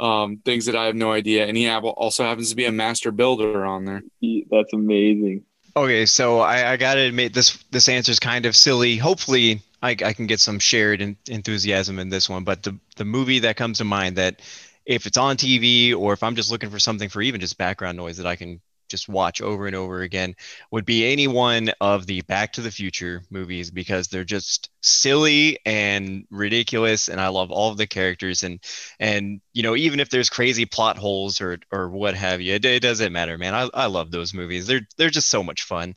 um, 0.00 0.38
things 0.44 0.66
that 0.66 0.74
I 0.74 0.86
have 0.86 0.96
no 0.96 1.12
idea. 1.12 1.46
And 1.46 1.56
he 1.56 1.68
also 1.68 2.24
happens 2.24 2.50
to 2.50 2.56
be 2.56 2.64
a 2.64 2.72
master 2.72 3.12
builder 3.12 3.64
on 3.64 3.84
there. 3.84 4.02
That's 4.50 4.72
amazing. 4.72 5.44
Okay, 5.76 6.06
so 6.06 6.40
I, 6.40 6.72
I 6.72 6.76
got 6.76 6.94
to 6.94 7.00
admit 7.00 7.32
this 7.32 7.62
this 7.70 7.88
answer 7.88 8.10
is 8.10 8.18
kind 8.18 8.44
of 8.44 8.56
silly. 8.56 8.96
Hopefully, 8.96 9.62
I, 9.82 9.90
I 9.90 10.12
can 10.12 10.26
get 10.26 10.40
some 10.40 10.58
shared 10.58 11.00
in, 11.00 11.16
enthusiasm 11.28 12.00
in 12.00 12.08
this 12.08 12.28
one. 12.28 12.42
But 12.42 12.64
the 12.64 12.76
the 12.96 13.04
movie 13.04 13.38
that 13.40 13.56
comes 13.56 13.78
to 13.78 13.84
mind 13.84 14.16
that 14.16 14.40
if 14.84 15.06
it's 15.06 15.16
on 15.16 15.36
TV 15.36 15.94
or 15.94 16.12
if 16.12 16.24
I'm 16.24 16.34
just 16.34 16.50
looking 16.50 16.70
for 16.70 16.80
something 16.80 17.08
for 17.08 17.22
even 17.22 17.40
just 17.40 17.56
background 17.56 17.96
noise 17.96 18.16
that 18.16 18.26
I 18.26 18.34
can 18.34 18.60
just 18.90 19.08
watch 19.08 19.40
over 19.40 19.66
and 19.66 19.76
over 19.76 20.02
again 20.02 20.34
would 20.70 20.84
be 20.84 21.10
any 21.10 21.26
one 21.26 21.70
of 21.80 22.06
the 22.06 22.20
Back 22.22 22.52
to 22.54 22.60
the 22.60 22.70
Future 22.70 23.22
movies 23.30 23.70
because 23.70 24.08
they're 24.08 24.24
just 24.24 24.70
silly 24.82 25.58
and 25.64 26.26
ridiculous 26.30 27.08
and 27.08 27.20
I 27.20 27.28
love 27.28 27.50
all 27.50 27.70
of 27.70 27.78
the 27.78 27.86
characters. 27.86 28.42
And 28.42 28.60
and 28.98 29.40
you 29.52 29.62
know 29.62 29.76
even 29.76 30.00
if 30.00 30.10
there's 30.10 30.28
crazy 30.28 30.66
plot 30.66 30.98
holes 30.98 31.40
or 31.40 31.58
or 31.72 31.88
what 31.88 32.14
have 32.14 32.40
you 32.40 32.54
it, 32.54 32.64
it 32.64 32.82
doesn't 32.82 33.12
matter 33.12 33.38
man. 33.38 33.54
I, 33.54 33.68
I 33.72 33.86
love 33.86 34.10
those 34.10 34.34
movies. 34.34 34.66
They're 34.66 34.86
they're 34.96 35.10
just 35.10 35.28
so 35.28 35.42
much 35.42 35.62
fun. 35.62 35.94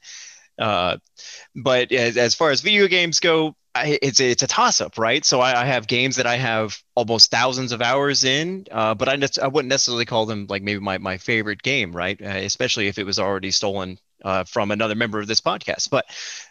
Uh, 0.59 0.97
but 1.55 1.91
as, 1.91 2.15
as 2.15 2.35
far 2.35 2.51
as 2.51 2.61
video 2.61 2.87
games 2.87 3.19
go 3.19 3.55
It's 3.75 4.19
it's 4.19 4.43
a 4.43 4.47
toss 4.47 4.81
up, 4.81 4.99
right? 4.99 5.25
So 5.25 5.41
I, 5.41 5.61
I, 5.61 5.65
have 5.65 5.87
games 5.87 6.17
that 6.17 6.27
I 6.27 6.35
have 6.35 6.79
almost 6.93 7.31
thousands 7.31 7.71
of 7.71 7.81
hours 7.81 8.23
in, 8.23 8.67
uh, 8.71 8.93
but 8.93 9.09
I, 9.09 9.15
ne- 9.15 9.41
I 9.41 9.47
wouldn't 9.47 9.69
necessarily 9.69 10.05
call 10.05 10.27
them 10.27 10.45
like 10.47 10.61
maybe 10.61 10.79
my, 10.79 10.99
my 10.99 11.17
favorite 11.17 11.63
game, 11.63 11.91
right? 11.91 12.21
Uh, 12.21 12.27
especially 12.27 12.87
if 12.87 12.99
it 12.99 13.03
was 13.03 13.17
already 13.17 13.49
stolen 13.49 13.97
uh, 14.23 14.43
from 14.43 14.69
another 14.69 14.93
member 14.93 15.19
of 15.19 15.25
this 15.25 15.41
podcast. 15.41 15.89
But 15.89 16.05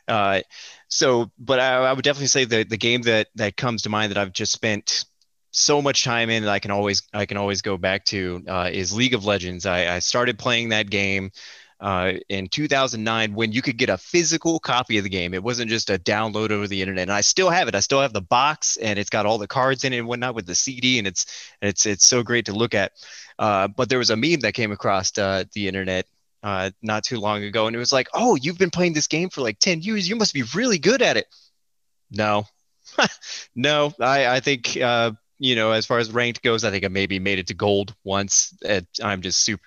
uh, 0.08 0.40
so, 0.88 1.30
but 1.38 1.60
I, 1.60 1.92
would 1.92 2.02
definitely 2.02 2.26
say 2.26 2.44
the 2.44 2.64
the 2.64 2.76
game 2.76 3.02
that 3.02 3.28
that 3.36 3.56
comes 3.56 3.82
to 3.82 3.88
mind 3.88 4.10
that 4.10 4.18
I've 4.18 4.32
just 4.32 4.50
spent 4.50 5.04
so 5.52 5.80
much 5.80 6.02
time 6.02 6.28
in 6.28 6.42
that 6.42 6.50
I 6.50 6.58
can 6.58 6.72
always 6.72 7.02
I 7.14 7.26
can 7.26 7.36
always 7.36 7.62
go 7.62 7.76
back 7.76 8.04
to 8.06 8.42
uh, 8.48 8.70
is 8.72 8.92
League 8.92 9.14
of 9.14 9.24
Legends. 9.24 9.64
I 9.64 10.00
started 10.00 10.40
playing 10.40 10.70
that 10.70 10.90
game 10.90 11.30
uh, 11.82 12.12
in 12.28 12.46
2009 12.48 13.34
when 13.34 13.50
you 13.50 13.60
could 13.60 13.76
get 13.76 13.90
a 13.90 13.98
physical 13.98 14.60
copy 14.60 14.98
of 14.98 15.04
the 15.04 15.10
game. 15.10 15.34
It 15.34 15.42
wasn't 15.42 15.68
just 15.68 15.90
a 15.90 15.98
download 15.98 16.52
over 16.52 16.68
the 16.68 16.80
internet. 16.80 17.02
And 17.02 17.12
I 17.12 17.22
still 17.22 17.50
have 17.50 17.66
it. 17.66 17.74
I 17.74 17.80
still 17.80 18.00
have 18.00 18.12
the 18.12 18.22
box, 18.22 18.76
and 18.76 19.00
it's 19.00 19.10
got 19.10 19.26
all 19.26 19.36
the 19.36 19.48
cards 19.48 19.82
in 19.82 19.92
it 19.92 19.98
and 19.98 20.06
whatnot 20.06 20.36
with 20.36 20.46
the 20.46 20.54
CD, 20.54 20.98
and 20.98 21.08
it's 21.08 21.26
it's 21.60 21.84
it's 21.84 22.06
so 22.06 22.22
great 22.22 22.46
to 22.46 22.52
look 22.52 22.74
at. 22.74 22.92
Uh, 23.36 23.66
but 23.66 23.88
there 23.88 23.98
was 23.98 24.10
a 24.10 24.16
meme 24.16 24.40
that 24.40 24.54
came 24.54 24.70
across 24.70 25.18
uh, 25.18 25.42
the 25.54 25.66
internet 25.66 26.06
uh, 26.44 26.70
not 26.82 27.02
too 27.02 27.18
long 27.18 27.42
ago, 27.42 27.66
and 27.66 27.74
it 27.74 27.80
was 27.80 27.92
like, 27.92 28.08
"Oh, 28.14 28.36
you've 28.36 28.58
been 28.58 28.70
playing 28.70 28.92
this 28.92 29.08
game 29.08 29.28
for 29.28 29.40
like 29.40 29.58
10 29.58 29.82
years. 29.82 30.08
You 30.08 30.14
must 30.14 30.34
be 30.34 30.44
really 30.54 30.78
good 30.78 31.02
at 31.02 31.16
it." 31.16 31.26
No, 32.12 32.46
no. 33.56 33.92
I 34.00 34.36
I 34.36 34.40
think 34.40 34.76
uh, 34.76 35.10
you 35.40 35.56
know 35.56 35.72
as 35.72 35.84
far 35.84 35.98
as 35.98 36.12
ranked 36.12 36.42
goes, 36.42 36.62
I 36.62 36.70
think 36.70 36.84
I 36.84 36.88
maybe 36.88 37.18
made 37.18 37.40
it 37.40 37.48
to 37.48 37.54
gold 37.54 37.92
once. 38.04 38.54
I'm 39.02 39.22
just 39.22 39.42
super 39.42 39.66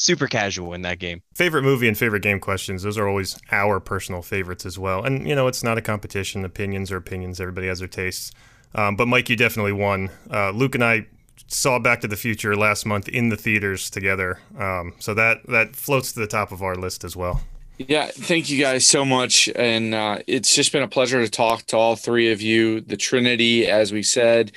super 0.00 0.26
casual 0.26 0.72
in 0.72 0.82
that 0.82 0.98
game. 0.98 1.22
Favorite 1.34 1.62
movie 1.62 1.86
and 1.86 1.96
favorite 1.96 2.22
game 2.22 2.40
questions, 2.40 2.82
those 2.82 2.96
are 2.96 3.06
always 3.06 3.38
our 3.52 3.78
personal 3.80 4.22
favorites 4.22 4.64
as 4.64 4.78
well. 4.78 5.04
And, 5.04 5.28
you 5.28 5.34
know, 5.34 5.46
it's 5.46 5.62
not 5.62 5.78
a 5.78 5.82
competition. 5.82 6.44
Opinions 6.44 6.90
are 6.90 6.96
opinions. 6.96 7.40
Everybody 7.40 7.66
has 7.66 7.80
their 7.80 7.88
tastes. 7.88 8.32
Um, 8.74 8.96
but, 8.96 9.08
Mike, 9.08 9.28
you 9.28 9.36
definitely 9.36 9.72
won. 9.72 10.10
Uh, 10.30 10.50
Luke 10.50 10.74
and 10.74 10.84
I 10.84 11.06
saw 11.48 11.78
Back 11.78 12.00
to 12.00 12.08
the 12.08 12.16
Future 12.16 12.56
last 12.56 12.86
month 12.86 13.08
in 13.08 13.28
the 13.28 13.36
theaters 13.36 13.90
together. 13.90 14.38
Um, 14.58 14.94
so 14.98 15.12
that, 15.14 15.46
that 15.48 15.76
floats 15.76 16.12
to 16.12 16.20
the 16.20 16.26
top 16.26 16.50
of 16.50 16.62
our 16.62 16.76
list 16.76 17.04
as 17.04 17.14
well. 17.14 17.42
Yeah, 17.76 18.10
thank 18.12 18.50
you 18.50 18.60
guys 18.60 18.86
so 18.86 19.04
much. 19.04 19.48
And 19.54 19.94
uh, 19.94 20.18
it's 20.26 20.54
just 20.54 20.72
been 20.72 20.82
a 20.82 20.88
pleasure 20.88 21.22
to 21.22 21.30
talk 21.30 21.64
to 21.66 21.76
all 21.76 21.96
three 21.96 22.30
of 22.30 22.40
you, 22.40 22.80
the 22.80 22.96
Trinity, 22.96 23.66
as 23.66 23.92
we 23.92 24.02
said. 24.02 24.52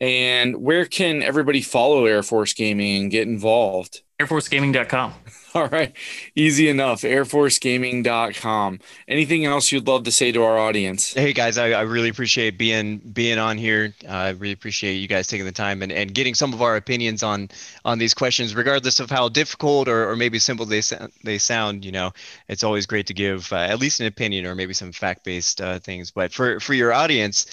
And 0.00 0.58
where 0.58 0.84
can 0.84 1.22
everybody 1.22 1.62
follow 1.62 2.04
Air 2.06 2.22
Force 2.22 2.52
Gaming 2.52 3.02
and 3.02 3.10
get 3.10 3.26
involved? 3.26 4.02
airforcegaming.com. 4.20 5.12
All 5.54 5.68
right. 5.68 5.94
Easy 6.34 6.68
enough. 6.68 7.00
airforcegaming.com. 7.00 8.78
Anything 9.08 9.46
else 9.46 9.72
you'd 9.72 9.86
love 9.86 10.04
to 10.04 10.12
say 10.12 10.30
to 10.32 10.42
our 10.42 10.58
audience? 10.58 11.14
Hey 11.14 11.32
guys, 11.32 11.56
I, 11.56 11.70
I 11.70 11.82
really 11.82 12.10
appreciate 12.10 12.58
being 12.58 12.98
being 12.98 13.38
on 13.38 13.56
here. 13.56 13.94
Uh, 14.06 14.12
I 14.12 14.30
really 14.30 14.52
appreciate 14.52 14.94
you 14.94 15.08
guys 15.08 15.26
taking 15.28 15.46
the 15.46 15.52
time 15.52 15.82
and, 15.82 15.90
and 15.90 16.12
getting 16.12 16.34
some 16.34 16.52
of 16.52 16.60
our 16.60 16.76
opinions 16.76 17.22
on 17.22 17.48
on 17.86 17.98
these 17.98 18.12
questions, 18.12 18.54
regardless 18.54 19.00
of 19.00 19.10
how 19.10 19.30
difficult 19.30 19.88
or, 19.88 20.10
or 20.10 20.16
maybe 20.16 20.38
simple 20.38 20.66
they 20.66 20.82
they 21.24 21.38
sound. 21.38 21.86
You 21.86 21.92
know, 21.92 22.12
it's 22.48 22.64
always 22.64 22.84
great 22.84 23.06
to 23.06 23.14
give 23.14 23.50
uh, 23.52 23.56
at 23.56 23.78
least 23.78 24.00
an 24.00 24.06
opinion 24.06 24.44
or 24.44 24.54
maybe 24.54 24.74
some 24.74 24.92
fact 24.92 25.24
based 25.24 25.62
uh, 25.62 25.78
things. 25.78 26.10
But 26.10 26.34
for 26.34 26.60
for 26.60 26.74
your 26.74 26.92
audience, 26.92 27.46